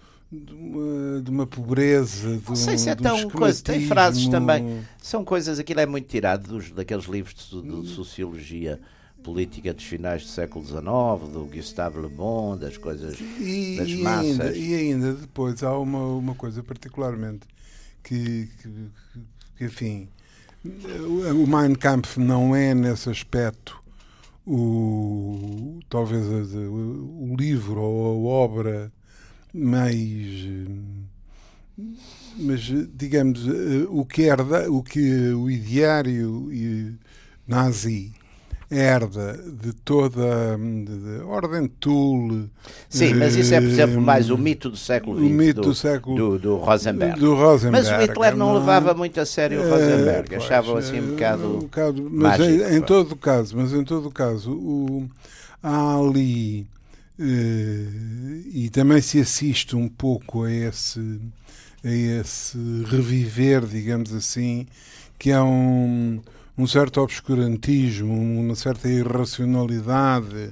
de 0.41 0.53
uma, 0.53 1.21
de 1.23 1.31
uma 1.31 1.47
pobreza, 1.47 2.37
de 2.37 2.49
Não 2.49 2.57
sei 2.57 2.75
um, 2.75 2.79
se 2.79 2.91
é 2.91 2.95
tão 2.95 3.29
coisa. 3.31 3.63
Tem 3.63 3.87
frases 3.87 4.27
também. 4.29 4.83
São 4.99 5.25
coisas, 5.25 5.59
aquilo 5.59 5.81
é 5.81 5.87
muito 5.87 6.09
tirado 6.09 6.49
dos, 6.49 6.71
daqueles 6.71 7.05
livros 7.05 7.35
de, 7.51 7.83
de 7.83 7.89
sociologia 7.89 8.81
política 9.23 9.73
dos 9.73 9.85
finais 9.85 10.23
do 10.23 10.29
século 10.29 10.65
XIX, 10.65 11.33
do 11.33 11.49
Gustave 11.53 11.99
Le 11.99 12.09
Bon, 12.09 12.57
das 12.57 12.77
coisas 12.77 13.19
E, 13.41 13.77
das 13.79 13.89
e 13.89 13.97
massas. 13.97 14.41
ainda, 14.41 14.57
e 14.57 14.75
ainda 14.75 15.13
depois 15.15 15.63
há 15.63 15.77
uma, 15.79 16.07
uma 16.07 16.35
coisa 16.35 16.63
particularmente 16.63 17.47
que, 18.03 18.49
que, 18.61 18.69
que, 19.59 19.65
enfim, 19.65 20.09
o 20.65 21.47
Mein 21.47 21.75
Kampf 21.75 22.19
não 22.19 22.55
é 22.55 22.75
nesse 22.75 23.09
aspecto 23.09 23.83
o 24.47 25.81
talvez 25.89 26.27
o 26.55 27.35
livro 27.39 27.81
ou 27.81 28.29
a 28.29 28.33
obra 28.45 28.93
mais 29.55 30.49
eh, 31.79 31.83
mas 32.39 32.61
digamos 32.95 33.47
eh, 33.47 33.87
o 33.89 34.05
que 34.05 34.23
herda 34.23 34.71
o 34.71 34.83
que 34.83 35.33
o 35.33 35.49
ideário 35.51 36.49
nazi 37.47 38.13
herda 38.71 39.35
de 39.63 39.73
toda 39.73 40.57
de, 40.59 40.85
de 41.19 41.21
ordem 41.25 41.69
Tool 41.69 42.49
Sim, 42.89 43.15
mas 43.15 43.37
isso 43.37 43.55
é, 43.55 43.61
por 43.61 43.69
exemplo, 43.69 43.97
eh, 43.97 44.01
mais 44.01 44.31
o 44.31 44.39
mito 44.39 44.71
do 44.71 44.77
século 44.77 45.17
o 45.19 45.25
XX 45.25 45.33
mito 45.37 45.61
do, 45.61 45.69
do 45.69 45.75
século- 45.75 46.17
do, 46.17 46.39
do 46.39 46.57
Rosenberg. 46.57 47.21
do 47.21 47.35
Rosenberg 47.35 47.87
Mas 47.87 47.89
o 47.89 48.01
Hitler 48.03 48.37
não 48.37 48.53
não- 48.53 48.59
levava 48.59 48.93
muito 48.95 49.21
a 49.21 49.27
sério 49.27 49.61
o 49.61 49.65
É, 49.65 49.71
Rosenberg, 49.71 50.29
pois, 50.31 50.43
achava 50.43 50.79
assim 50.79 51.01
um 51.01 51.05
é, 51.05 51.11
bocado. 51.13 51.47
um 51.47 51.59
bocado- 51.61 52.11
mas 52.11 52.39
mágico, 52.41 52.65
em, 52.65 52.77
em 52.77 52.81
todo 52.81 53.13
o 53.13 53.17
caso, 53.17 53.57
mas 53.57 53.73
em 53.73 53.85
todo 53.85 54.09
o 54.09 54.11
caso, 54.13 54.51
o, 54.53 55.09
há 55.63 55.97
ali 55.99 56.67
e 57.19 58.69
também 58.71 59.01
se 59.01 59.21
assiste 59.21 59.77
um 59.77 59.89
pouco 59.89 60.45
a 60.45 60.51
esse 60.53 61.21
a 61.85 61.89
esse 61.91 62.57
reviver, 62.87 63.67
digamos 63.67 64.13
assim, 64.15 64.67
que 65.19 65.31
é 65.31 65.41
um, 65.43 66.19
um 66.57 66.67
certo 66.67 67.01
obscurantismo, 67.01 68.11
uma 68.15 68.55
certa 68.55 68.89
irracionalidade. 68.89 70.51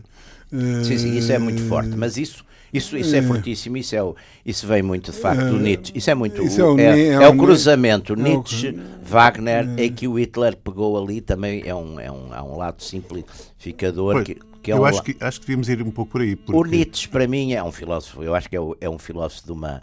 eh, 0.53 0.85
Sim, 0.85 0.98
sim, 0.98 1.16
isso 1.16 1.33
é 1.33 1.38
muito 1.38 1.62
forte, 1.62 1.96
mas 1.96 2.18
isso, 2.18 2.44
isso, 2.72 2.96
isso 2.98 3.16
é 3.16 3.18
Eh, 3.20 3.22
fortíssimo, 3.22 3.79
isso, 3.79 3.96
é 3.96 4.03
o, 4.03 4.14
isso 4.44 4.66
vem 4.66 4.83
muito 4.83 5.11
de 5.11 5.16
facto 5.18 5.46
do 5.46 5.57
eh, 5.57 5.62
Nietzsche. 5.62 5.92
Isso 5.96 6.11
é 6.11 6.14
muito. 6.14 6.44
isso 6.44 6.61
o- 6.61 6.64
é 6.64 6.68
o 6.70 6.79
é, 6.79 7.01
é 7.01 7.18
é 7.22 7.29
o 7.29 7.35
cruzamento 7.35 8.12
é 8.12 8.16
o- 8.16 8.22
Nietzsche, 8.22 8.77
Wagner, 9.01 9.70
é 9.77 9.88
que 9.88 10.07
o 10.07 10.18
Hitler 10.18 10.55
pegou 10.57 11.03
ali 11.03 11.20
também 11.22 11.62
é 11.64 11.75
um, 11.75 11.98
é 11.98 12.11
um, 12.11 12.33
há 12.33 12.42
um 12.42 12.57
lado 12.59 12.83
simplificador 12.83 14.12
Pois, 14.14 14.25
que, 14.27 14.37
que 14.62 14.70
é 14.70 14.75
eu 14.75 14.83
um 14.83 14.85
acho 14.85 15.03
que, 15.03 15.16
acho 15.20 15.40
que 15.40 15.46
devíamos 15.46 15.68
ir 15.68 15.83
um 15.83 15.90
pouco 15.90 16.12
por 16.12 16.20
aí. 16.20 16.35
O 16.35 16.37
Porque... 16.37 16.77
Nietzsche, 16.77 17.09
para 17.09 17.27
mim, 17.27 17.53
é 17.53 17.62
um 17.62 17.72
filósofo. 17.72 18.22
Eu 18.22 18.35
acho 18.35 18.48
que 18.48 18.57
é, 18.57 18.61
o- 18.61 18.77
é 18.81 18.88
um 18.88 18.98
filósofo 18.98 19.44
de 19.46 19.53
uma. 19.53 19.83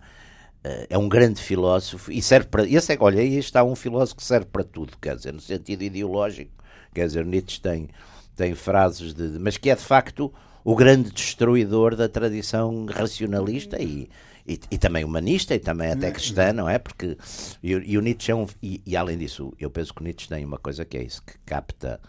eh, 0.64 0.88
é 0.92 0.98
um 0.98 1.08
grande 1.10 1.42
filósofo 1.42 2.12
e 2.12 2.22
serve 2.22 2.48
para. 2.48 2.68
Esse 2.68 2.94
é, 2.94 2.98
olha, 3.00 3.20
aí 3.22 3.38
está 3.38 3.64
um 3.64 3.76
filósofo 3.76 4.18
que 4.18 4.24
serve 4.24 4.46
para 4.48 4.64
tudo, 4.64 4.94
quer 5.02 5.16
dizer, 5.16 5.34
no 5.34 5.42
sentido 5.42 5.84
ideológico. 5.84 6.52
Quer 6.94 7.06
dizer, 7.08 7.26
Nietzsche 7.26 7.62
tem, 7.62 7.90
tem 8.36 8.56
frases 8.56 9.14
de. 9.14 9.38
Mas 9.40 9.58
que 9.58 9.70
é 9.70 9.76
de 9.76 9.82
facto 9.84 10.34
o 10.64 10.76
grande 10.76 11.12
destruidor 11.12 11.96
da 11.96 12.10
tradição 12.10 12.86
racionalista 12.86 13.82
e, 13.82 14.10
e, 14.48 14.60
e 14.72 14.78
também 14.78 15.04
humanista 15.06 15.56
e 15.56 15.60
também 15.60 15.92
até 15.92 16.12
cristã, 16.12 16.52
não 16.54 16.68
é? 16.70 16.78
Porque. 16.80 17.18
E, 17.64 17.76
o- 17.76 17.84
e 17.84 17.98
o 17.98 18.02
Nietzsche 18.02 18.32
é 18.32 18.36
um. 18.36 18.46
E, 18.62 18.82
e 18.86 18.96
além 18.98 19.18
disso, 19.18 19.54
eu 19.60 19.70
penso 19.70 19.94
que 19.94 20.02
o 20.02 20.04
Nietzsche 20.04 20.28
tem 20.28 20.44
uma 20.46 20.58
coisa 20.58 20.84
que 20.86 20.98
é 20.98 21.04
isso, 21.04 21.22
que 21.24 21.34
capta 21.46 22.00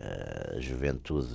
a 0.00 0.58
juventude, 0.60 1.28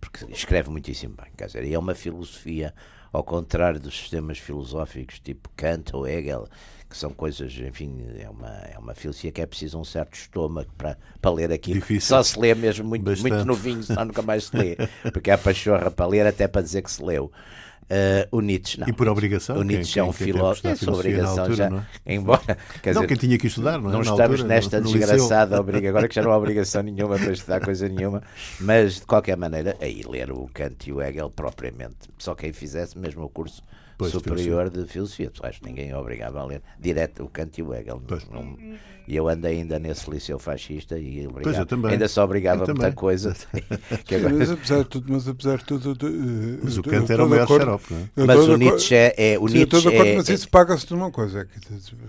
porque 0.00 0.26
escreve 0.30 0.70
muitíssimo 0.70 1.14
bem, 1.16 1.32
quer 1.36 1.46
dizer, 1.46 1.64
e 1.64 1.72
é 1.72 1.78
uma 1.78 1.94
filosofia, 1.94 2.74
ao 3.10 3.24
contrário 3.24 3.80
dos 3.80 3.96
sistemas 3.98 4.38
filosóficos 4.38 5.18
tipo 5.18 5.48
Kant 5.56 5.96
ou 5.96 6.06
Hegel, 6.06 6.46
que 6.88 6.96
são 6.96 7.10
coisas, 7.10 7.52
enfim, 7.58 8.06
é 8.18 8.28
uma, 8.28 8.48
é 8.48 8.78
uma 8.78 8.94
filosofia 8.94 9.32
que 9.32 9.40
é 9.40 9.46
preciso 9.46 9.78
um 9.78 9.84
certo 9.84 10.14
estômago 10.14 10.70
para, 10.76 10.96
para 11.20 11.30
ler 11.30 11.52
aquilo. 11.52 11.80
Difícil. 11.80 12.08
Só 12.08 12.22
se 12.22 12.38
lê 12.38 12.54
mesmo 12.54 12.86
muito, 12.86 13.04
Bastante. 13.04 13.30
muito 13.30 13.46
novinho, 13.46 13.82
senão 13.82 14.06
nunca 14.06 14.22
mais 14.22 14.44
se 14.44 14.56
lê, 14.56 14.76
porque 15.12 15.30
há 15.30 15.38
pachorra 15.38 15.90
para 15.90 16.06
ler 16.06 16.26
até 16.26 16.48
para 16.48 16.62
dizer 16.62 16.82
que 16.82 16.90
se 16.90 17.02
leu. 17.02 17.30
Eh, 17.90 18.28
o 18.30 18.40
Nietzsche, 18.42 18.78
não. 18.78 18.86
E 18.86 18.92
por 18.92 19.08
obrigação? 19.08 19.56
O 19.56 19.62
Nietzsche 19.62 19.94
quem- 19.94 20.00
é 20.00 20.04
um 20.04 20.12
filósofo, 20.12 20.68
é 20.68 20.74
sua 20.76 20.94
obrigação 20.94 21.38
altura, 21.40 21.56
já, 21.56 21.70
não 21.70 21.78
é? 21.78 21.86
embora, 22.14 22.58
quer 22.82 22.92
não, 22.94 23.00
dizer, 23.02 23.06
quem 23.06 23.16
tinha 23.16 23.38
que 23.38 23.46
estudar, 23.46 23.78
não 23.80 23.88
é? 23.88 23.92
não 23.92 23.98
Na 24.00 24.10
estamos 24.10 24.20
altura, 24.40 24.44
nesta 24.44 24.80
no 24.80 24.92
desgraçada 24.92 25.58
obriga 25.60 25.88
agora 25.88 26.06
que 26.06 26.14
já 26.14 26.22
não 26.22 26.30
há 26.30 26.36
obrigação 26.36 26.82
nenhuma 26.82 27.18
para 27.18 27.32
estudar 27.32 27.60
coisa 27.60 27.88
nenhuma, 27.88 28.22
mas 28.60 28.96
de 28.96 29.06
qualquer 29.06 29.36
maneira, 29.38 29.74
aí 29.80 30.02
ler 30.06 30.30
o 30.30 30.48
Kant 30.52 30.86
e 30.86 30.92
o 30.92 31.00
Hegel 31.00 31.30
propriamente, 31.30 31.96
só 32.18 32.34
quem 32.34 32.52
fizesse 32.52 32.98
mesmo 32.98 33.24
o 33.24 33.28
curso 33.30 33.62
Pois, 33.98 34.12
superior 34.12 34.70
de 34.70 34.86
filosofia, 34.86 35.28
tu 35.28 35.44
acho 35.44 35.60
que 35.60 35.66
ninguém 35.66 35.92
obrigava 35.92 36.40
a 36.40 36.44
ler 36.46 36.62
direto 36.80 37.24
o 37.24 37.28
Kant 37.28 37.58
e 37.58 37.62
o 37.64 37.74
Hegel. 37.74 38.00
Pois. 38.06 38.24
Não- 38.30 38.56
e 39.08 39.16
eu 39.16 39.26
ando 39.26 39.46
ainda 39.46 39.78
nesse 39.78 40.08
liceu 40.10 40.38
fascista 40.38 40.98
e 40.98 41.14
Pois, 41.24 41.26
obrigava, 41.30 41.58
eu 41.62 41.66
também. 41.66 41.90
ainda 41.92 42.06
só 42.08 42.24
obrigava 42.24 42.64
muita 42.66 42.92
coisa. 42.92 43.34
que 44.06 44.14
agora- 44.14 44.34
mas 44.34 44.50
apesar 44.50 44.78
de 44.78 44.84
tudo, 44.84 45.12
mas 45.12 45.26
apesar 45.26 45.56
de 45.58 45.64
tudo, 45.64 45.88
eu- 46.06 46.12
eu- 46.14 46.58
Mas 46.62 46.78
o 46.78 46.82
Kant 46.82 47.10
era 47.12 47.22
o 47.22 47.26
de 47.26 47.30
maior 47.30 47.44
acordo- 47.44 47.64
xarope, 47.64 47.92
não 47.94 48.00
é? 48.00 48.26
mas 48.26 48.38
o 48.48 48.56
de 48.58 48.64
Nietzsche 48.64 48.94
é, 48.94 49.14
é- 49.32 49.38
o 49.38 49.48
Sim, 49.48 49.52
de 49.54 49.58
Nietzsche 49.60 49.88
acordo, 49.88 50.06
é, 50.06 50.16
mas 50.16 50.28
isso 50.28 50.48
paga-se 50.48 50.86
de 50.86 50.94
uma 50.94 51.10
coisa, 51.10 51.40
é 51.40 51.44
que, 51.44 51.58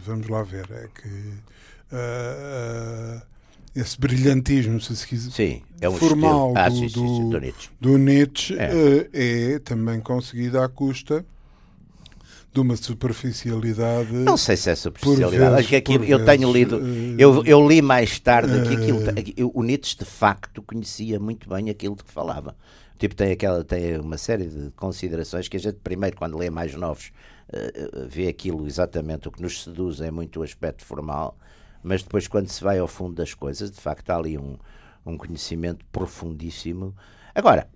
vamos 0.06 0.28
lá 0.28 0.43
ver, 0.43 0.65
é 0.71 0.88
que 0.93 1.34
ah, 1.91 3.17
ah, 3.19 3.21
esse 3.75 3.99
brilhantismo, 3.99 4.80
se 4.82 4.95
se 4.95 5.08
quiser, 5.08 5.32
sim, 5.32 5.62
é 5.80 5.88
um 5.89 5.93
formal 5.93 6.54
estilo. 6.54 6.58
Ah, 6.58 6.69
do- 6.69 6.75
sim, 6.75 6.89
sim, 6.89 7.08
sim, 7.17 7.30
do- 7.30 7.39
Nietzsche. 7.39 7.69
do 7.80 7.97
Nietzsche 7.97 8.56
É. 8.60 8.71
eh, 9.13 9.54
é 9.56 9.60
também 9.60 9.99
conseguido 9.99 10.60
à 10.60 10.67
custa 10.67 11.25
de 12.51 12.59
uma 12.59 12.75
superficialidade. 12.75 14.12
Não 14.12 14.38
sei 14.38 14.57
se 14.57 14.69
é 14.69 14.75
superficialidade. 14.75 15.38
vezes- 15.38 15.59
Acho 15.59 15.67
que 15.69 15.75
aquilo, 15.75 16.03
por 16.03 16.09
eu 16.09 16.25
tenho 16.25 16.51
vezes, 16.51 16.53
lido, 16.55 16.75
eh, 16.77 17.15
eu, 17.17 17.45
eu 17.45 17.67
li 17.67 17.81
mais 17.81 18.19
tarde 18.19 18.62
que 18.67 18.75
aquilo, 18.75 18.99
eh, 19.15 19.21
que 19.23 19.35
o 19.53 19.63
Nietzsche 19.63 19.97
de 19.97 20.05
facto 20.05 20.62
conhecia 20.62 21.19
muito 21.19 21.47
bem 21.49 21.69
aquilo 21.69 21.95
de 21.95 22.03
que 22.03 22.12
falava. 22.12 22.55
Tipo, 22.97 23.15
tem, 23.15 23.31
aquela, 23.31 23.63
tem 23.63 23.97
uma 23.99 24.17
série 24.17 24.45
de 24.47 24.71
considerações 24.71 25.47
que 25.47 25.55
a 25.57 25.59
gente, 25.59 25.77
primeiro, 25.83 26.17
quando 26.17 26.38
lê 26.38 26.49
mais 26.49 26.73
novos, 26.75 27.12
eh, 27.53 27.71
eh, 27.75 28.05
vê 28.09 28.27
aquilo 28.27 28.65
exatamente. 28.67 29.27
O 29.27 29.31
que 29.31 29.41
nos 29.41 29.63
seduz 29.63 30.01
é 30.01 30.12
muito 30.12 30.39
o 30.39 30.43
aspecto 30.43 30.83
formal, 30.83 31.38
mas 31.83 32.03
depois, 32.03 32.27
quando 32.27 32.49
se 32.49 32.63
vai 32.63 32.77
ao 32.79 32.88
fundo 32.88 33.15
das 33.15 33.33
coisas, 33.33 33.71
de 33.71 33.79
facto, 33.79 34.09
há 34.09 34.17
ali 34.17 34.38
um, 34.38 34.57
um 35.05 35.15
conhecimento 35.15 35.85
profundíssimo. 35.91 36.93
Agora, 37.33 37.69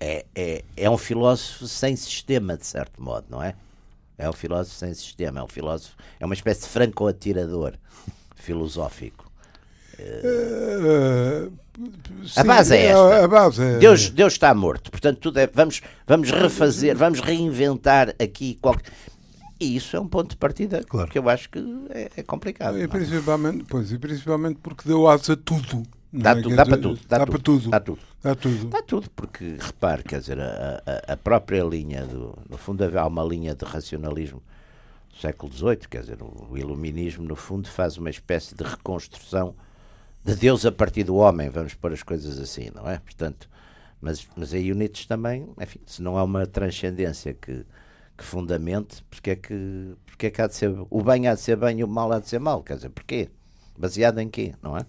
é, 0.00 0.24
é, 0.34 0.64
é 0.76 0.88
um 0.88 0.96
filósofo 0.96 1.66
sem 1.66 1.94
sistema, 1.94 2.56
de 2.56 2.66
certo 2.66 3.02
modo, 3.02 3.26
não 3.28 3.42
é? 3.42 3.54
É 4.16 4.28
um 4.28 4.32
filósofo 4.32 4.76
sem 4.76 4.94
sistema, 4.94 5.40
é 5.40 5.42
um 5.42 5.48
filósofo, 5.48 5.96
é 6.20 6.24
uma 6.24 6.34
espécie 6.34 6.62
de 6.62 6.68
franco-atirador 6.68 7.74
filosófico. 8.36 9.30
eh, 9.98 11.48
A 12.36 12.44
base 12.44 12.76
é 12.76 12.86
esta. 12.86 13.24
A, 13.24 13.28
base 13.28 13.62
é- 13.62 13.78
Deus, 13.78 14.10
Deus 14.10 14.32
está 14.34 14.54
morto, 14.54 14.90
portanto, 14.90 15.18
tudo 15.18 15.38
é, 15.38 15.46
vamos, 15.46 15.80
vamos 16.06 16.30
refazer, 16.30 16.96
vamos 16.96 17.20
reinventar 17.20 18.14
aqui 18.20 18.56
qualquer. 18.60 18.90
E 19.60 19.76
isso 19.76 19.96
é 19.96 20.00
um 20.00 20.08
ponto 20.08 20.30
de 20.30 20.36
partida 20.36 20.82
Claro. 20.84 21.10
que 21.10 21.18
eu 21.18 21.28
acho 21.28 21.48
que 21.48 21.58
é, 21.90 22.10
é 22.16 22.22
complicado. 22.22 22.76
E 22.78 22.82
é? 22.82 22.88
principalmente, 22.88 23.64
pois, 23.68 23.92
e 23.92 23.98
principalmente 23.98 24.58
porque 24.62 24.86
deu 24.86 25.08
asa 25.08 25.34
a 25.34 25.36
tudo. 25.36 25.82
Dá, 26.22 26.30
é? 26.30 26.34
tudo, 26.36 26.54
dá 26.54 26.64
dizer, 26.64 26.70
para 26.70 26.78
tudo, 26.82 27.00
dá, 27.08 27.18
Dá 27.18 27.26
tudo, 27.26 27.30
para 27.32 27.38
tudo. 27.42 27.70
dá 27.70 27.80
tudo. 27.80 28.00
Dá 28.22 28.34
tudo. 28.34 28.64
Está 28.66 28.82
tudo, 28.82 29.10
porque 29.10 29.56
repare, 29.60 30.02
quer 30.02 30.20
dizer, 30.20 30.40
a, 30.40 30.82
a- 30.86 31.12
a 31.12 31.16
própria 31.16 31.62
linha, 31.64 32.06
do, 32.06 32.38
no 32.48 32.56
fundo 32.56 32.82
há 32.98 33.06
uma 33.06 33.22
linha 33.24 33.54
de 33.54 33.64
racionalismo 33.64 34.42
do 35.10 35.16
século 35.20 35.52
XVIII, 35.52 35.76
quer 35.90 36.00
dizer, 36.02 36.22
o, 36.22 36.48
o 36.50 36.58
iluminismo 36.58 37.24
no 37.24 37.36
fundo 37.36 37.68
faz 37.68 37.96
uma 37.98 38.10
espécie 38.10 38.54
de 38.54 38.64
reconstrução 38.64 39.54
de 40.24 40.34
Deus 40.36 40.64
a 40.64 40.72
partir 40.72 41.04
do 41.04 41.16
homem, 41.16 41.48
vamos 41.50 41.74
pôr 41.74 41.92
as 41.92 42.02
coisas 42.02 42.38
assim, 42.38 42.70
não 42.74 42.88
é? 42.88 42.98
Portanto, 42.98 43.48
mas, 44.00 44.26
mas 44.36 44.54
aí 44.54 44.72
o 44.72 44.74
Nietzsche 44.74 45.06
também, 45.08 45.48
enfim, 45.60 45.80
se 45.86 46.02
não 46.02 46.16
há 46.16 46.24
uma 46.24 46.46
transcendência 46.46 47.34
que, 47.34 47.64
que 48.16 48.24
fundamente, 48.24 49.02
porque 49.10 49.30
é 49.30 49.36
que, 49.36 49.94
porque 50.06 50.26
é 50.26 50.30
que 50.30 50.40
há 50.42 50.46
de 50.46 50.54
ser, 50.54 50.74
o 50.90 51.02
bem 51.02 51.28
há 51.28 51.34
de 51.34 51.40
ser 51.40 51.56
bem 51.56 51.80
e 51.80 51.84
o 51.84 51.88
mal 51.88 52.12
há 52.12 52.18
de 52.20 52.28
ser 52.28 52.38
mal, 52.38 52.62
quer 52.62 52.76
dizer, 52.76 52.90
porquê? 52.90 53.28
Baseado 53.76 54.18
em 54.20 54.28
quê, 54.28 54.54
não 54.62 54.76
é? 54.76 54.86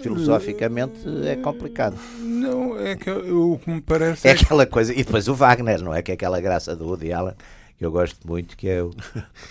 Filosoficamente 0.00 0.94
é 1.26 1.36
complicado. 1.36 1.96
Não, 2.20 2.78
é 2.78 2.96
que 2.96 3.08
eu- 3.10 3.52
o 3.52 3.58
que 3.58 3.70
me 3.70 3.80
parece 3.80 4.26
É 4.26 4.32
é 4.32 4.34
que 4.34 4.44
aquela 4.44 4.66
coisa, 4.66 4.92
e 4.92 4.96
depois 5.04 5.28
o 5.28 5.34
Wagner, 5.34 5.82
não 5.82 5.94
é? 5.94 6.02
Que 6.02 6.10
é 6.12 6.14
aquela 6.14 6.40
graça 6.40 6.74
do 6.74 6.86
Woody 6.86 7.12
Allen, 7.12 7.34
que 7.78 7.84
eu 7.84 7.90
gosto 7.92 8.26
muito, 8.26 8.56
que 8.56 8.68
é 8.68 8.82
o 8.82 8.90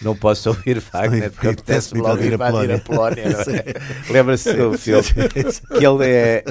não 0.01 0.15
posso 0.15 0.49
ouvir 0.49 0.79
Wagner 0.91 1.31
porque 1.31 1.47
Apetece-me 1.47 1.99
apetece-me 1.99 2.01
logo 2.01 2.23
ir 2.23 2.33
a 2.33 2.37
Polónia. 2.37 2.79
Polónia. 2.79 3.23
não 3.29 3.39
é? 3.39 4.11
Lembra-se 4.13 4.53
do 4.53 4.77
filme? 4.77 5.03
Que 5.03 5.85
ele 5.85 6.05
é. 6.05 6.43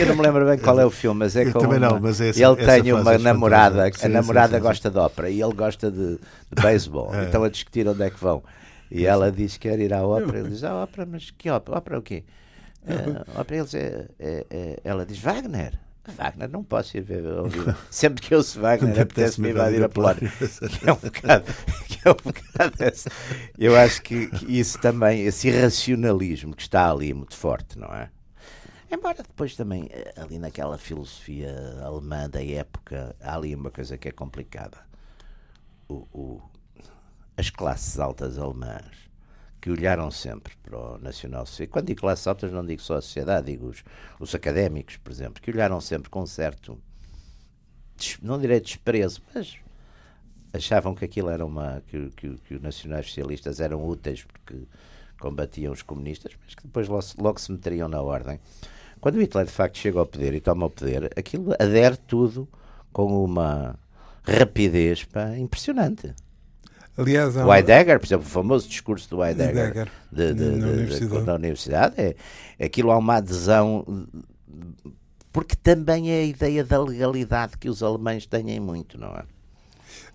Eu 0.00 0.06
não 0.06 0.16
me 0.16 0.22
lembro 0.22 0.44
bem 0.46 0.58
qual 0.58 0.78
é 0.78 0.84
o 0.86 0.90
filme, 0.90 1.20
mas 1.20 1.34
é 1.34 1.44
Eu 1.44 1.52
com 1.52 1.60
também 1.60 1.78
não, 1.80 1.98
mas 2.00 2.20
essa- 2.20 2.38
ele 2.40 2.62
essa 2.62 2.82
tem 2.82 2.92
uma 2.92 3.14
é 3.14 3.18
namorada, 3.18 3.76
fantástica. 3.76 4.06
a 4.06 4.08
Sim, 4.10 4.14
namorada 4.14 4.48
sim, 4.48 4.54
sim, 4.56 4.62
gosta 4.62 4.90
de 4.90 4.98
ópera 4.98 5.30
e 5.30 5.40
ele 5.42 5.54
gosta 5.54 5.90
de, 5.90 6.18
de 6.18 6.62
beisebol. 6.62 7.12
É. 7.14 7.24
Então 7.24 7.42
a 7.42 7.48
discutir 7.48 7.88
onde 7.88 8.02
é 8.02 8.10
que 8.10 8.20
vão. 8.20 8.42
E 8.90 9.06
ela 9.06 9.32
diz 9.32 9.56
que 9.56 9.68
quer 9.68 9.80
ir 9.80 9.92
à 9.92 10.06
ópera. 10.06 10.38
Ele 10.40 10.50
diz: 10.50 10.62
Ah, 10.62 10.74
ópera, 10.82 11.06
mas 11.10 11.30
que 11.30 11.48
ópera? 11.50 11.78
Ópera 11.78 11.98
o 11.98 12.02
quê? 12.02 12.22
Ah, 12.86 13.40
ópera, 13.40 13.60
eles 13.60 13.74
é, 13.74 14.08
é- 14.18 14.46
é- 14.50 14.80
ela 14.84 15.04
diz: 15.06 15.18
Wagner. 15.18 15.78
Wagner 16.06 16.50
não 16.50 16.62
posso 16.62 16.96
ir 16.98 17.00
ver 17.00 17.24
ouvir. 17.24 17.74
Sempre 17.90 18.22
que 18.22 18.34
eu 18.34 18.38
ouço 18.38 18.60
Wagner 18.60 19.00
apetece-me 19.00 19.50
invadir 19.50 19.82
a 19.82 19.88
Polónia. 19.88 20.30
Que 20.78 20.90
é 20.90 20.92
um 20.92 20.96
bocado, 20.96 21.44
que 21.88 22.00
é 22.06 22.10
um 22.10 22.14
bocado 22.14 22.74
essa. 22.78 23.10
Eu 23.58 23.74
acho 23.74 24.02
que, 24.02 24.26
que, 24.26 24.58
isso 24.58 24.78
também, 24.78 25.22
esse 25.22 25.48
irracionalismo 25.48 26.54
que 26.54 26.62
está 26.62 26.90
ali 26.90 27.14
muito 27.14 27.34
forte, 27.36 27.78
não 27.78 27.88
é? 27.88 28.10
Embora 28.90 29.22
depois 29.22 29.56
também, 29.56 29.88
eh, 29.90 30.12
ali 30.16 30.38
naquela 30.38 30.76
filosofia 30.76 31.80
alemã 31.82 32.28
da 32.28 32.44
época, 32.44 33.16
há 33.20 33.34
ali 33.34 33.54
uma 33.54 33.70
coisa 33.70 33.96
que 33.96 34.08
é 34.08 34.12
complicada. 34.12 34.76
O, 35.88 36.06
o, 36.12 36.42
as 37.36 37.48
classes 37.50 37.98
altas 37.98 38.38
alemãs 38.38 39.03
que 39.64 39.70
olharam 39.70 40.10
sempre 40.10 40.52
para 40.62 40.78
o 40.78 40.98
nacional 40.98 41.46
socialismo. 41.46 41.72
Quando 41.72 41.86
digo 41.86 42.02
classes 42.02 42.26
altas, 42.26 42.52
não 42.52 42.66
digo 42.66 42.82
só 42.82 42.98
a 42.98 43.00
sociedade, 43.00 43.46
digo 43.46 43.68
os, 43.68 43.82
os 44.20 44.34
académicos, 44.34 44.98
por 44.98 45.10
exemplo, 45.10 45.42
que 45.42 45.50
olharam 45.50 45.80
sempre 45.80 46.10
com 46.10 46.26
certo, 46.26 46.78
não 48.20 48.38
direi 48.38 48.60
desprezo, 48.60 49.22
mas 49.34 49.56
achavam 50.52 50.94
que 50.94 51.06
aquilo 51.06 51.30
era 51.30 51.46
uma. 51.46 51.82
que, 51.86 52.10
que, 52.10 52.36
que 52.46 52.54
os 52.56 52.60
nacionais 52.60 53.06
socialistas 53.06 53.58
eram 53.58 53.88
úteis 53.88 54.22
porque 54.24 54.64
combatiam 55.18 55.72
os 55.72 55.80
comunistas, 55.80 56.32
mas 56.44 56.54
que 56.54 56.64
depois 56.64 56.86
logo, 56.86 57.06
logo 57.16 57.40
se 57.40 57.50
meteriam 57.50 57.88
na 57.88 58.02
ordem. 58.02 58.38
Quando 59.00 59.18
Hitler 59.18 59.46
de 59.46 59.52
facto 59.52 59.78
chega 59.78 59.98
ao 59.98 60.04
poder 60.04 60.34
e 60.34 60.42
toma 60.42 60.66
o 60.66 60.70
poder, 60.70 61.10
aquilo 61.16 61.54
adere 61.58 61.96
tudo 61.96 62.46
com 62.92 63.24
uma 63.24 63.78
rapidez 64.24 65.04
pá, 65.04 65.34
impressionante. 65.38 66.14
Aliás, 66.96 67.36
o 67.36 67.52
Heidegger, 67.52 67.98
por 67.98 68.06
exemplo, 68.06 68.26
o 68.26 68.30
famoso 68.30 68.68
discurso 68.68 69.10
do 69.10 69.24
Heidegger, 69.24 69.66
Heidegger 69.66 69.92
de, 70.12 70.34
de, 70.34 70.44
na, 70.44 70.66
de, 70.66 70.72
universidade. 70.72 71.24
na 71.24 71.34
universidade, 71.34 71.94
é, 71.98 72.16
aquilo 72.64 72.92
há 72.92 72.98
uma 72.98 73.16
adesão, 73.16 74.06
porque 75.32 75.56
também 75.56 76.12
é 76.12 76.20
a 76.20 76.24
ideia 76.24 76.64
da 76.64 76.80
legalidade 76.80 77.58
que 77.58 77.68
os 77.68 77.82
alemães 77.82 78.26
têm 78.26 78.60
muito, 78.60 78.98
não 78.98 79.08
é? 79.08 79.24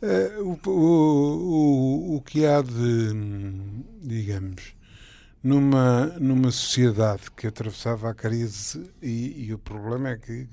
é 0.02 0.38
o, 0.40 0.58
o, 0.66 0.72
o, 0.72 2.16
o 2.16 2.22
que 2.22 2.46
há 2.46 2.62
de, 2.62 3.14
digamos, 4.02 4.74
numa, 5.44 6.06
numa 6.18 6.52
sociedade 6.52 7.24
que 7.36 7.48
atravessava 7.48 8.10
a 8.10 8.14
crise, 8.14 8.90
e, 9.02 9.48
e 9.48 9.54
o 9.54 9.58
problema 9.58 10.10
é 10.12 10.18
que 10.18 10.48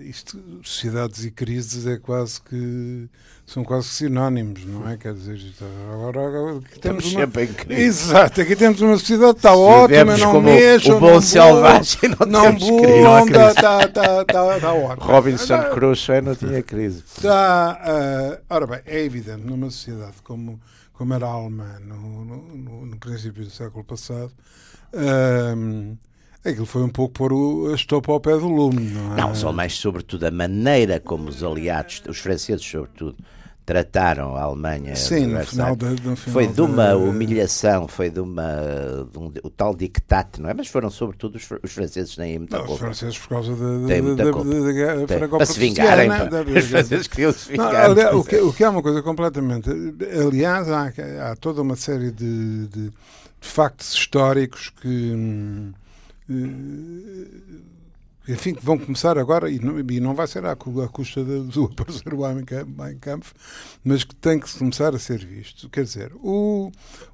isto, 0.00 0.42
sociedades 0.62 1.24
e 1.26 1.30
crises 1.30 1.86
é 1.86 1.98
quase 1.98 2.40
que 2.40 3.06
são 3.44 3.62
quase 3.62 3.88
sinónimos, 3.88 4.64
não 4.64 4.88
é? 4.88 4.96
Quer 4.96 5.12
dizer, 5.12 5.38
agora, 5.92 6.26
agora 6.26 6.58
aqui 6.58 6.78
temos 6.80 7.04
uma... 7.12 7.20
sempre 7.20 7.44
em 7.44 7.52
crise. 7.52 7.82
Exato, 7.82 8.40
aqui 8.40 8.56
temos 8.56 8.80
uma 8.80 8.96
sociedade 8.96 9.36
está 9.36 9.54
ótima, 9.54 10.16
não 10.16 10.40
mexam, 10.40 10.96
o 10.96 11.00
bom 11.00 11.20
selvagem, 11.20 12.00
não, 12.18 12.26
não 12.26 12.42
temos 12.56 12.80
crise. 12.80 13.02
Não, 13.02 13.26
está, 13.26 13.50
está, 13.50 13.82
está, 14.22 14.56
está, 14.56 14.72
ótimo. 14.72 15.06
Robinson 15.06 15.62
Crusoe 15.70 16.20
não 16.22 16.34
tinha 16.34 16.62
crise. 16.62 17.04
Está, 17.14 17.78
uh, 17.82 18.42
ora 18.48 18.66
bem, 18.66 18.80
é 18.86 19.04
evidente, 19.04 19.42
numa 19.42 19.70
sociedade 19.70 20.16
como, 20.24 20.58
como 20.94 21.12
era 21.12 21.26
a 21.26 21.30
alemã 21.30 21.78
no, 21.80 22.24
no, 22.24 22.86
no 22.86 22.96
princípio 22.96 23.44
do 23.44 23.50
século 23.50 23.84
passado, 23.84 24.32
uh, 24.94 25.98
Aquilo 26.44 26.66
foi 26.66 26.82
um 26.82 26.88
pouco 26.88 27.14
pôr 27.14 27.32
o, 27.32 27.70
a 27.70 27.74
estopa 27.74 28.12
ao 28.12 28.20
pé 28.20 28.32
do 28.32 28.48
lume, 28.48 28.90
não 28.90 29.12
é? 29.12 29.20
Não, 29.20 29.34
só 29.34 29.52
mais 29.52 29.74
sobretudo 29.74 30.24
a 30.24 30.30
maneira 30.30 30.98
como 30.98 31.28
os 31.28 31.42
aliados, 31.42 32.02
os 32.08 32.18
franceses 32.18 32.64
sobretudo, 32.64 33.16
trataram 33.64 34.36
a 34.36 34.42
Alemanha. 34.42 34.96
Sim, 34.96 35.26
no 35.26 35.44
final, 35.46 35.76
no 35.76 35.96
final 35.96 36.16
Foi 36.16 36.46
de 36.46 36.60
uma 36.60 36.94
humilhação, 36.94 37.86
foi 37.86 38.10
de 38.10 38.20
uma. 38.20 39.08
De 39.10 39.18
um, 39.18 39.32
o 39.42 39.50
tal 39.50 39.74
dictate, 39.74 40.40
não 40.40 40.50
é? 40.50 40.54
Mas 40.54 40.66
foram 40.68 40.90
sobretudo 40.90 41.36
os, 41.36 41.48
os 41.62 41.72
franceses 41.72 42.16
nem 42.16 42.38
muita 42.38 42.58
não, 42.58 42.66
culpa. 42.66 42.74
Os 42.74 42.80
franceses 42.80 43.18
por 43.18 43.28
causa 43.28 43.54
da 43.54 45.36
Para 45.36 45.46
se 45.46 45.58
vingarem. 45.60 46.10
Os 46.10 46.64
franceses 46.66 47.06
queriam 47.06 47.32
se 47.32 47.50
vingar. 47.50 47.72
Não, 47.72 47.92
aliás, 47.92 48.14
o, 48.14 48.24
que, 48.24 48.36
o 48.36 48.52
que 48.52 48.64
é 48.64 48.68
uma 48.68 48.82
coisa 48.82 49.00
completamente. 49.00 49.70
Aliás, 50.26 50.68
há, 50.68 50.92
há 51.30 51.36
toda 51.36 51.62
uma 51.62 51.76
série 51.76 52.10
de, 52.10 52.66
de, 52.66 52.88
de 52.88 52.92
factos 53.40 53.94
históricos 53.94 54.70
que. 54.70 54.88
Hum, 54.88 55.72
enfim, 58.28 58.54
que 58.54 58.64
vão 58.64 58.78
começar 58.78 59.18
agora, 59.18 59.50
e 59.50 59.58
não, 59.58 59.80
e 59.80 60.00
não 60.00 60.14
vai 60.14 60.26
ser 60.26 60.44
à, 60.46 60.54
custa 60.54 61.24
do 61.24 61.64
aparecer 61.64 62.14
o 62.14 62.18
Mein 62.18 62.98
Kampf, 63.00 63.32
mas 63.84 64.04
que 64.04 64.14
tem 64.14 64.38
que 64.38 64.58
começar 64.58 64.94
a 64.94 64.98
ser 64.98 65.24
visto. 65.24 65.68
Quer 65.68 65.84
dizer, 65.84 66.12
o, 66.22 66.70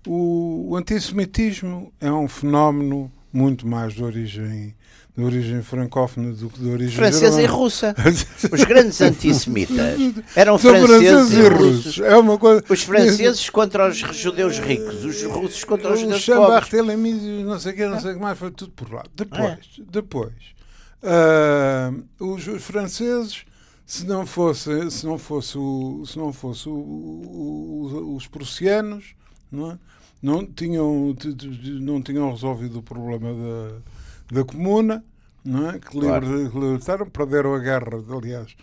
o, 0.07 0.71
o 0.71 0.77
antissemitismo 0.77 1.93
é 2.01 2.13
um 2.13 2.29
fenómeno 2.29 3.11
muito 3.33 3.67
mais 3.67 3.95
de 3.95 4.03
origem 4.03 4.75
de 5.17 5.25
origem 5.25 5.61
francófona 5.63 6.33
do 6.33 6.49
que 6.49 6.61
de 6.61 6.69
origem 6.69 6.95
francesa 6.95 7.43
e 7.43 7.47
russa. 7.47 7.93
Os 8.53 8.63
grandes 8.63 9.01
antissemitas 9.01 9.99
eram 10.37 10.57
franceses, 10.57 11.33
e 11.33 11.49
russos. 11.49 11.99
É 11.99 12.17
uma 12.17 12.39
coisa... 12.39 12.63
Os 12.69 12.85
franceses 12.85 13.51
contra 13.51 13.89
os 13.89 13.97
judeus 13.97 14.61
ricos, 14.61 15.05
os 15.05 15.21
russos 15.25 15.65
contra 15.65 15.93
os 15.93 15.99
judeus 15.99 16.25
pobres. 16.25 16.49
Barthélemy, 16.49 17.43
não 17.43 17.59
sei 17.59 17.73
o 17.73 17.75
que, 17.75 17.87
não 17.87 18.01
sei 18.01 18.13
o 18.13 18.15
que 18.15 18.21
mais, 18.21 18.39
foi 18.39 18.53
tudo 18.53 18.71
por 18.71 18.93
lá. 18.93 19.05
Depois, 19.13 19.59
é. 19.81 19.83
depois 19.91 20.59
uh, 21.03 22.05
os, 22.25 22.47
os, 22.47 22.63
franceses, 22.63 23.45
se 23.87 24.07
não 24.07 24.27
fosse, 24.27 24.91
se 24.91 25.07
não 25.07 25.19
fosse, 25.19 25.59
o, 25.59 26.05
se 26.07 26.19
não 26.19 26.33
fosse 26.33 26.69
o, 26.69 26.73
o, 26.73 28.15
os 28.17 28.27
prussianos, 28.27 29.15
não, 29.51 29.73
é? 29.73 29.79
Não, 30.23 30.45
tinham, 30.45 31.15
não 31.81 32.03
tinham 32.03 32.31
resolvido 32.31 32.79
o 32.79 32.83
problema 32.83 33.33
da 33.33 33.99
da 34.31 34.45
Comuna, 34.45 35.03
não 35.45 35.71
é? 35.71 35.79
que 35.79 35.89
claro. 35.89 36.27
libertaram, 36.27 37.07
perderam 37.09 37.55
a 37.55 37.59
guerra, 37.59 37.87
aliás, 38.11 38.55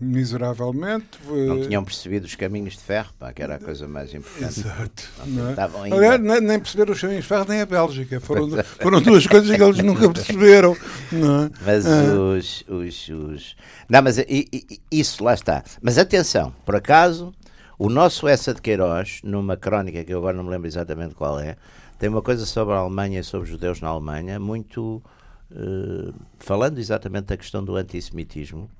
miseravelmente. 0.00 1.18
Não 1.28 1.60
tinham 1.60 1.84
percebido 1.84 2.24
os 2.24 2.34
caminhos 2.34 2.74
de 2.74 2.80
ferro, 2.80 3.12
pá, 3.18 3.32
que 3.32 3.42
era 3.42 3.56
a 3.56 3.58
coisa 3.58 3.86
mais 3.86 4.12
importante. 4.14 4.60
Exato. 4.60 5.10
Não 5.26 5.54
não 5.54 5.84
é? 5.84 5.92
Aliás, 5.92 6.42
nem 6.42 6.58
perceberam 6.58 6.92
os 6.92 7.00
caminhos 7.00 7.24
de 7.24 7.28
ferro, 7.28 7.44
nem 7.48 7.60
a 7.60 7.66
Bélgica. 7.66 8.18
Foram, 8.20 8.48
foram 8.80 9.02
duas 9.02 9.26
coisas 9.26 9.54
que 9.54 9.62
eles 9.62 9.78
nunca 9.78 10.08
perceberam. 10.10 10.76
Não 11.12 11.44
é? 11.44 11.50
Mas 11.64 11.86
ah. 11.86 12.14
os, 12.14 12.64
os, 12.66 13.08
os, 13.08 13.56
Não, 13.88 14.02
mas 14.02 14.16
isso 14.90 15.22
lá 15.22 15.34
está. 15.34 15.62
Mas 15.82 15.98
atenção, 15.98 16.54
por 16.64 16.74
acaso, 16.74 17.34
o 17.78 17.88
nosso 17.88 18.26
Essa 18.26 18.54
de 18.54 18.62
Queiroz, 18.62 19.20
numa 19.22 19.56
crónica 19.56 20.04
que 20.04 20.12
eu 20.12 20.18
agora 20.18 20.36
não 20.36 20.44
me 20.44 20.50
lembro 20.50 20.66
exatamente 20.66 21.14
qual 21.14 21.38
é, 21.38 21.56
tem 21.98 22.08
uma 22.08 22.22
coisa 22.22 22.44
sobre 22.46 22.74
a 22.74 22.78
Alemanha 22.78 23.20
e 23.20 23.24
sobre 23.24 23.44
os 23.44 23.50
judeus 23.50 23.80
na 23.80 23.88
Alemanha, 23.88 24.38
muito 24.38 25.02
uh, 25.50 26.14
falando 26.38 26.78
exatamente 26.78 27.26
da 27.26 27.36
questão 27.36 27.64
do 27.64 27.76
antissemitismo. 27.76 28.70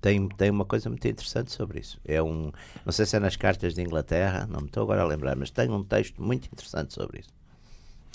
Tem, 0.00 0.28
tem 0.28 0.50
uma 0.50 0.64
coisa 0.64 0.88
muito 0.88 1.06
interessante 1.06 1.50
sobre 1.50 1.80
isso. 1.80 1.98
É 2.04 2.22
um, 2.22 2.52
não 2.84 2.92
sei 2.92 3.06
se 3.06 3.16
é 3.16 3.20
nas 3.20 3.34
cartas 3.34 3.74
de 3.74 3.82
Inglaterra, 3.82 4.46
não 4.48 4.60
me 4.60 4.66
estou 4.66 4.84
agora 4.84 5.02
a 5.02 5.06
lembrar, 5.06 5.34
mas 5.34 5.50
tem 5.50 5.68
um 5.68 5.82
texto 5.82 6.22
muito 6.22 6.46
interessante 6.46 6.94
sobre 6.94 7.20
isso. 7.20 7.30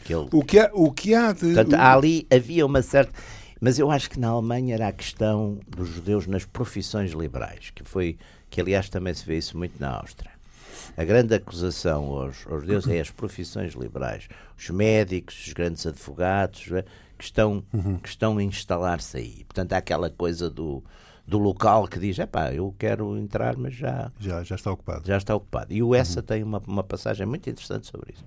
Que 0.03 0.13
ele, 0.13 0.29
o, 0.31 0.43
que 0.43 0.59
há, 0.59 0.71
o 0.73 0.91
que 0.91 1.13
há 1.13 1.31
de. 1.33 1.53
Portanto, 1.53 1.73
ali 1.75 2.25
havia 2.31 2.65
uma 2.65 2.81
certa. 2.81 3.11
Mas 3.59 3.77
eu 3.77 3.91
acho 3.91 4.09
que 4.09 4.19
na 4.19 4.29
Alemanha 4.29 4.73
era 4.73 4.87
a 4.87 4.91
questão 4.91 5.59
dos 5.67 5.89
judeus 5.89 6.25
nas 6.25 6.45
profissões 6.45 7.11
liberais, 7.11 7.71
que 7.75 7.83
foi 7.83 8.17
que 8.51 8.61
aliás 8.61 8.89
também 8.89 9.13
se 9.13 9.25
vê 9.25 9.37
isso 9.37 9.57
muito 9.57 9.79
na 9.79 9.97
Áustria. 9.97 10.29
A 10.97 11.05
grande 11.05 11.33
acusação 11.33 12.03
aos, 12.17 12.45
aos 12.45 12.65
deuses 12.65 12.89
é 12.91 12.99
as 12.99 13.09
profissões 13.09 13.73
liberais. 13.73 14.27
Os 14.57 14.69
médicos, 14.69 15.47
os 15.47 15.53
grandes 15.53 15.87
advogados, 15.87 16.69
é? 16.71 16.83
que 17.17 17.23
estão, 17.23 17.63
uhum. 17.73 17.97
que 17.97 18.09
estão 18.09 18.37
a 18.37 18.43
instalar-se 18.43 19.17
aí. 19.17 19.43
Portanto, 19.45 19.71
há 19.71 19.77
aquela 19.77 20.09
coisa 20.09 20.49
do, 20.49 20.83
do 21.25 21.37
local 21.37 21.87
que 21.87 21.97
diz: 21.97 22.19
é 22.19 22.25
pá, 22.25 22.53
eu 22.53 22.75
quero 22.77 23.17
entrar, 23.17 23.55
mas 23.55 23.73
já, 23.73 24.11
já. 24.19 24.43
Já 24.43 24.55
está 24.55 24.71
ocupado. 24.71 25.07
Já 25.07 25.17
está 25.17 25.33
ocupado. 25.33 25.71
E 25.71 25.81
o 25.81 25.95
Essa 25.95 26.19
uhum. 26.19 26.25
tem 26.25 26.43
uma, 26.43 26.61
uma 26.67 26.83
passagem 26.83 27.25
muito 27.25 27.49
interessante 27.49 27.87
sobre 27.87 28.13
isso. 28.13 28.25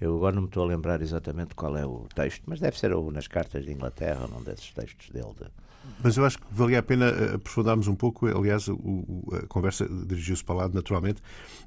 Eu 0.00 0.16
agora 0.16 0.34
não 0.34 0.42
me 0.42 0.48
estou 0.48 0.62
a 0.62 0.66
lembrar 0.66 1.02
exatamente 1.02 1.54
qual 1.54 1.76
é 1.76 1.84
o 1.84 2.06
texto, 2.14 2.42
mas 2.46 2.58
deve 2.58 2.78
ser 2.78 2.96
nas 3.12 3.28
cartas 3.28 3.66
de 3.66 3.72
Inglaterra, 3.72 4.26
num 4.26 4.42
desses 4.42 4.72
textos 4.72 5.10
dele. 5.10 5.34
De, 5.38 5.46
mas 6.02 6.16
eu 6.16 6.24
acho 6.24 6.38
que 6.38 6.44
valia 6.50 6.78
a 6.78 6.82
pena 6.82 7.06
eh, 7.06 7.34
aprofundarmos 7.34 7.86
um 7.86 7.94
pouco, 7.94 8.26
aliás, 8.26 8.68
o, 8.68 8.74
o, 8.74 9.28
a 9.34 9.46
conversa 9.46 9.86
dirigiu-se 10.06 10.42
para 10.42 10.54
lá, 10.54 10.68
naturalmente, 10.68 11.22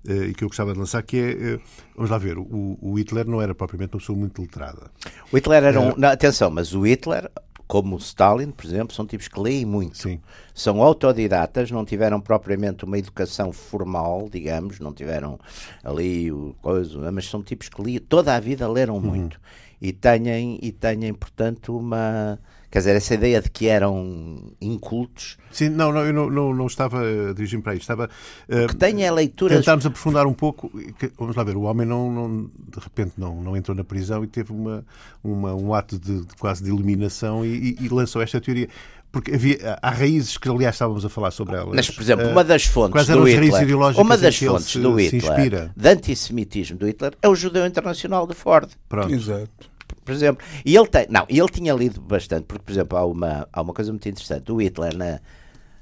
eh, 0.08 0.28
e 0.28 0.34
que 0.34 0.44
eu 0.44 0.48
gostava 0.48 0.74
de 0.74 0.80
lançar, 0.80 1.04
que 1.04 1.18
é, 1.18 1.32
eh, 1.32 1.60
vamos 1.96 2.10
lá 2.10 2.18
ver, 2.18 2.38
o, 2.38 2.78
o, 2.82 2.98
Hitler 2.98 3.28
não 3.28 3.42
era 3.42 3.54
propriamente 3.54 3.94
uma 3.94 4.00
pessoa 4.00 4.18
muito 4.18 4.42
letrada. 4.42 4.92
O 5.32 5.38
Hitler 5.38 5.64
era 5.64 5.80
um... 5.80 5.96
Não, 5.96 6.10
atenção, 6.10 6.50
mas 6.50 6.74
o 6.74 6.86
Hitler, 6.86 7.30
como 7.68 7.96
o 7.96 8.00
Stalin, 8.00 8.52
por 8.52 8.66
exemplo, 8.66 8.96
são 8.96 9.06
tipos 9.06 9.28
que 9.28 9.40
leem 9.40 9.66
muito. 9.66 9.98
Sim. 9.98 10.20
São 10.54 10.82
autodidatas, 10.82 11.70
não 11.70 11.86
tiveram 11.86 12.20
propriamente 12.20 12.86
uma 12.86 12.98
educação 12.98 13.52
formal, 13.52 14.30
digamos, 14.32 14.80
não 14.80 14.94
tiveram 14.94 15.40
ali 15.84 16.32
o 16.32 16.56
coisa, 16.62 17.12
mas 17.12 17.30
são 17.30 17.44
tipos 17.44 17.70
que 17.70 18.00
toda 18.00 18.36
a 18.36 18.40
vida 18.40 18.68
leram 18.68 18.96
uhum. 18.96 19.02
muito. 19.02 19.40
E 19.82 19.92
têm, 19.92 20.60
e 20.62 20.72
têm, 20.72 21.14
portanto, 21.14 21.78
uma 21.78 22.40
Quer 22.74 22.80
dizer, 22.80 22.96
essa 22.96 23.14
ideia 23.14 23.40
de 23.40 23.52
que 23.52 23.68
eram 23.68 24.52
incultos. 24.60 25.38
Sim, 25.52 25.70
não, 25.70 25.92
não 25.92 26.04
eu 26.08 26.12
não, 26.12 26.28
não, 26.28 26.56
não 26.56 26.66
estava 26.66 27.04
dirigindo 27.36 27.62
para 27.62 27.74
aí. 27.74 27.78
Estava. 27.78 28.10
Uh, 28.50 28.66
que 28.68 28.76
tenha 28.76 29.14
leituras. 29.14 29.60
Tentámos 29.60 29.86
aprofundar 29.86 30.26
um 30.26 30.34
pouco. 30.34 30.72
Que, 30.98 31.12
vamos 31.16 31.36
lá 31.36 31.44
ver, 31.44 31.56
o 31.56 31.62
homem 31.62 31.86
não, 31.86 32.12
não, 32.12 32.46
de 32.46 32.80
repente 32.80 33.14
não, 33.16 33.44
não 33.44 33.56
entrou 33.56 33.78
na 33.78 33.84
prisão 33.84 34.24
e 34.24 34.28
teve 34.28 34.52
uma, 34.52 34.84
uma 35.24 35.54
um 35.54 35.72
ato 35.72 36.00
de, 36.00 36.26
de 36.26 36.36
quase 36.40 36.64
de 36.64 36.70
iluminação 36.70 37.46
e, 37.46 37.78
e, 37.80 37.86
e 37.86 37.90
lançou 37.90 38.24
esta 38.24 38.42
teoria 38.42 38.68
porque 39.12 39.36
havia, 39.36 39.78
há 39.80 39.92
raízes 39.92 40.40
que, 40.40 40.50
aliás, 40.50 40.74
estávamos 40.74 41.06
a 41.06 41.10
falar 41.10 41.30
sobre 41.30 41.56
elas. 41.56 41.76
Mas, 41.76 41.92
por 41.92 42.02
exemplo, 42.02 42.28
uma 42.28 42.44
das 42.44 42.66
fontes 42.66 43.06
do 43.06 43.24
Hitler, 43.24 43.78
uma 44.00 44.18
das 44.18 44.36
fontes 44.36 44.66
se, 44.66 44.80
do 44.80 44.96
Hitler, 44.96 45.70
de 45.78 45.90
antissemitismo 45.90 46.80
do 46.80 46.88
Hitler, 46.88 47.14
é 47.22 47.30
o 47.30 47.36
judeu 47.36 47.68
internacional 47.68 48.26
de 48.26 48.34
Ford. 48.34 48.72
Pronto. 48.90 49.14
Exato 49.14 49.73
por 50.04 50.14
exemplo. 50.14 50.46
E 50.66 50.76
ele 50.76 50.88
tem, 50.88 51.08
não, 51.10 51.26
ele 51.30 51.50
tinha 51.50 51.74
lido 51.74 52.02
bastante, 52.02 52.46
porque, 52.46 52.64
por 52.64 52.72
exemplo, 52.72 52.98
há 52.98 53.06
uma, 53.06 53.48
há 53.52 53.62
uma 53.62 53.74
coisa 53.74 53.92
muito 53.92 54.08
interessante. 54.08 54.52
O 54.52 54.62
Hitler, 54.62 54.96
na, 54.96 55.20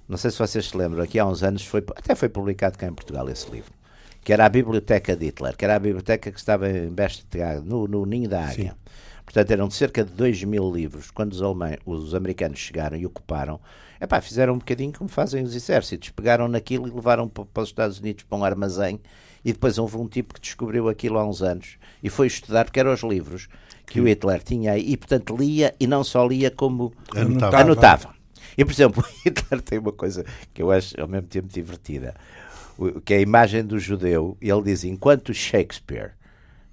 não 0.07 0.17
sei 0.17 0.31
se 0.31 0.38
vocês 0.38 0.65
se 0.65 0.77
lembram, 0.77 1.03
aqui 1.03 1.19
há 1.19 1.25
uns 1.25 1.43
anos, 1.43 1.65
foi, 1.65 1.84
até 1.95 2.15
foi 2.15 2.29
publicado 2.29 2.77
cá 2.77 2.88
em 2.88 2.93
Portugal 2.93 3.29
esse 3.29 3.49
livro, 3.49 3.71
que 4.23 4.34
era 4.34 4.45
a 4.45 4.49
Biblioteca 4.49 5.15
de 5.15 5.25
Hitler, 5.25 5.55
que 5.55 5.65
era 5.65 5.75
a 5.75 5.79
biblioteca 5.79 6.31
que 6.31 6.39
estava 6.39 6.69
em 6.69 6.89
Berchtesgaden, 6.89 7.63
no, 7.63 7.88
no 7.88 8.05
Ninho 8.05 8.29
da 8.29 8.43
Águia. 8.43 8.71
Sim. 8.71 8.91
Portanto, 9.23 9.51
eram 9.51 9.71
cerca 9.71 10.03
de 10.03 10.12
2 10.12 10.43
mil 10.43 10.69
livros. 10.69 11.10
Quando 11.10 11.31
os, 11.31 11.41
alemães, 11.41 11.77
os 11.86 12.13
americanos 12.13 12.60
chegaram 12.60 12.97
e 12.97 13.05
ocuparam, 13.05 13.62
epá, 14.01 14.19
fizeram 14.19 14.55
um 14.55 14.57
bocadinho 14.57 14.91
como 14.91 15.10
fazem 15.10 15.41
os 15.41 15.55
exércitos. 15.55 16.10
Pegaram 16.10 16.49
naquilo 16.49 16.86
e 16.86 16.91
levaram 16.91 17.29
para, 17.29 17.45
para 17.45 17.63
os 17.63 17.69
Estados 17.69 17.99
Unidos 17.99 18.25
para 18.25 18.38
um 18.38 18.43
armazém. 18.43 18.99
E 19.45 19.53
depois 19.53 19.77
houve 19.77 19.95
um 19.95 20.07
tipo 20.07 20.34
que 20.34 20.41
descobriu 20.41 20.89
aquilo 20.89 21.17
há 21.17 21.25
uns 21.25 21.41
anos 21.41 21.77
e 22.03 22.10
foi 22.10 22.27
estudar, 22.27 22.65
porque 22.65 22.79
eram 22.79 22.93
os 22.93 23.01
livros 23.01 23.47
que 23.91 23.99
o 23.99 24.08
Hitler 24.08 24.41
tinha 24.41 24.71
aí, 24.71 24.93
e 24.93 24.95
portanto 24.95 25.36
lia, 25.36 25.75
e 25.77 25.86
não 25.86 26.01
só 26.01 26.25
lia 26.25 26.49
como 26.49 26.93
anotava. 27.13 27.58
anotava. 27.58 28.15
E 28.58 28.63
por 28.63 28.71
exemplo, 28.71 29.04
o 29.04 29.08
Hitler 29.27 29.62
tem 29.62 29.80
uma 29.80 29.91
coisa 29.91 30.25
que 30.54 30.62
eu 30.62 30.71
acho 30.71 30.99
ao 30.99 31.10
mesmo 31.10 31.27
tempo 31.27 31.49
divertida, 31.49 32.15
que 33.04 33.13
é 33.13 33.17
a 33.17 33.21
imagem 33.21 33.65
do 33.65 33.77
judeu, 33.77 34.38
e 34.41 34.49
ele 34.49 34.63
diz, 34.63 34.86
enquanto 34.86 35.34
Shakespeare 35.34 36.13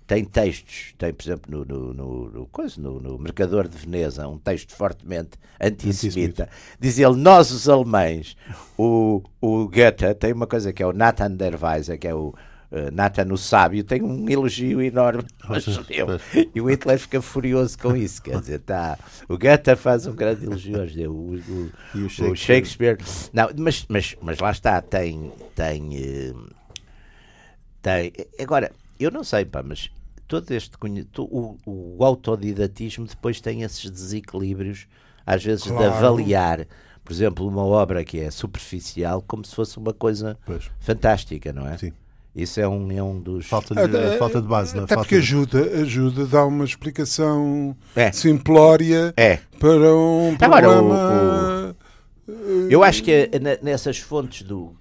tem 0.07 0.25
textos, 0.25 0.95
tem, 0.97 1.13
por 1.13 1.25
exemplo, 1.25 1.65
no, 1.67 1.93
no, 1.93 2.31
no, 2.31 2.47
coisa, 2.47 2.81
no, 2.81 3.01
no 3.01 3.19
Mercador 3.19 3.67
de 3.67 3.77
Veneza, 3.77 4.27
um 4.29 4.39
texto 4.39 4.75
fortemente 4.75 5.31
antissemita. 5.61 6.49
Diz 6.79 6.99
ele, 6.99 7.17
nós 7.17 7.51
os 7.51 7.69
alemães, 7.69 8.37
o, 8.79 9.21
o 9.41 9.67
Goethe 9.67 10.15
tem 10.19 10.33
uma 10.33 10.47
coisa 10.47 10.73
que 10.73 10.83
é 10.83 10.87
o 10.87 10.93
Nathan 10.93 11.33
der 11.33 11.63
Weise, 11.63 11.99
que 11.99 12.07
é 12.07 12.15
o 12.15 12.33
uh, 12.71 12.91
Nathan 12.93 13.33
o 13.33 13.37
Sábio 13.37 13.85
tem 13.85 14.03
um 14.03 14.29
elogio 14.29 14.81
enorme 14.81 15.25
ao 15.43 15.61
judeu. 15.61 16.07
E 16.55 16.61
o 16.61 16.71
Hitler 16.71 16.99
fica 16.99 17.21
furioso 17.21 17.79
com 17.79 17.97
isso. 17.97 18.23
Quer 18.23 18.41
dizer, 18.41 18.61
tá, 18.61 18.99
o 19.29 19.39
Goethe 19.39 19.77
faz 19.77 20.07
um 20.07 20.15
grande 20.15 20.45
elogio 20.45 20.81
ao 20.81 20.87
judeu. 20.87 21.13
O, 21.13 21.35
o, 21.35 21.71
o 22.05 22.09
Shakespeare. 22.09 22.37
Shakespeare 22.37 22.99
não, 23.33 23.49
mas, 23.57 23.87
mas, 23.89 24.17
mas 24.21 24.39
lá 24.39 24.51
está, 24.51 24.81
tem. 24.81 25.33
tem, 25.55 26.31
uh, 26.31 26.49
tem 27.83 28.13
agora, 28.41 28.73
eu 28.99 29.11
não 29.11 29.25
sei, 29.25 29.45
pá, 29.45 29.63
mas 29.63 29.91
todo 30.27 30.51
este 30.51 30.77
o, 31.19 31.57
o 31.65 32.05
autodidatismo 32.05 33.07
depois 33.07 33.41
tem 33.41 33.63
esses 33.63 33.91
desequilíbrios, 33.91 34.87
às 35.25 35.45
vezes, 35.45 35.65
claro. 35.65 35.79
de 35.79 35.85
avaliar 35.85 36.67
por 37.09 37.15
exemplo, 37.15 37.49
uma 37.49 37.65
obra 37.65 38.05
que 38.05 38.21
é 38.21 38.31
superficial 38.31 39.25
como 39.27 39.43
se 39.43 39.55
fosse 39.55 39.79
uma 39.79 39.95
coisa 39.95 40.39
pois. 40.45 40.71
fantástica, 40.79 41.55
não 41.55 41.67
é? 41.67 41.79
Sim. 41.79 41.91
Isso 42.39 42.61
é 42.61 42.69
um, 42.69 42.93
é 42.93 43.03
um 43.03 43.19
dos. 43.19 43.47
Falta 43.47 43.75
de, 43.75 43.81
até, 43.81 44.17
falta 44.17 44.41
de 44.41 44.47
base, 44.47 44.73
não 44.73 44.83
é? 44.83 44.85
Até 44.85 44.95
falta 44.95 45.09
porque 45.09 45.17
de... 45.17 45.23
ajuda, 45.23 45.61
ajuda, 45.83 46.25
dá 46.25 46.47
uma 46.47 46.65
explicação 46.65 47.77
é. 47.97 48.13
simplória 48.13 49.13
é. 49.17 49.41
para 49.59 49.93
um 49.93 50.37
problema. 50.37 51.75
o, 52.29 52.31
o, 52.31 52.71
eu 52.71 52.85
acho 52.85 53.03
que 53.03 53.29
nessas 53.61 53.99
fontes 53.99 54.43
do, 54.43 54.73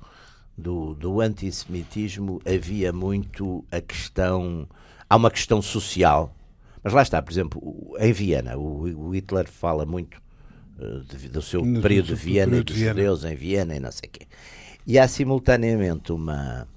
do, 0.56 0.94
do 0.94 1.20
antissemitismo 1.20 2.40
havia 2.46 2.94
muito 2.94 3.66
a 3.72 3.82
questão. 3.82 4.68
Há 5.10 5.16
uma 5.16 5.32
questão 5.32 5.60
social. 5.60 6.36
Mas 6.84 6.94
lá 6.94 7.02
está, 7.02 7.20
por 7.24 7.32
exemplo, 7.32 7.96
em 8.00 8.14
Viena, 8.14 8.56
o, 8.56 8.84
o 8.84 9.16
Hitler 9.16 9.48
fala 9.50 9.84
muito 9.84 10.22
uh, 10.78 11.04
de, 11.06 11.28
do 11.28 11.42
seu 11.42 11.66
no, 11.66 11.82
período 11.82 12.08
de 12.08 12.16
Viena 12.16 12.58
e 12.58 12.64
dos 12.64 12.76
judeus 12.76 13.24
em 13.24 13.36
Viena 13.36 13.76
e 13.76 13.80
não 13.80 13.92
sei 13.92 14.08
o 14.08 14.12
quê. 14.12 14.28
E 14.86 15.00
há 15.00 15.08
simultaneamente 15.08 16.12
uma 16.12 16.68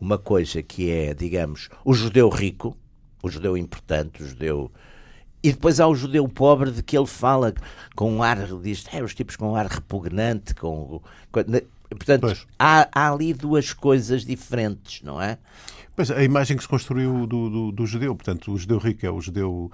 uma 0.00 0.18
coisa 0.18 0.62
que 0.62 0.90
é, 0.90 1.12
digamos, 1.14 1.68
o 1.84 1.92
judeu 1.92 2.28
rico, 2.28 2.76
o 3.22 3.28
judeu 3.28 3.56
importante, 3.56 4.22
o 4.22 4.26
judeu. 4.26 4.70
E 5.42 5.52
depois 5.52 5.80
há 5.80 5.86
o 5.86 5.94
judeu 5.94 6.26
pobre 6.28 6.70
de 6.70 6.82
que 6.82 6.96
ele 6.96 7.06
fala 7.06 7.54
com 7.94 8.12
um 8.12 8.22
ar, 8.22 8.46
diz, 8.60 8.84
é, 8.92 9.02
os 9.02 9.14
tipos 9.14 9.36
com 9.36 9.52
um 9.52 9.56
ar 9.56 9.66
repugnante, 9.66 10.54
com. 10.54 11.00
com 11.30 11.44
portanto, 11.90 12.46
há, 12.58 12.88
há 12.92 13.12
ali 13.12 13.32
duas 13.32 13.72
coisas 13.72 14.24
diferentes, 14.24 15.02
não 15.02 15.20
é? 15.20 15.38
Pois, 15.96 16.10
a 16.10 16.22
imagem 16.22 16.56
que 16.56 16.62
se 16.62 16.68
construiu 16.68 17.26
do, 17.26 17.50
do, 17.50 17.72
do, 17.72 17.86
judeu, 17.86 18.14
portanto, 18.14 18.52
o 18.52 18.58
judeu 18.58 18.78
rico 18.78 19.04
é 19.04 19.10
o 19.10 19.20
judeu 19.20 19.70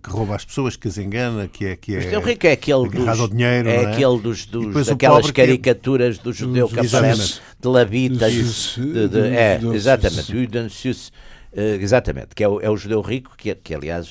que 0.00 0.10
rouba 0.10 0.36
as 0.36 0.44
pessoas, 0.44 0.76
que 0.76 0.86
as 0.86 0.96
engana, 0.96 1.48
que 1.48 1.66
é 1.66 1.76
que 1.76 1.96
é. 1.96 1.98
O 1.98 2.02
judeu 2.02 2.20
rico 2.20 2.46
é 2.46 2.52
aquele 2.52 2.88
dos, 2.88 3.20
ao 3.20 3.28
dinheiro, 3.28 3.68
é, 3.68 3.82
é? 3.82 3.86
aquele 3.86 4.20
dos, 4.20 4.46
dos 4.46 4.86
daquelas 4.86 5.28
é 5.28 5.32
caricaturas 5.32 6.18
é... 6.18 6.22
do 6.22 6.32
judeu 6.32 6.68
que 6.68 6.78
aparece 6.78 7.40
de 7.60 7.68
labitas, 7.68 8.32
de, 8.76 9.08
de, 9.08 9.20
é, 9.20 9.60
exatamente, 9.74 10.32
uh, 10.32 11.60
exatamente, 11.80 12.28
que 12.34 12.44
é 12.44 12.48
o, 12.48 12.60
é 12.60 12.70
o 12.70 12.76
judeu 12.76 13.00
rico 13.00 13.34
que, 13.36 13.52
que 13.56 13.74
aliás 13.74 14.10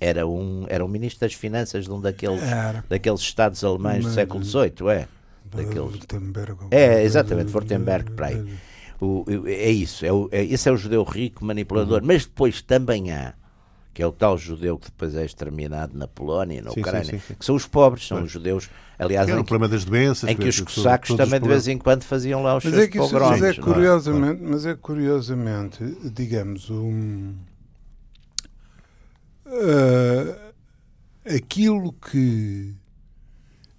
era 0.00 0.26
um 0.26 0.64
era 0.68 0.82
um 0.82 0.88
ministro 0.88 1.20
das 1.20 1.34
finanças 1.34 1.84
de 1.84 1.92
um 1.92 2.00
daqueles 2.00 2.40
daqueles 2.88 3.20
estados 3.20 3.62
alemães 3.62 4.04
do 4.04 4.10
século 4.10 4.42
XVIII, 4.42 4.88
é. 4.90 5.08
Daqueles... 5.54 6.00
É, 6.70 7.02
exatamente, 7.02 7.52
Württemberg, 7.52 8.12
para 8.12 8.28
aí. 8.28 8.42
O, 8.98 9.26
é 9.46 9.68
isso, 9.68 10.06
é 10.06 10.12
o, 10.12 10.28
é, 10.32 10.42
esse 10.44 10.68
é 10.68 10.72
o 10.72 10.76
judeu 10.76 11.02
rico, 11.02 11.44
manipulador, 11.44 12.00
uhum. 12.00 12.06
mas 12.06 12.24
depois 12.24 12.62
também 12.62 13.10
há, 13.10 13.34
que 13.92 14.02
é 14.02 14.06
o 14.06 14.12
tal 14.12 14.38
judeu 14.38 14.78
que 14.78 14.86
depois 14.86 15.14
é 15.14 15.24
exterminado 15.24 15.96
na 15.96 16.08
Polónia, 16.08 16.62
na 16.62 16.70
sim, 16.70 16.80
Ucrânia, 16.80 17.04
sim, 17.04 17.18
sim, 17.18 17.34
que 17.34 17.44
são 17.44 17.54
os 17.54 17.66
pobres, 17.66 18.06
são 18.06 18.22
os 18.22 18.30
judeus, 18.30 18.70
aliás, 18.98 19.28
em, 19.28 19.32
o 19.32 19.44
problema 19.44 19.68
das 19.68 19.84
doenças, 19.84 20.30
em 20.30 20.36
que 20.36 20.48
os 20.48 20.60
cossacos 20.60 21.14
também 21.14 21.40
de 21.40 21.48
vez 21.48 21.68
em 21.68 21.76
quando 21.76 22.02
faziam 22.04 22.42
lá 22.42 22.56
os 22.56 22.64
mas 22.64 22.72
seus 22.72 22.84
é 22.84 22.88
que 22.88 22.98
isso, 22.98 23.14
mas 23.14 23.42
é 23.42 23.54
curiosamente, 23.54 24.42
é? 24.42 24.46
mas 24.46 24.66
é 24.66 24.74
curiosamente, 24.74 25.96
digamos, 26.04 26.70
um, 26.70 27.34
uh, 29.46 30.36
aquilo 31.26 31.92
que 31.92 32.74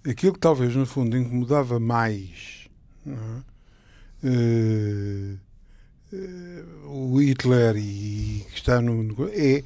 aquilo 0.07 0.33
que 0.33 0.39
talvez 0.39 0.75
no 0.75 0.85
fundo 0.85 1.17
incomodava 1.17 1.79
mais 1.79 2.67
não 3.05 3.43
é? 4.23 4.27
uh, 4.27 5.39
o 6.85 7.19
Hitler 7.19 7.75
e 7.77 8.45
que 8.51 8.55
está 8.55 8.81
no. 8.81 9.29
É, 9.29 9.63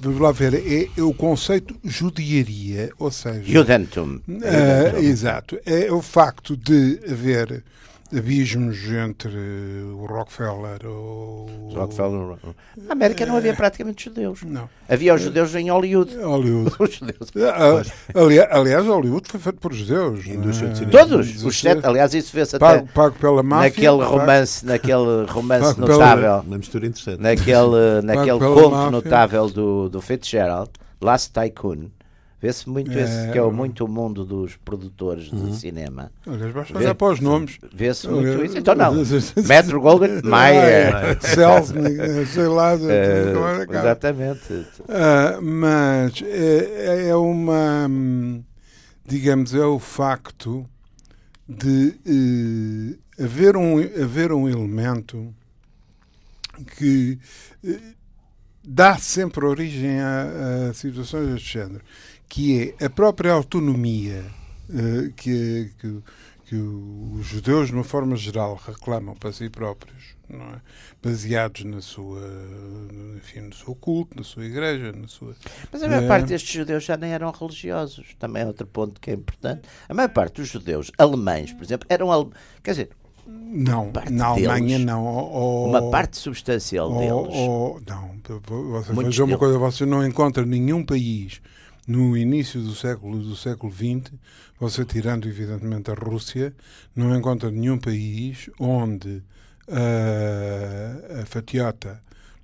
vamos 0.00 0.20
lá 0.20 0.32
ver, 0.32 0.54
é, 0.54 0.88
é, 0.96 1.02
o 1.02 1.12
conceito 1.12 1.76
judiaria, 1.84 2.90
ou 2.98 3.10
seja. 3.10 3.42
Judentum. 3.44 4.20
Uh, 4.28 4.98
exato. 4.98 5.58
É 5.64 5.92
o 5.92 6.00
facto 6.00 6.56
de 6.56 7.00
haver 7.08 7.62
abismos 8.16 8.76
entre 8.90 9.36
o 9.92 10.06
Rockefeller 10.06 10.86
ou. 10.86 11.46
Rockefeller. 11.72 12.36
Na 12.76 12.92
América 12.92 13.24
não 13.24 13.36
havia 13.36 13.54
praticamente 13.54 14.04
judeus. 14.04 14.42
Não. 14.42 14.68
Havia 14.88 15.14
os 15.14 15.22
judeus 15.22 15.54
em 15.54 15.70
Hollywood. 15.70 16.16
Hollywood. 16.16 16.74
os 16.80 16.94
judeus. 16.94 17.30
Ah, 17.36 17.82
aliás, 18.14 18.48
aliás, 18.50 18.86
Hollywood 18.86 19.28
foi 19.28 19.40
feito 19.40 19.58
por 19.58 19.72
judeus. 19.72 20.24
É? 20.26 20.86
Todos. 20.86 21.44
Os 21.44 21.60
sete, 21.60 21.86
aliás, 21.86 22.12
isso 22.14 22.34
vê-se 22.34 22.56
até. 22.56 22.64
Pago, 22.64 22.88
pago 22.92 23.16
pela 23.18 23.42
máfia. 23.42 23.68
Naquele 23.68 24.04
romance, 24.04 24.66
naquele 24.66 25.24
romance 25.28 25.78
notável. 25.78 26.42
Uma 26.46 26.58
mistura 26.58 26.86
interessante. 26.86 27.20
Naquele, 27.20 28.02
naquele 28.02 28.38
conto 28.38 28.70
máfia. 28.70 28.90
notável 28.90 29.48
do, 29.48 29.88
do 29.88 30.00
Fitzgerald, 30.00 30.70
Last 31.00 31.32
Tycoon 31.32 31.90
Vê-se 32.40 32.70
muito 32.70 32.90
é, 32.90 33.02
esse, 33.02 33.32
que 33.32 33.38
é 33.38 33.42
muito 33.50 33.84
o 33.84 33.88
mundo 33.88 34.24
dos 34.24 34.56
produtores 34.56 35.30
uhum. 35.30 35.50
de 35.50 35.56
cinema. 35.56 36.10
Aliás, 36.26 36.54
basta 36.54 36.78
olhar 36.78 36.94
para 36.94 37.12
os 37.12 37.20
nomes. 37.20 37.58
Vê-se 37.70 38.08
muito 38.08 38.42
isso. 38.44 38.56
Então 38.56 38.74
não. 38.74 38.94
Metro 39.46 39.78
Golden 39.78 40.22
Mayer. 40.24 41.18
Selznick, 41.20 42.26
sei 42.26 42.46
lá. 42.46 42.70
Uh, 42.80 43.72
exatamente. 43.72 44.52
Uh, 44.52 45.42
mas 45.42 46.22
é, 46.22 47.08
é 47.08 47.16
uma. 47.16 47.88
Digamos, 49.04 49.54
é 49.54 49.64
o 49.64 49.78
facto 49.78 50.66
de 51.48 51.94
uh, 52.06 53.22
haver, 53.22 53.56
um, 53.56 53.78
haver 53.78 54.32
um 54.32 54.48
elemento 54.48 55.34
que 56.76 57.18
uh, 57.64 57.99
dá 58.72 58.96
sempre 58.96 59.44
origem 59.44 59.98
a, 60.00 60.68
a 60.70 60.74
situações 60.74 61.28
deste 61.28 61.54
género 61.54 61.82
que 62.30 62.72
é 62.78 62.86
a 62.86 62.88
própria 62.88 63.32
autonomia 63.32 64.24
uh, 64.68 65.12
que, 65.14 65.72
que, 65.80 66.02
que 66.44 66.54
os 66.54 67.26
judeus, 67.26 67.66
de 67.66 67.74
uma 67.74 67.82
forma 67.82 68.14
geral, 68.14 68.54
reclamam 68.64 69.16
para 69.16 69.32
si 69.32 69.50
próprios, 69.50 70.14
é? 70.30 70.60
baseados 71.02 71.64
na 71.64 71.80
sua, 71.80 72.22
enfim, 73.16 73.40
no 73.40 73.52
seu 73.52 73.74
culto, 73.74 74.16
na 74.16 74.22
sua 74.22 74.44
igreja, 74.44 74.92
na 74.92 75.08
sua. 75.08 75.34
Mas 75.72 75.82
a 75.82 75.88
maior 75.88 76.04
é... 76.04 76.06
parte 76.06 76.28
destes 76.28 76.52
judeus 76.52 76.84
já 76.84 76.96
nem 76.96 77.12
eram 77.12 77.32
religiosos. 77.32 78.14
Também 78.16 78.44
é 78.44 78.46
outro 78.46 78.66
ponto 78.66 79.00
que 79.00 79.10
é 79.10 79.14
importante. 79.14 79.62
A 79.88 79.94
maior 79.94 80.10
parte 80.10 80.36
dos 80.36 80.48
judeus 80.48 80.92
alemães, 80.96 81.52
por 81.52 81.64
exemplo, 81.64 81.86
eram. 81.90 82.30
Quer 82.62 82.70
dizer, 82.70 82.90
não, 83.52 83.90
na 84.10 84.26
Alemanha 84.26 84.78
deles, 84.78 84.86
não. 84.86 85.04
Oh, 85.04 85.68
uma 85.68 85.90
parte 85.90 86.16
substancial 86.16 86.90
oh, 86.90 86.98
deles. 86.98 87.34
Oh, 87.34 87.80
não, 87.86 88.10
você 88.70 88.92
veja 88.92 89.24
uma 89.24 89.38
coisa, 89.38 89.58
você 89.58 89.84
não 89.84 90.06
encontra 90.06 90.44
nenhum 90.46 90.84
país 90.84 91.40
no 91.86 92.16
início 92.16 92.60
do 92.60 92.74
século 92.74 93.18
do 93.18 93.34
século 93.34 93.72
XX, 93.72 94.12
você 94.58 94.84
tirando 94.84 95.26
evidentemente 95.26 95.90
a 95.90 95.94
Rússia, 95.94 96.54
não 96.94 97.16
encontra 97.16 97.50
nenhum 97.50 97.78
país 97.78 98.48
onde 98.60 99.22
uh, 99.66 101.22
a 101.22 101.26
fatiota 101.26 102.00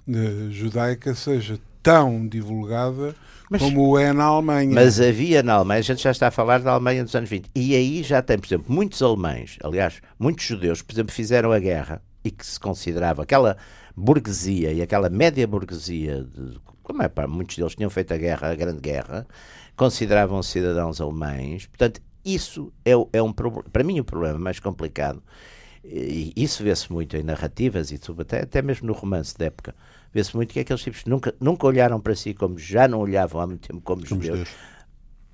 uh, 0.09 0.51
judaica 0.51 1.15
seja 1.15 1.61
tão 1.83 2.27
divulgada 2.27 3.15
mas, 3.51 3.63
como 3.63 3.99
é 3.99 4.13
na 4.13 4.25
Alemanha. 4.25 4.75
Mas 4.75 5.01
havia 5.01 5.43
na 5.43 5.55
Alemanha, 5.55 5.81
a 5.81 5.83
gente 5.83 6.03
já 6.03 6.11
está 6.11 6.29
a 6.29 6.31
falar 6.31 6.61
da 6.61 6.73
Alemanha 6.73 7.05
dos 7.05 7.15
anos 7.15 7.29
20, 7.31 7.51
e 7.55 7.75
aí 7.75 8.03
já 8.03 8.21
tem, 8.23 8.39
por 8.39 8.47
exemplo, 8.47 8.73
muitos 8.73 9.03
alemães, 9.03 9.59
aliás, 9.63 10.01
muitos 10.19 10.45
judeus, 10.45 10.83
por 10.83 10.93
exemplo, 10.95 11.13
fizeram 11.13 11.53
a 11.53 11.59
guerra 11.59 12.03
e 12.25 12.31
que 12.31 12.45
se 12.45 12.59
considerava 12.59 13.23
aquela 13.23 13.57
burguesia 13.97 14.73
e 14.73 14.83
aquela 14.83 15.09
média 15.09 15.47
burguesia, 15.47 16.25
de, 16.25 16.59
como 16.83 17.03
é, 17.03 17.09
pá, 17.09 17.27
muitos 17.27 17.57
deles 17.57 17.75
tinham 17.75 17.91
feito 17.91 18.13
a 18.13 18.17
guerra, 18.17 18.51
a 18.51 18.55
grande 18.55 18.81
guerra, 18.81 19.27
consideravam 19.77 20.43
cidadãos 20.43 21.01
alemães. 21.01 21.67
Portanto, 21.67 22.01
isso 22.25 22.73
é, 22.85 22.93
é 23.13 23.23
um 23.23 23.33
para 23.33 23.85
mim 23.85 24.01
o 24.01 24.05
problema 24.05 24.39
mais 24.39 24.59
complicado. 24.59 25.23
E 25.85 26.33
isso 26.37 26.65
vê-se 26.65 26.93
muito 26.93 27.17
em 27.17 27.23
narrativas 27.23 27.93
e 27.93 27.99
tudo, 27.99 28.23
até, 28.23 28.43
até 28.43 28.61
mesmo 28.61 28.89
no 28.89 28.93
romance 28.93 29.37
da 29.39 29.47
época. 29.47 29.75
Vê-se 30.13 30.35
muito 30.35 30.53
que 30.53 30.61
aqueles 30.61 30.83
tipos 30.83 31.05
nunca, 31.05 31.35
nunca 31.41 31.67
olharam 31.67 32.01
para 32.01 32.15
si 32.15 32.33
como 32.33 32.59
já 32.59 32.89
não 32.89 33.01
olhavam 33.01 33.41
há 33.41 33.47
muito 33.47 33.69
tempo 33.69 33.81
como, 33.83 34.07
como 34.07 34.23
judeus. 34.23 34.39
Deus. 34.39 34.49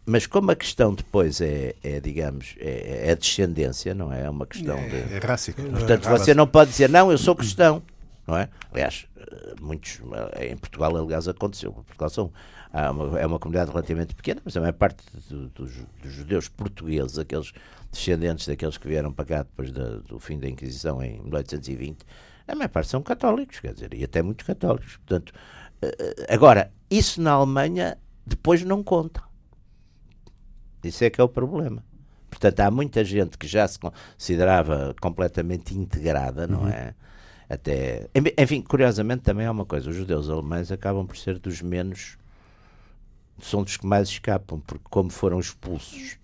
Mas 0.04 0.26
como 0.26 0.50
a 0.50 0.56
questão 0.56 0.94
depois 0.94 1.40
é, 1.40 1.76
é 1.82 2.00
digamos, 2.00 2.56
é, 2.58 3.10
é, 3.10 3.14
descendência, 3.14 3.94
não 3.94 4.12
é? 4.12 4.22
É 4.22 4.30
uma 4.30 4.46
questão 4.46 4.76
é, 4.76 4.88
de. 4.88 5.14
É 5.14 5.18
rássica. 5.18 5.62
Portanto, 5.62 6.08
você 6.08 6.34
não 6.34 6.46
pode 6.46 6.70
dizer, 6.70 6.88
não, 6.88 7.12
eu 7.12 7.18
sou 7.18 7.36
cristão, 7.36 7.80
não 8.26 8.36
é? 8.36 8.48
Aliás, 8.72 9.06
eh, 9.16 9.54
muitos. 9.60 10.00
Eh, 10.32 10.52
em 10.52 10.56
Portugal, 10.56 10.96
aliás, 10.96 11.28
aconteceu. 11.28 11.72
Portugal 11.72 12.10
são, 12.10 12.32
uma, 12.72 13.20
é 13.20 13.26
uma 13.26 13.38
comunidade 13.38 13.70
relativamente 13.70 14.14
pequena, 14.14 14.40
mas 14.44 14.56
a 14.56 14.60
maior 14.60 14.72
parte 14.72 15.04
do, 15.30 15.48
dos, 15.50 15.72
dos, 16.02 16.12
judeus 16.12 16.48
portugueses, 16.48 17.16
aqueles 17.16 17.52
descendentes 17.92 18.48
daqueles 18.48 18.76
que 18.76 18.88
vieram 18.88 19.12
para 19.12 19.24
cá 19.24 19.42
depois 19.44 19.70
da, 19.70 19.98
do 19.98 20.18
fim 20.18 20.36
da 20.36 20.48
Inquisição 20.48 21.00
em 21.00 21.20
1820, 21.20 22.04
a 22.53 22.57
maior 22.57 22.68
parte 22.68 22.90
são 22.90 23.03
católicos, 23.03 23.61
quer 23.61 23.72
dizer, 23.72 23.94
e 23.94 24.05
até 24.05 24.22
muito 24.22 24.44
católicos. 24.44 24.98
Portanto, 24.98 25.32
eh, 25.80 26.26
agora, 26.28 26.70
isso 26.90 27.20
na 27.20 27.32
Alemanha 27.32 27.96
depois 28.26 28.62
não 28.62 28.82
conta. 28.82 29.22
Isso 30.84 31.03
é 31.03 31.11
que 31.11 31.20
é 31.20 31.24
o 31.24 31.28
problema. 31.28 31.82
Portanto, 32.28 32.61
há 32.61 32.70
muita 32.70 33.03
gente 33.05 33.38
que 33.38 33.46
já 33.46 33.66
se 33.66 33.78
considerava 33.78 34.94
completamente 35.00 35.76
integrada, 35.76 36.46
não 36.46 36.62
uhum. 36.62 36.68
é? 36.68 36.94
Até, 37.48 38.09
enfim, 38.38 38.62
curiosamente 38.62 39.22
também 39.22 39.46
há 39.46 39.50
uma 39.50 39.66
coisa: 39.66 39.88
os 39.88 39.96
judeus 39.96 40.28
alemães 40.28 40.70
acabam 40.70 41.07
por 41.07 41.16
ser 41.16 41.38
dos 41.38 41.62
menos, 41.62 42.16
são 43.40 43.62
dos 43.62 43.76
que 43.76 43.86
mais 43.86 44.09
escapam, 44.09 44.61
porque 44.61 44.84
como 44.90 45.11
foram 45.11 45.38
expulsos 45.38 46.18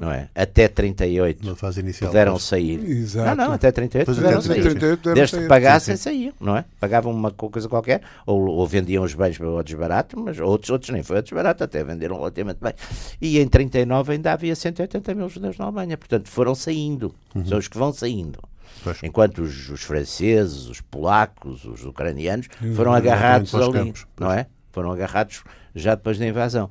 não 0.00 0.10
é? 0.10 0.28
Até 0.34 0.68
38 0.68 1.46
Na 1.46 1.54
fase 1.54 1.80
inicial, 1.80 2.10
puderam 2.10 2.34
mas... 2.34 2.42
sair. 2.42 2.84
Exato. 2.84 3.36
Não, 3.36 3.46
não, 3.46 3.54
até 3.54 3.70
38 3.70 4.04
pois 4.04 4.18
puderam 4.18 4.40
sair. 4.40 4.62
38 4.62 5.14
Desde 5.14 5.38
que 5.38 5.46
pagassem, 5.46 5.96
saíam, 5.96 6.32
não 6.40 6.56
é? 6.56 6.64
Pagavam 6.80 7.12
uma 7.12 7.30
coisa 7.30 7.68
qualquer, 7.68 8.02
ou, 8.26 8.46
ou 8.46 8.66
vendiam 8.66 9.04
os 9.04 9.14
bens 9.14 9.38
para 9.38 9.62
desbarato, 9.62 10.18
mas 10.18 10.38
outros, 10.40 10.70
outros 10.70 10.90
nem 10.90 11.02
foi 11.02 11.18
a 11.18 11.20
desbarato, 11.20 11.64
até 11.64 11.82
venderam 11.84 12.16
relativamente 12.16 12.58
bem. 12.60 12.74
E 13.20 13.38
em 13.38 13.48
39 13.48 14.12
ainda 14.12 14.32
havia 14.32 14.54
180 14.54 15.14
mil 15.14 15.28
judeus 15.28 15.56
na 15.58 15.66
Alemanha, 15.66 15.96
portanto 15.96 16.28
foram 16.28 16.54
saindo, 16.54 17.14
uhum. 17.34 17.46
são 17.46 17.58
os 17.58 17.68
que 17.68 17.78
vão 17.78 17.92
saindo. 17.92 18.38
Pois. 18.82 19.02
Enquanto 19.02 19.38
os, 19.38 19.70
os, 19.70 19.82
franceses, 19.82 20.66
os 20.66 20.80
polacos, 20.80 21.64
os 21.64 21.84
ucranianos 21.84 22.48
foram 22.74 22.92
agarrados 22.92 23.54
ali, 23.54 23.72
campos, 23.72 24.06
não 24.18 24.30
é? 24.30 24.46
Foram 24.72 24.92
agarrados 24.92 25.42
já 25.74 25.94
depois 25.94 26.18
da 26.18 26.26
invasão. 26.26 26.70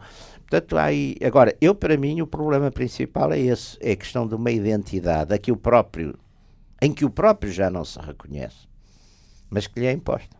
Portanto, 0.50 0.78
aí, 0.78 1.16
agora, 1.26 1.56
eu 1.60 1.74
para 1.74 1.98
mim 1.98 2.22
o 2.22 2.28
problema 2.28 2.70
principal 2.70 3.32
é 3.32 3.40
esse, 3.40 3.78
é 3.82 3.94
a 3.94 3.96
questão 3.96 4.28
de 4.28 4.36
uma 4.36 4.52
identidade 4.52 5.34
a 5.34 5.38
que 5.38 5.52
o 5.52 5.58
próprio, 5.58 6.16
em 6.82 6.94
que 6.94 7.06
o 7.06 7.10
próprio 7.10 7.52
já 7.52 7.70
não 7.70 7.84
se 7.84 8.00
reconhece, 8.00 8.68
mas 9.50 9.66
que 9.66 9.80
lhe 9.80 9.88
é 9.88 9.92
imposta. 9.92 10.38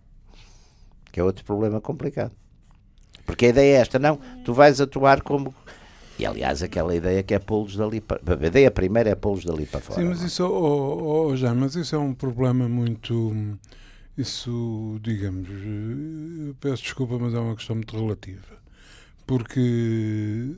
Que 1.12 1.20
é 1.20 1.24
outro 1.24 1.44
problema 1.44 1.82
complicado. 1.82 2.32
Porque 3.26 3.46
a 3.46 3.50
ideia 3.50 3.78
é 3.78 3.82
esta, 3.82 3.98
não, 3.98 4.20
tu 4.44 4.54
vais 4.54 4.80
atuar 4.82 5.22
como 5.22 5.54
e 6.20 6.28
aliás, 6.28 6.62
aquela 6.62 6.96
ideia 6.96 7.24
que 7.24 7.34
é 7.34 7.40
pô-los 7.40 7.76
dali 7.76 8.00
para. 8.00 8.22
A 8.40 8.46
ideia 8.46 8.70
primeira 8.70 9.10
é 9.10 9.16
pô-los 9.16 9.44
dali 9.44 9.66
para 9.66 9.80
fora. 9.80 10.00
Sim, 10.00 10.08
mas 10.10 10.22
isso, 10.22 10.46
oh, 10.46 11.30
oh, 11.30 11.36
já, 11.36 11.56
mas 11.56 11.76
isso 11.76 11.96
é 11.96 11.98
um 11.98 12.14
problema 12.14 12.70
muito. 12.70 13.34
Isso, 14.16 15.00
digamos, 15.02 15.50
peço 16.60 16.84
desculpa, 16.84 17.18
mas 17.18 17.34
é 17.34 17.40
uma 17.40 17.56
questão 17.56 17.76
muito 17.76 17.98
relativa 17.98 18.63
porque 19.26 20.56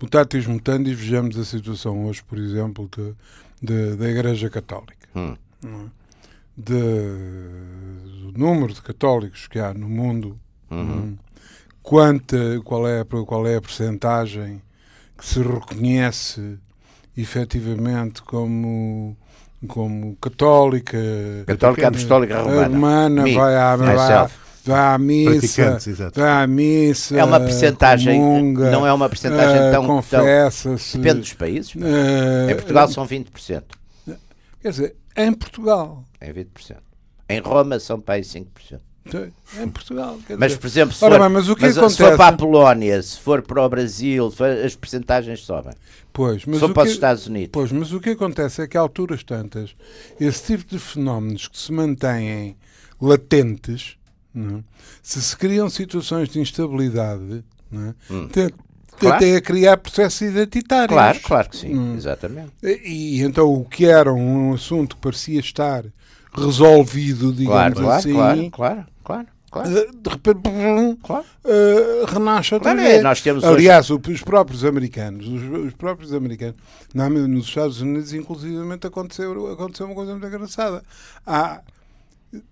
mutatis 0.00 0.46
mutandis 0.46 0.98
vejamos 0.98 1.38
a 1.38 1.44
situação 1.44 2.06
hoje, 2.06 2.22
por 2.22 2.38
exemplo, 2.38 2.88
de, 2.96 3.14
de 3.62 3.96
da 3.96 4.08
Igreja 4.08 4.50
Católica. 4.50 5.08
Hum. 5.14 5.36
É? 5.64 6.04
De, 6.56 6.72
do 8.32 8.38
número 8.38 8.72
de 8.72 8.80
católicos 8.80 9.48
que 9.48 9.58
há 9.58 9.74
no 9.74 9.88
mundo, 9.88 10.38
uhum. 10.70 11.16
É? 11.18 11.24
quanta, 11.82 12.60
qual, 12.64 12.86
é, 12.86 13.04
qual 13.04 13.46
é 13.46 13.56
a 13.56 13.60
percentagem 13.60 14.62
que 15.18 15.26
se 15.26 15.42
reconhece 15.42 16.58
efetivamente 17.16 18.22
como 18.22 19.16
como 19.66 20.14
católica, 20.16 20.98
católica 21.46 21.88
apostólica 21.88 22.42
romana, 22.42 22.68
romana 22.68 23.34
vai 23.34 23.56
à, 23.56 23.76
vai, 23.76 24.28
Vá 24.64 24.94
à 24.94 24.98
missa, 24.98 25.78
vá 26.14 26.42
à 26.42 26.46
missa. 26.46 27.18
É 27.18 27.22
uma 27.22 27.38
percentagem, 27.38 28.18
não 28.54 28.86
é 28.86 28.92
uma 28.92 29.08
percentagem 29.10 29.68
uh, 29.68 29.70
tão. 29.70 29.86
Confessa-se. 29.86 30.96
Depende 30.96 31.20
dos 31.20 31.34
países. 31.34 31.74
Uh, 31.74 32.50
em 32.50 32.54
Portugal 32.54 32.88
são 32.88 33.06
20%. 33.06 33.62
Quer 34.62 34.70
dizer, 34.70 34.96
em 35.14 35.32
Portugal. 35.34 36.02
Em 36.20 36.32
20%. 36.32 36.76
Em 37.28 37.40
Roma 37.40 37.78
são 37.78 38.00
para 38.00 38.14
aí 38.14 38.22
5%. 38.22 38.46
Em 39.62 39.68
Portugal. 39.68 40.18
mas, 40.30 40.52
dizer, 40.52 40.60
por 40.60 40.66
exemplo, 40.66 40.94
se, 40.94 41.00
for, 41.00 41.10
bem, 41.10 41.28
mas 41.28 41.48
o 41.50 41.54
que 41.54 41.62
mas, 41.62 41.76
acontece... 41.76 41.96
se 41.96 42.02
for 42.02 42.16
para 42.16 42.28
a 42.28 42.32
Polónia, 42.32 43.02
se 43.02 43.20
for 43.20 43.42
para 43.42 43.62
o 43.62 43.68
Brasil, 43.68 44.32
as 44.64 44.74
percentagens 44.74 45.40
sobem. 45.40 45.74
Pois, 46.10 46.46
mas 46.46 46.58
Só 46.58 46.68
para 46.68 46.84
que, 46.84 46.88
os 46.88 46.94
Estados 46.94 47.26
Unidos. 47.26 47.50
Pois, 47.52 47.70
mas 47.70 47.92
o 47.92 48.00
que 48.00 48.10
acontece 48.10 48.62
é 48.62 48.66
que, 48.66 48.78
a 48.78 48.80
alturas 48.80 49.22
tantas, 49.22 49.76
esse 50.18 50.56
tipo 50.56 50.70
de 50.70 50.78
fenómenos 50.78 51.48
que 51.48 51.58
se 51.58 51.70
mantêm 51.70 52.56
latentes 52.98 53.98
não? 54.34 54.58
É? 54.58 54.62
Se 55.02 55.22
se 55.22 55.36
criam 55.36 55.70
situações 55.70 56.28
de 56.28 56.40
instabilidade, 56.40 57.44
não 57.70 57.88
é? 57.88 57.94
hum. 58.10 58.28
Claro. 58.96 59.16
até 59.16 59.36
a 59.36 59.40
criar 59.40 59.76
processos 59.76 60.20
identitários. 60.20 60.88
Claro, 60.88 61.20
claro 61.20 61.50
que 61.50 61.56
sim, 61.56 61.76
hum. 61.76 61.96
exatamente. 61.96 62.52
E, 62.62 63.18
e, 63.18 63.22
então 63.22 63.52
o 63.52 63.64
que 63.64 63.86
era 63.86 64.12
um 64.12 64.54
assunto 64.54 64.94
que 64.96 65.02
parecia 65.02 65.40
estar 65.40 65.84
resolvido, 66.32 67.32
digamos 67.32 67.78
claro, 67.78 67.90
assim. 67.90 68.12
Claro, 68.12 68.50
claro, 68.50 68.86
claro. 69.02 69.26
claro. 69.50 69.70
De 69.70 70.10
repente 70.10 70.40
claro. 71.02 71.24
uh, 71.44 72.04
renasce 72.06 72.54
outra 72.54 72.72
claro, 72.72 72.88
vez. 72.88 73.00
É, 73.00 73.02
nós 73.02 73.20
temos 73.20 73.44
Aliás, 73.44 73.90
hoje... 73.90 74.12
os 74.12 74.22
próprios 74.22 74.64
americanos, 74.64 75.26
os, 75.26 75.66
os, 75.66 75.74
próprios 75.74 76.12
americanos, 76.12 76.56
nos 76.94 77.46
Estados 77.46 77.80
Unidos, 77.80 78.12
inclusivamente, 78.12 78.86
aconteceu, 78.86 79.52
aconteceu 79.52 79.86
uma 79.86 79.94
coisa 79.94 80.12
muito 80.12 80.26
engraçada. 80.26 80.82
Há 81.26 81.60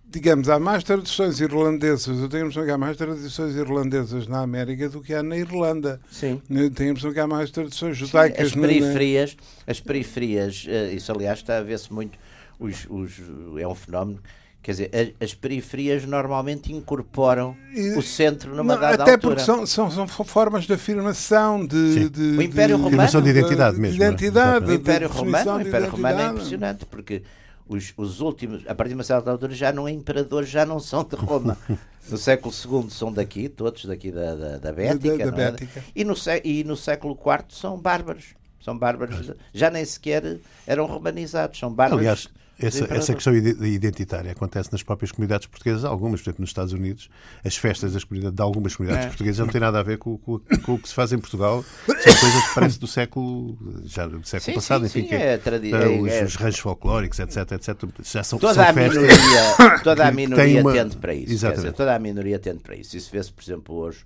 digamos, 0.05 0.49
há 0.49 0.59
mais 0.59 0.85
tradições 0.85 1.41
irlandesas, 1.41 2.21
eu 2.21 2.29
tenho 2.29 2.45
a 2.45 2.47
impressão 2.47 2.65
que 2.65 2.71
há 2.71 2.79
mais 2.79 2.97
tradições 2.97 3.57
irlandesas 3.57 4.27
na 4.27 4.41
América 4.41 4.89
do 4.89 5.01
que 5.01 5.15
há 5.15 5.23
na 5.23 5.37
Irlanda. 5.37 6.01
Sim. 6.11 6.41
Tenho 6.49 6.91
a 6.91 6.93
impressão 6.93 7.13
que 7.13 7.21
há 7.21 7.27
mais 7.27 7.51
tradições 7.51 7.97
judaicas. 7.97 8.51
Sim, 8.51 8.61
as 8.61 8.67
periferias, 8.67 9.37
na... 9.37 9.73
as 9.73 9.81
periferias, 9.81 10.67
isso 10.95 11.13
aliás 11.13 11.39
está 11.39 11.59
a 11.59 11.63
ver-se 11.63 11.93
muito, 11.93 12.19
os, 12.59 12.87
os, 12.91 13.13
é 13.59 13.67
um 13.67 13.75
fenómeno 13.75 14.21
Quer 14.63 14.71
dizer, 14.71 15.17
as 15.21 15.35
periferias 15.35 16.05
normalmente 16.05 16.73
incorporam 16.73 17.57
o 17.97 18.01
centro 18.03 18.55
numa 18.55 18.75
não, 18.75 18.81
dada 18.81 19.03
até 19.03 19.13
altura. 19.15 19.35
Até 19.35 19.43
porque 19.43 19.43
são, 19.43 19.67
são, 19.67 19.91
são, 19.91 20.25
formas 20.25 20.67
de 20.67 20.73
afirmação 20.73 21.67
de, 21.67 22.09
de, 22.09 22.39
o 22.39 22.43
Império 22.43 22.77
de, 22.77 22.83
Romano. 22.85 23.23
De 23.23 23.29
identidade 23.29 23.81
mesmo. 23.81 23.99
De 23.99 24.05
identidade. 24.05 24.71
O 24.71 24.73
Império 24.73 25.09
Romano, 25.09 25.57
o 25.57 25.61
Império 25.61 25.91
Romano 25.91 26.21
é 26.21 26.27
impressionante 26.29 26.87
porque 26.87 27.25
os, 27.67 27.93
os 27.97 28.21
últimos, 28.21 28.67
a 28.67 28.75
partir 28.75 28.91
de 28.91 28.95
uma 28.95 29.05
certa 29.05 29.31
altura, 29.31 29.55
já 29.55 29.73
não 29.73 29.87
é 29.87 29.93
imperadores, 29.93 30.49
já 30.49 30.67
não 30.67 30.81
são 30.81 31.05
de 31.05 31.17
Roma. 31.17 31.57
No 32.11 32.19
século 32.19 32.53
II 32.53 32.91
são 32.91 33.13
daqui, 33.13 33.49
todos 33.49 33.85
daqui 33.85 34.11
da, 34.11 34.35
da, 34.35 34.59
da 34.59 34.73
Bética, 34.73 35.19
da, 35.19 35.31
da 35.31 35.43
é? 35.43 35.51
Bética. 35.53 35.85
E, 35.95 36.03
no, 36.03 36.15
e 36.43 36.65
no 36.65 36.77
século 36.77 37.15
IV 37.15 37.45
são 37.51 37.79
bárbaros. 37.79 38.35
São 38.61 38.77
bárbaros. 38.77 39.33
Já 39.55 39.71
nem 39.71 39.85
sequer 39.85 40.41
eram 40.67 40.87
romanizados, 40.87 41.61
são 41.61 41.73
bárbaros. 41.73 42.01
Aliás, 42.01 42.29
essa, 42.63 42.95
essa 42.95 43.15
questão 43.15 43.35
identitária 43.35 44.33
acontece 44.33 44.71
nas 44.73 44.83
próprias 44.83 45.13
comunidades 45.13 45.47
portuguesas, 45.47 45.85
algumas, 45.85 46.21
por 46.21 46.31
exemplo, 46.31 46.43
nos 46.43 46.51
Estados 46.51 46.73
Unidos, 46.73 47.11
as 47.45 47.57
festas 47.57 47.93
das 47.93 48.05
comunidades, 48.05 48.37
de 48.37 48.43
algumas 48.43 48.77
comunidades 48.77 49.07
é. 49.07 49.09
portuguesas 49.09 49.39
não 49.39 49.53
têm 49.53 49.61
nada 49.61 49.81
a 49.81 49.83
ver 49.83 49.99
com, 49.99 50.17
com, 50.19 50.39
com, 50.39 50.75
o 50.75 50.79
que 50.79 50.89
se 50.89 50.95
faz 50.95 51.13
em 51.13 51.19
Portugal. 51.19 51.65
São 51.87 52.17
coisas 52.17 52.49
que 52.49 52.55
parecem 52.55 52.81
do 52.81 52.87
século, 52.87 53.59
já 53.85 54.07
do 54.07 54.27
século 54.27 54.41
sim, 54.41 54.55
passado, 54.55 54.89
sim, 54.89 55.01
enfim, 55.01 55.09
sim, 55.09 55.15
é, 55.15 55.39
tradi- 55.39 55.73
é, 55.73 55.89
os, 55.89 56.09
é, 56.09 56.25
os 56.25 56.35
ranchos 56.37 56.61
folclóricos, 56.61 57.19
etc, 57.19 57.53
etc. 57.53 57.77
Já 58.03 58.23
são, 58.23 58.39
toda 58.39 58.55
são 58.55 58.65
a 58.65 58.73
festas 58.73 59.03
minoria, 59.03 59.79
toda 59.85 60.07
a 60.07 60.13
minoria 60.13 60.61
uma... 60.61 60.73
tende 60.73 60.97
para 60.97 61.15
isso. 61.15 61.33
Exatamente. 61.33 61.63
Dizer, 61.63 61.73
toda 61.73 61.95
a 61.95 61.99
minoria 61.99 62.39
tende 62.39 62.61
para 62.61 62.77
isso. 62.77 62.97
Isso 62.97 63.11
vê-se, 63.13 63.33
por 63.33 63.43
exemplo, 63.43 63.75
hoje 63.75 64.05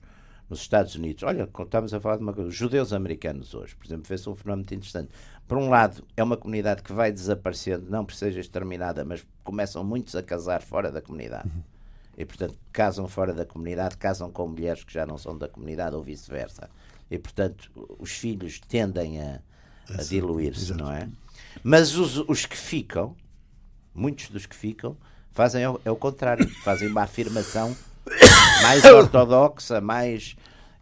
nos 0.49 0.61
Estados 0.61 0.95
Unidos. 0.95 1.23
Olha, 1.23 1.49
estamos 1.59 1.93
a 1.93 2.01
falar 2.01 2.17
de 2.17 2.23
uma 2.23 2.33
coisa, 2.33 2.49
os 2.49 2.55
judeus 2.55 2.93
americanos 2.93 3.55
hoje, 3.55 3.75
por 3.75 3.87
exemplo, 3.87 4.05
vê-se 4.09 4.29
um 4.29 4.35
fenómeno 4.35 4.63
muito 4.63 4.75
interessante. 4.75 5.11
Por 5.47 5.59
um 5.59 5.69
lado, 5.69 6.05
é 6.17 6.23
uma 6.23 6.37
comunidade 6.37 6.83
que 6.83 6.93
vai 6.93 7.13
desaparecendo, 7.13 7.89
não 7.89 8.05
por 8.05 8.15
seja 8.15 8.41
exterminada, 8.41 9.05
mas 9.05 9.25
começam 9.45 9.85
muitos 9.85 10.17
a 10.17 10.23
casar 10.23 10.61
fora 10.61 10.91
da 10.91 11.01
comunidade. 11.01 11.49
Uhum. 11.49 11.63
E, 12.19 12.25
portanto, 12.25 12.59
casam 12.73 13.07
fora 13.07 13.33
da 13.33 13.45
comunidade, 13.45 13.97
casam 13.97 14.31
com 14.31 14.49
mulheres 14.49 14.83
que 14.83 14.93
já 14.93 15.07
não 15.07 15.19
são 15.19 15.37
da 15.37 15.49
comunidade 15.49 15.95
ou 15.95 16.03
vice-versa. 16.03 16.69
E, 17.11 17.19
portanto, 17.19 17.71
os 17.99 18.11
filhos 18.13 18.59
tendem 18.59 19.21
a, 19.21 19.41
a 19.91 20.03
diluir-se, 20.03 20.73
não 20.73 20.91
é? 20.91 21.09
Mas 21.63 21.95
os, 21.95 22.17
os 22.29 22.47
que 22.47 22.57
ficam, 22.57 23.15
muitos 23.95 24.31
dos 24.31 24.47
que 24.47 24.57
ficam, 24.57 24.97
fazem 25.31 25.63
é 25.63 25.71
o, 25.71 25.81
é 25.85 25.91
o 25.91 25.97
contrário, 25.97 26.49
fazem 26.65 26.89
uma 26.89 27.03
afirmação 27.03 27.77
mais 28.63 28.83
ortodoxa, 28.87 29.81
mais 29.81 30.37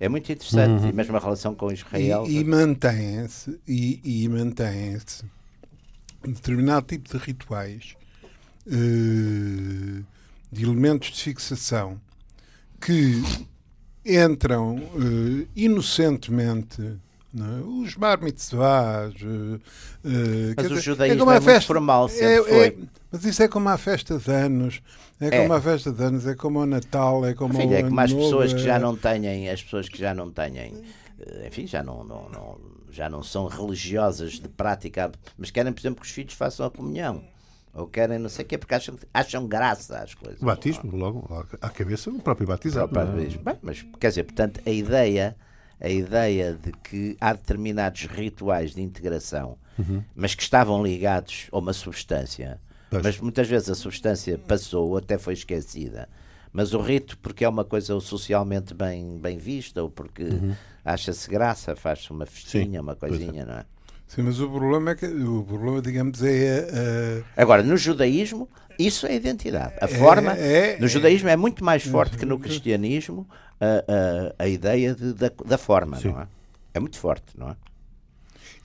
é 0.05 0.09
muito 0.09 0.30
interessante, 0.30 0.82
uhum. 0.82 0.90
e 0.90 0.92
mesmo 0.92 1.16
a 1.16 1.20
relação 1.20 1.55
com 1.55 1.72
Israel. 1.72 2.26
E, 2.28 2.38
e 2.38 2.44
mantém-se 2.44 3.59
e, 3.66 4.28
mantém-se 4.28 5.24
determinado 6.22 6.86
tipo 6.86 7.09
de 7.09 7.24
rituais, 7.24 7.96
uh, 8.66 10.05
de 10.52 10.62
elementos 10.62 11.11
de 11.11 11.22
fixação 11.22 12.00
que 12.80 13.22
entram 14.05 14.76
uh, 14.76 15.48
inocentemente 15.57 16.98
é? 17.37 17.85
os 17.85 17.95
bar 17.95 18.22
mitzvahs. 18.22 19.14
Uh, 19.22 19.61
mas 20.57 20.70
o 20.70 20.80
judaísmo 20.80 21.30
é, 21.30 21.37
é 21.37 21.41
muito 21.41 21.66
formal, 21.66 22.09
sempre 22.09 22.35
é, 22.35 22.43
foi. 22.43 22.66
É, 22.66 22.74
mas 23.11 23.24
isso 23.24 23.43
é 23.43 23.49
como 23.49 23.68
a 23.68 23.78
festa 23.78 24.18
de 24.18 24.30
anos. 24.30 24.82
É, 25.20 25.26
é, 25.28 25.43
como 25.43 25.55
a 25.55 25.61
festa 25.61 25.93
de 25.93 26.03
anos, 26.03 26.26
é 26.26 26.35
como 26.35 26.61
o 26.61 26.66
Natal, 26.66 27.24
é 27.24 27.35
como 27.35 27.55
Filho, 27.55 27.70
o 27.70 27.74
é 27.74 27.82
como 27.82 28.01
as 28.01 28.12
pessoas 28.12 28.53
que 28.53 28.61
já 28.61 28.76
é- 28.76 28.78
não 28.78 28.97
têm, 28.97 29.49
as 29.49 29.62
pessoas 29.62 29.89
que 29.89 29.99
já 29.99 30.12
não 30.12 30.30
têm, 30.30 30.82
eh, 31.20 31.47
enfim, 31.47 31.66
já 31.66 31.82
não, 31.82 32.05
não, 32.05 32.28
não, 32.28 32.59
já 32.91 33.09
não 33.09 33.22
são 33.22 33.47
religiosas 33.47 34.35
de 34.35 34.49
prática, 34.49 35.11
mas 35.39 35.51
querem, 35.51 35.72
por 35.72 35.80
exemplo, 35.80 36.01
que 36.01 36.07
os 36.07 36.12
filhos 36.12 36.35
façam 36.35 36.66
a 36.66 36.70
comunhão. 36.70 37.22
Ou 37.72 37.89
querem 37.89 38.20
não 38.20 38.28
sei 38.28 38.45
o 38.45 38.49
quê, 38.49 38.57
porque 38.57 38.74
acham, 38.74 38.97
acham 39.12 39.49
graça 39.49 39.99
às 39.99 40.14
coisas. 40.14 40.41
O 40.41 40.45
batismo, 40.45 40.97
logo, 40.97 41.28
à 41.61 41.68
cabeça, 41.68 42.09
o 42.09 42.20
próprio 42.20 42.47
batismo. 42.47 42.87
Bem, 42.87 43.59
mas, 43.62 43.85
quer 43.99 44.09
dizer, 44.11 44.22
portanto, 44.22 44.61
a 44.64 44.70
ideia, 44.70 45.37
a 45.81 45.89
ideia 45.89 46.53
de 46.55 46.72
que 46.72 47.16
há 47.20 47.33
determinados 47.33 48.05
rituais 48.07 48.75
de 48.75 48.83
integração, 48.83 49.57
uhum. 49.79 50.03
mas 50.14 50.35
que 50.35 50.43
estavam 50.43 50.83
ligados 50.83 51.49
a 51.53 51.59
uma 51.59 51.72
substância, 51.72 52.61
Pois. 52.95 53.03
Mas 53.03 53.20
muitas 53.20 53.49
vezes 53.49 53.68
a 53.68 53.75
substância 53.75 54.39
passou 54.39 54.91
ou 54.91 54.97
até 54.97 55.18
foi 55.18 55.35
esquecida. 55.35 56.09
Mas 56.53 56.72
o 56.72 56.81
rito, 56.81 57.18
porque 57.18 57.45
é 57.45 57.49
uma 57.49 57.64
coisa 57.64 57.99
socialmente 57.99 58.72
bem, 58.72 59.18
bem 59.18 59.37
vista, 59.37 59.83
ou 59.83 59.91
porque 59.91 60.22
uhum. 60.22 60.55
acha-se 60.85 61.29
graça, 61.29 61.75
faz-se 61.75 62.11
uma 62.12 62.25
festinha, 62.25 62.79
Sim, 62.79 62.79
uma 62.79 62.95
coisinha, 62.95 63.43
é. 63.43 63.45
não 63.45 63.55
é? 63.55 63.64
Sim, 64.07 64.22
mas 64.22 64.39
o 64.39 64.49
problema 64.49 64.93
é 64.93 64.95
que 64.95 65.07
o 65.07 65.43
problema, 65.43 65.83
digamos, 65.83 66.22
é. 66.22 66.68
Uh... 67.20 67.25
Agora, 67.37 67.64
no 67.64 67.77
judaísmo, 67.77 68.49
isso 68.79 69.07
é 69.07 69.16
identidade. 69.16 69.75
A 69.81 69.87
é, 69.87 69.89
forma. 69.89 70.33
É, 70.35 70.79
no 70.79 70.87
judaísmo 70.87 71.29
é 71.29 71.37
muito 71.37 71.64
mais 71.64 71.85
forte 71.85 72.16
que 72.16 72.25
no 72.25 72.39
cristianismo 72.39 73.27
a, 73.61 74.36
a, 74.40 74.44
a 74.44 74.48
ideia 74.48 74.94
de, 74.94 75.12
da, 75.12 75.30
da 75.44 75.59
forma, 75.59 75.98
Sim. 75.98 76.09
não 76.09 76.20
é? 76.20 76.28
É 76.74 76.80
muito 76.80 76.98
forte, 76.98 77.38
não 77.38 77.50
é? 77.50 77.57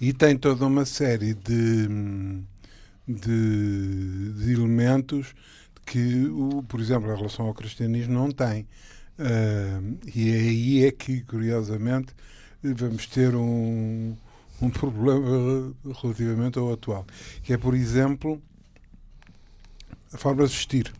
E 0.02 0.14
tem 0.14 0.38
toda 0.38 0.66
uma 0.66 0.86
série 0.86 1.34
de 1.34 1.88
de, 3.10 4.34
de 4.34 4.52
elementos 4.54 5.34
que, 5.86 6.26
o, 6.28 6.64
por 6.64 6.80
exemplo, 6.80 7.12
em 7.12 7.16
relação 7.16 7.48
ao 7.48 7.54
cristianismo 7.54 8.14
não 8.14 8.30
tem. 8.30 8.68
Uh, 9.18 9.98
e 10.14 10.32
aí 10.32 10.86
é 10.86 10.92
que, 10.92 11.22
curiosamente, 11.22 12.14
vamos 12.62 13.08
ter 13.08 13.36
um, 13.36 14.16
um 14.62 14.70
problema 14.70 15.74
relativamente 16.02 16.60
ao 16.60 16.72
atual, 16.72 17.06
que 17.42 17.52
é, 17.52 17.58
por 17.58 17.74
exemplo, 17.74 18.40
a 20.14 20.18
forma 20.18 20.46
de 20.46 20.54
vestir. 20.54 20.94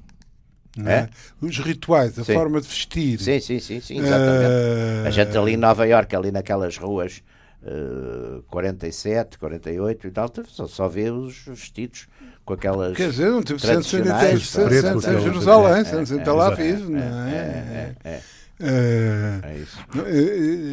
É? 0.86 0.92
É? 0.92 1.10
Os 1.42 1.58
rituais, 1.60 2.18
a 2.20 2.24
sim. 2.24 2.34
forma 2.34 2.62
de 2.62 2.68
vestir. 2.68 3.20
Sim, 3.20 3.40
sim, 3.40 3.60
sim, 3.60 3.80
sim 3.82 4.00
exatamente. 4.00 4.46
Uh... 4.46 5.08
A 5.08 5.10
gente 5.10 5.38
ali 5.38 5.54
em 5.54 5.58
Nova 5.58 5.88
Iorque, 5.88 6.16
ali 6.16 6.32
naquelas 6.32 6.78
ruas 6.78 7.22
uh, 7.64 8.44
47, 8.44 9.38
48 9.38 10.08
e 10.08 10.12
tal, 10.12 10.32
só, 10.48 10.68
só 10.68 10.88
vê 10.88 11.10
os 11.10 11.46
vestidos 11.46 12.08
com 12.46 12.54
aquelas. 12.54 12.98
Quer 12.98 13.12
dizer, 13.12 13.30
não 13.30 13.44
tive 13.44 13.60
centro 13.60 14.00
em 14.00 15.22
Jerusalém, 15.22 15.86
centro 15.86 16.16
em 16.16 16.24
Tel 16.24 16.42
Aviv, 16.42 16.90
não 16.90 17.00
é? 17.00 17.96
É, 18.04 18.22
é, 18.60 19.40
é. 19.44 19.58
isso. 19.58 19.78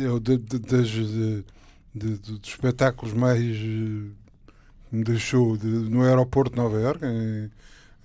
Eu, 0.03 0.19
de, 0.19 0.39
de, 0.39 0.59
de, 0.59 1.45
de, 1.95 2.17
dos 2.17 2.49
espetáculos 2.49 3.13
mais. 3.13 3.41
Eh, 3.41 4.27
me 4.93 5.05
deixou 5.05 5.57
no 5.57 6.03
aeroporto 6.03 6.53
de 6.53 6.57
Nova 6.57 6.81
Iorque, 6.81 7.05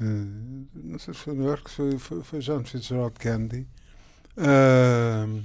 em, 0.02 0.68
não 0.74 0.98
sei 1.00 1.14
se 1.14 1.20
foi 1.20 1.34
Nova 1.34 1.50
Iorque, 1.50 1.70
foi, 1.70 1.98
foi, 2.00 2.24
foi 2.24 2.40
John 2.40 2.64
Fitzgerald 2.64 3.14
Kennedy. 3.20 3.68
Uh, 4.38 5.44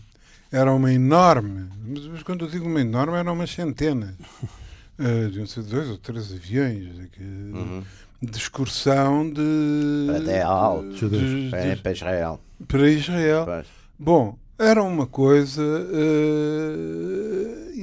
era 0.50 0.72
uma 0.72 0.92
enorme, 0.92 1.68
mas, 1.84 2.06
mas, 2.06 2.22
quando 2.22 2.44
eu 2.44 2.50
digo 2.50 2.66
uma 2.66 2.80
enorme, 2.80 3.16
eram 3.16 3.34
umas 3.34 3.50
centenas. 3.50 4.14
Uh, 4.98 5.28
deviam 5.28 5.46
ser 5.46 5.62
dois 5.64 5.90
ou 5.90 5.98
três 5.98 6.32
aviões 6.32 7.08
que, 7.12 7.22
uhum. 7.22 7.82
de 8.22 8.38
excursão 8.38 9.28
de. 9.30 10.06
Para, 10.06 10.82
de, 10.92 11.08
de, 11.08 11.50
de, 11.50 11.82
para 11.82 11.92
Israel. 11.92 12.40
Para 12.66 12.88
Israel. 12.88 13.44
Pois. 13.44 13.66
Bom, 13.98 14.38
era 14.58 14.82
uma 14.82 15.06
coisa 15.06 15.62
uh, 15.62 17.35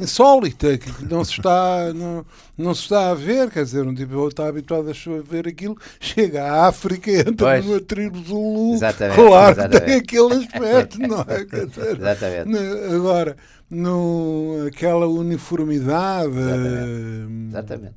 insólita 0.03 0.77
que 0.77 1.05
não 1.05 1.23
se 1.23 1.31
está 1.31 1.93
não, 1.93 2.25
não 2.57 2.75
se 2.75 2.83
está 2.83 3.11
a 3.11 3.13
ver 3.13 3.49
quer 3.49 3.63
dizer 3.63 3.85
um 3.85 3.95
tipo 3.95 4.27
está 4.27 4.47
habituado 4.47 4.89
a 4.89 5.21
ver 5.21 5.47
aquilo 5.47 5.77
chega 5.99 6.43
à 6.43 6.67
África 6.67 7.09
entra 7.27 7.33
pois. 7.47 7.65
numa 7.65 7.79
tribo 7.79 8.21
Zulu 8.23 8.75
exatamente, 8.75 9.15
claro 9.15 9.59
exatamente. 9.59 9.85
tem 9.85 9.95
aquele 9.95 10.33
aspecto 10.33 10.99
não 10.99 11.21
é 11.21 11.45
quer 11.45 11.65
dizer, 11.67 11.97
exatamente. 11.97 12.57
agora 12.93 13.37
no 13.69 14.65
aquela 14.67 15.07
uniformidade 15.07 16.27
exatamente, 16.37 17.47
exatamente. 17.49 17.95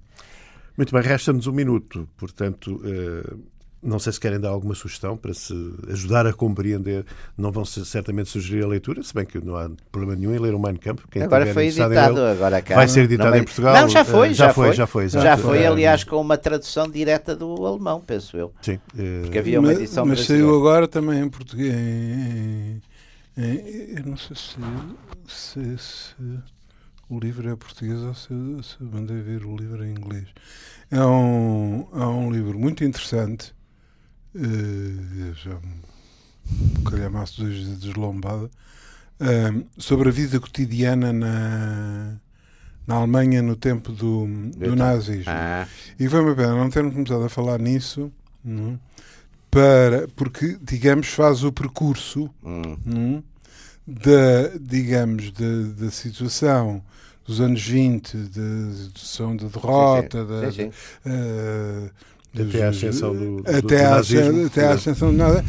muito 0.77 0.93
bem 0.93 1.03
resta-nos 1.03 1.47
um 1.47 1.53
minuto 1.53 2.09
portanto 2.17 2.81
uh 2.85 3.56
não 3.87 4.01
sei 4.01 4.13
se 4.13 4.21
querem 4.21 4.41
dar 4.41 4.49
alguma 4.49 4.75
sugestão 4.75 5.17
para 5.17 5.33
se 5.33 5.55
ajudar 5.91 6.27
a 6.27 6.33
compreender. 6.33 7.07
Não 7.39 7.53
vão 7.53 7.65
certamente 7.65 8.29
sugerir 8.29 8.65
a 8.65 8.67
leitura, 8.67 9.03
se 9.03 9.15
bem 9.15 9.25
que 9.25 9.43
não 9.43 9.57
há 9.57 9.71
problema 9.93 10.17
nenhum 10.17 10.35
em 10.35 10.39
ler 10.39 10.55
o 10.55 10.59
Mein 10.59 10.77
Kampf. 10.77 11.05
Quem 11.09 11.23
agora 11.23 11.47
foi 11.53 11.69
editado, 11.69 12.21
agora 12.21 12.61
cá, 12.61 12.75
vai 12.75 12.89
ser 12.89 13.05
editado 13.05 13.31
não, 13.31 13.39
em 13.39 13.45
Portugal. 13.45 13.75
Não, 13.75 13.89
já 13.89 14.05
foi, 14.05 14.31
eh, 14.31 14.35
já, 14.35 14.49
já 14.49 14.53
foi, 14.53 14.73
já 14.73 14.87
foi, 14.87 15.09
já 15.09 15.21
foi, 15.21 15.23
já 15.23 15.37
foi 15.37 15.67
aliás, 15.67 16.03
com 16.03 16.21
uma 16.21 16.37
tradução 16.37 16.89
direta 16.91 17.37
do 17.37 17.65
alemão, 17.65 18.01
penso 18.01 18.37
eu. 18.37 18.53
Sim. 18.61 18.81
Eh, 18.99 19.21
Porque 19.23 19.39
havia 19.39 19.61
uma 19.61 19.73
edição 19.73 20.05
Mas, 20.05 20.19
mas 20.19 20.27
saiu 20.27 20.55
agora 20.57 20.89
também 20.89 21.21
em 21.21 21.29
português. 21.29 21.73
Em, 21.73 22.83
em, 23.37 23.99
eu 23.99 24.05
não 24.05 24.17
sei 24.17 24.37
se, 24.37 24.57
se, 25.29 25.79
se, 25.79 26.15
o 27.09 27.21
livro 27.21 27.49
é 27.49 27.55
português 27.55 28.01
ou 28.01 28.15
se, 28.15 28.29
se 28.29 28.83
mandei 28.83 29.21
ver 29.21 29.45
o 29.45 29.57
livro 29.57 29.85
em 29.85 29.93
inglês. 29.93 30.27
É 30.91 31.05
um, 31.05 31.87
é 31.95 32.05
um 32.05 32.31
livro 32.33 32.59
muito 32.59 32.85
interessante 32.85 33.56
uh, 34.37 35.35
já 35.35 35.57
um 35.57 36.85
calhamaço 36.85 37.45
de 37.45 37.77
deslombada, 37.77 38.45
uh, 38.47 39.67
sobre 39.79 40.09
a 40.09 40.13
vida 40.13 40.39
cotidiana 40.39 41.13
na, 41.13 42.17
na 42.87 42.95
Alemanha 42.95 43.43
no 43.43 43.57
tempo 43.57 43.93
do, 43.93 44.27
do 44.57 44.77
nazismo. 44.77 45.25
Ah. 45.27 45.67
E 45.99 46.09
foi 46.09 46.21
uma 46.21 46.35
pena 46.35 46.55
não 46.55 46.71
termos 46.71 46.95
começado 46.95 47.25
a 47.25 47.29
falar 47.29 47.59
nisso, 47.59 48.13
não? 48.45 48.75
É? 48.93 48.97
para, 49.51 50.09
porque, 50.15 50.59
digamos, 50.61 51.09
faz 51.09 51.43
o 51.43 51.51
percurso 51.51 52.29
hum. 52.45 53.23
É? 53.23 53.37
da, 53.87 54.59
digamos, 54.61 55.31
da, 55.33 55.85
da 55.85 55.91
situação 55.91 56.83
dos 57.25 57.41
anos 57.41 57.67
20, 57.67 58.17
da 58.17 58.75
situação 58.75 59.37
da 59.37 59.47
derrota, 59.47 60.19
sim, 60.19 60.27
sim. 60.27 60.41
Da, 60.41 60.53
sim, 60.53 60.69
uh, 61.07 61.91
Até 62.43 62.65
à 62.65 62.69
ascensão 62.69 63.15
do, 63.15 63.43
do, 63.43 63.51
até, 63.51 63.61
do 63.61 63.91
nazismo. 63.91 64.47
até 64.47 64.67
à 64.67 64.73
ascensão 64.73 65.11
de 65.11 65.17
nada. 65.17 65.45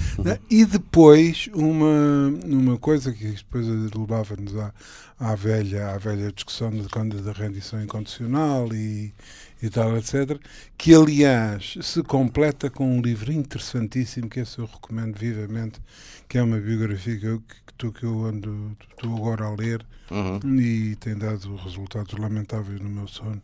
E 0.49 0.65
depois 0.65 1.49
uma, 1.53 2.33
uma 2.45 2.77
coisa 2.77 3.11
que 3.11 3.27
depois 3.27 3.65
levava-nos 3.67 4.55
à, 4.55 4.73
à, 5.19 5.35
velha, 5.35 5.89
à 5.89 5.97
velha 5.97 6.31
discussão 6.31 6.71
da, 6.71 7.21
da 7.21 7.31
rendição 7.31 7.81
incondicional 7.81 8.73
e, 8.73 9.13
e 9.61 9.69
tal, 9.69 9.97
etc. 9.97 10.39
Que, 10.77 10.93
aliás, 10.93 11.77
se 11.81 12.03
completa 12.03 12.69
com 12.69 12.97
um 12.97 13.01
livro 13.01 13.31
interessantíssimo, 13.31 14.29
que 14.29 14.39
esse 14.39 14.59
eu 14.59 14.65
recomendo 14.65 15.17
vivamente, 15.17 15.79
que 16.27 16.37
é 16.37 16.43
uma 16.43 16.57
biografia 16.57 17.17
que 17.17 17.25
eu, 17.25 17.41
que, 17.77 17.91
que 17.91 18.03
eu 18.03 18.25
ando, 18.25 18.75
estou 18.89 19.15
agora 19.15 19.45
a 19.45 19.55
ler 19.55 19.85
uhum. 20.11 20.59
e 20.59 20.95
tem 20.95 21.17
dado 21.17 21.55
resultados 21.55 22.17
lamentáveis 22.17 22.79
no 22.79 22.89
meu 22.89 23.07
sono. 23.07 23.41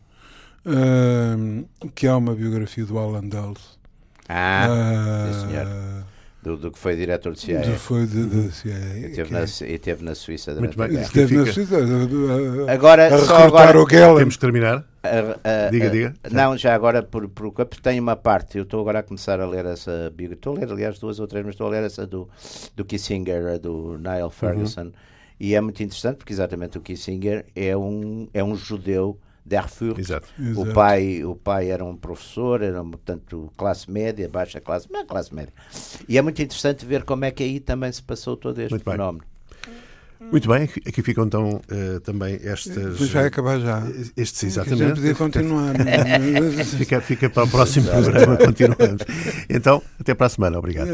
Uh, 0.66 1.66
que 1.94 2.06
é 2.06 2.14
uma 2.14 2.34
biografia 2.34 2.84
do 2.84 2.98
Alan 2.98 3.28
Dulles. 3.28 3.78
Ah, 4.28 4.68
uh, 4.70 5.48
senhor. 5.48 6.04
Do, 6.42 6.58
do, 6.58 6.70
que 6.70 6.78
foi 6.78 6.94
diretor 6.94 7.32
de 7.32 7.40
CIA. 7.40 7.60
Do 7.60 7.72
foi 7.78 8.06
de, 8.06 8.26
de 8.26 8.52
CIA. 8.52 8.98
E 8.98 9.08
teve, 9.10 9.32
na, 9.32 9.44
e 9.66 9.78
teve 9.78 10.04
na 10.04 10.14
Suíça 10.14 10.54
Muito 10.54 10.76
bem. 10.76 11.00
Esteve 11.00 11.36
na 11.36 11.50
Suíça. 11.50 11.76
A, 11.78 12.72
agora, 12.72 13.14
a 13.14 13.18
só 13.18 13.36
agora, 13.44 13.80
o. 13.80 13.86
Temos 13.86 14.36
que 14.36 14.40
terminar. 14.40 14.78
Uh, 14.78 15.32
uh, 15.38 15.70
diga, 15.70 15.88
diga. 15.88 16.14
Não, 16.30 16.56
já 16.56 16.74
agora, 16.74 17.02
por, 17.02 17.28
por, 17.30 17.50
porque 17.50 17.80
tem 17.80 17.98
uma 17.98 18.14
parte. 18.14 18.58
Eu 18.58 18.64
estou 18.64 18.80
agora 18.80 18.98
a 18.98 19.02
começar 19.02 19.40
a 19.40 19.46
ler 19.46 19.64
essa 19.64 20.12
biografia. 20.14 20.34
Estou 20.34 20.56
a 20.56 20.58
ler, 20.58 20.70
aliás, 20.70 20.98
duas 20.98 21.18
ou 21.18 21.26
três, 21.26 21.44
mas 21.46 21.54
estou 21.54 21.66
a 21.66 21.70
ler 21.70 21.82
essa 21.82 22.06
do, 22.06 22.28
do 22.76 22.84
Kissinger, 22.84 23.58
do 23.58 23.98
Niall 23.98 24.30
Ferguson. 24.30 24.82
Uhum. 24.82 24.92
E 25.40 25.54
é 25.54 25.60
muito 25.62 25.82
interessante 25.82 26.16
porque 26.16 26.32
exatamente 26.32 26.76
o 26.76 26.80
Kissinger 26.82 27.46
é 27.56 27.74
um, 27.74 28.28
é 28.34 28.44
um 28.44 28.54
judeu 28.54 29.18
de 29.44 29.56
Erfurt. 29.56 29.98
Exato. 29.98 30.28
O 30.56 30.72
pai, 30.72 31.24
o 31.24 31.34
pai 31.34 31.70
era 31.70 31.84
um 31.84 31.96
professor, 31.96 32.62
era 32.62 32.82
portanto 32.82 33.52
classe 33.56 33.90
média, 33.90 34.28
baixa 34.28 34.60
classe, 34.60 34.90
não 34.90 35.04
classe 35.06 35.34
média. 35.34 35.52
E 36.08 36.16
é 36.16 36.22
muito 36.22 36.40
interessante 36.40 36.86
ver 36.86 37.04
como 37.04 37.24
é 37.24 37.30
que 37.30 37.42
aí 37.42 37.60
também 37.60 37.92
se 37.92 38.02
passou 38.02 38.36
todo 38.36 38.58
este 38.60 38.70
muito 38.70 38.84
fenómeno. 38.84 39.24
Bem. 39.24 39.34
Muito 40.30 40.48
bem, 40.48 40.62
aqui 40.62 41.02
ficam 41.02 41.24
então 41.24 41.60
uh, 41.70 42.00
também 42.00 42.40
estas. 42.42 42.98
Mas 42.98 43.10
vai 43.10 43.26
acabar 43.26 43.60
já. 43.60 43.82
Estes, 44.16 44.44
exatamente. 44.44 44.88
Já 44.88 44.94
podia 44.94 45.14
continuar. 45.14 45.74
fica, 46.78 47.00
fica 47.00 47.28
para 47.28 47.44
o 47.44 47.48
próximo 47.48 47.90
programa, 47.90 48.36
continuamos. 48.38 49.02
Então, 49.50 49.82
até 50.00 50.14
para 50.14 50.26
a 50.26 50.30
semana. 50.30 50.58
Obrigado. 50.58 50.88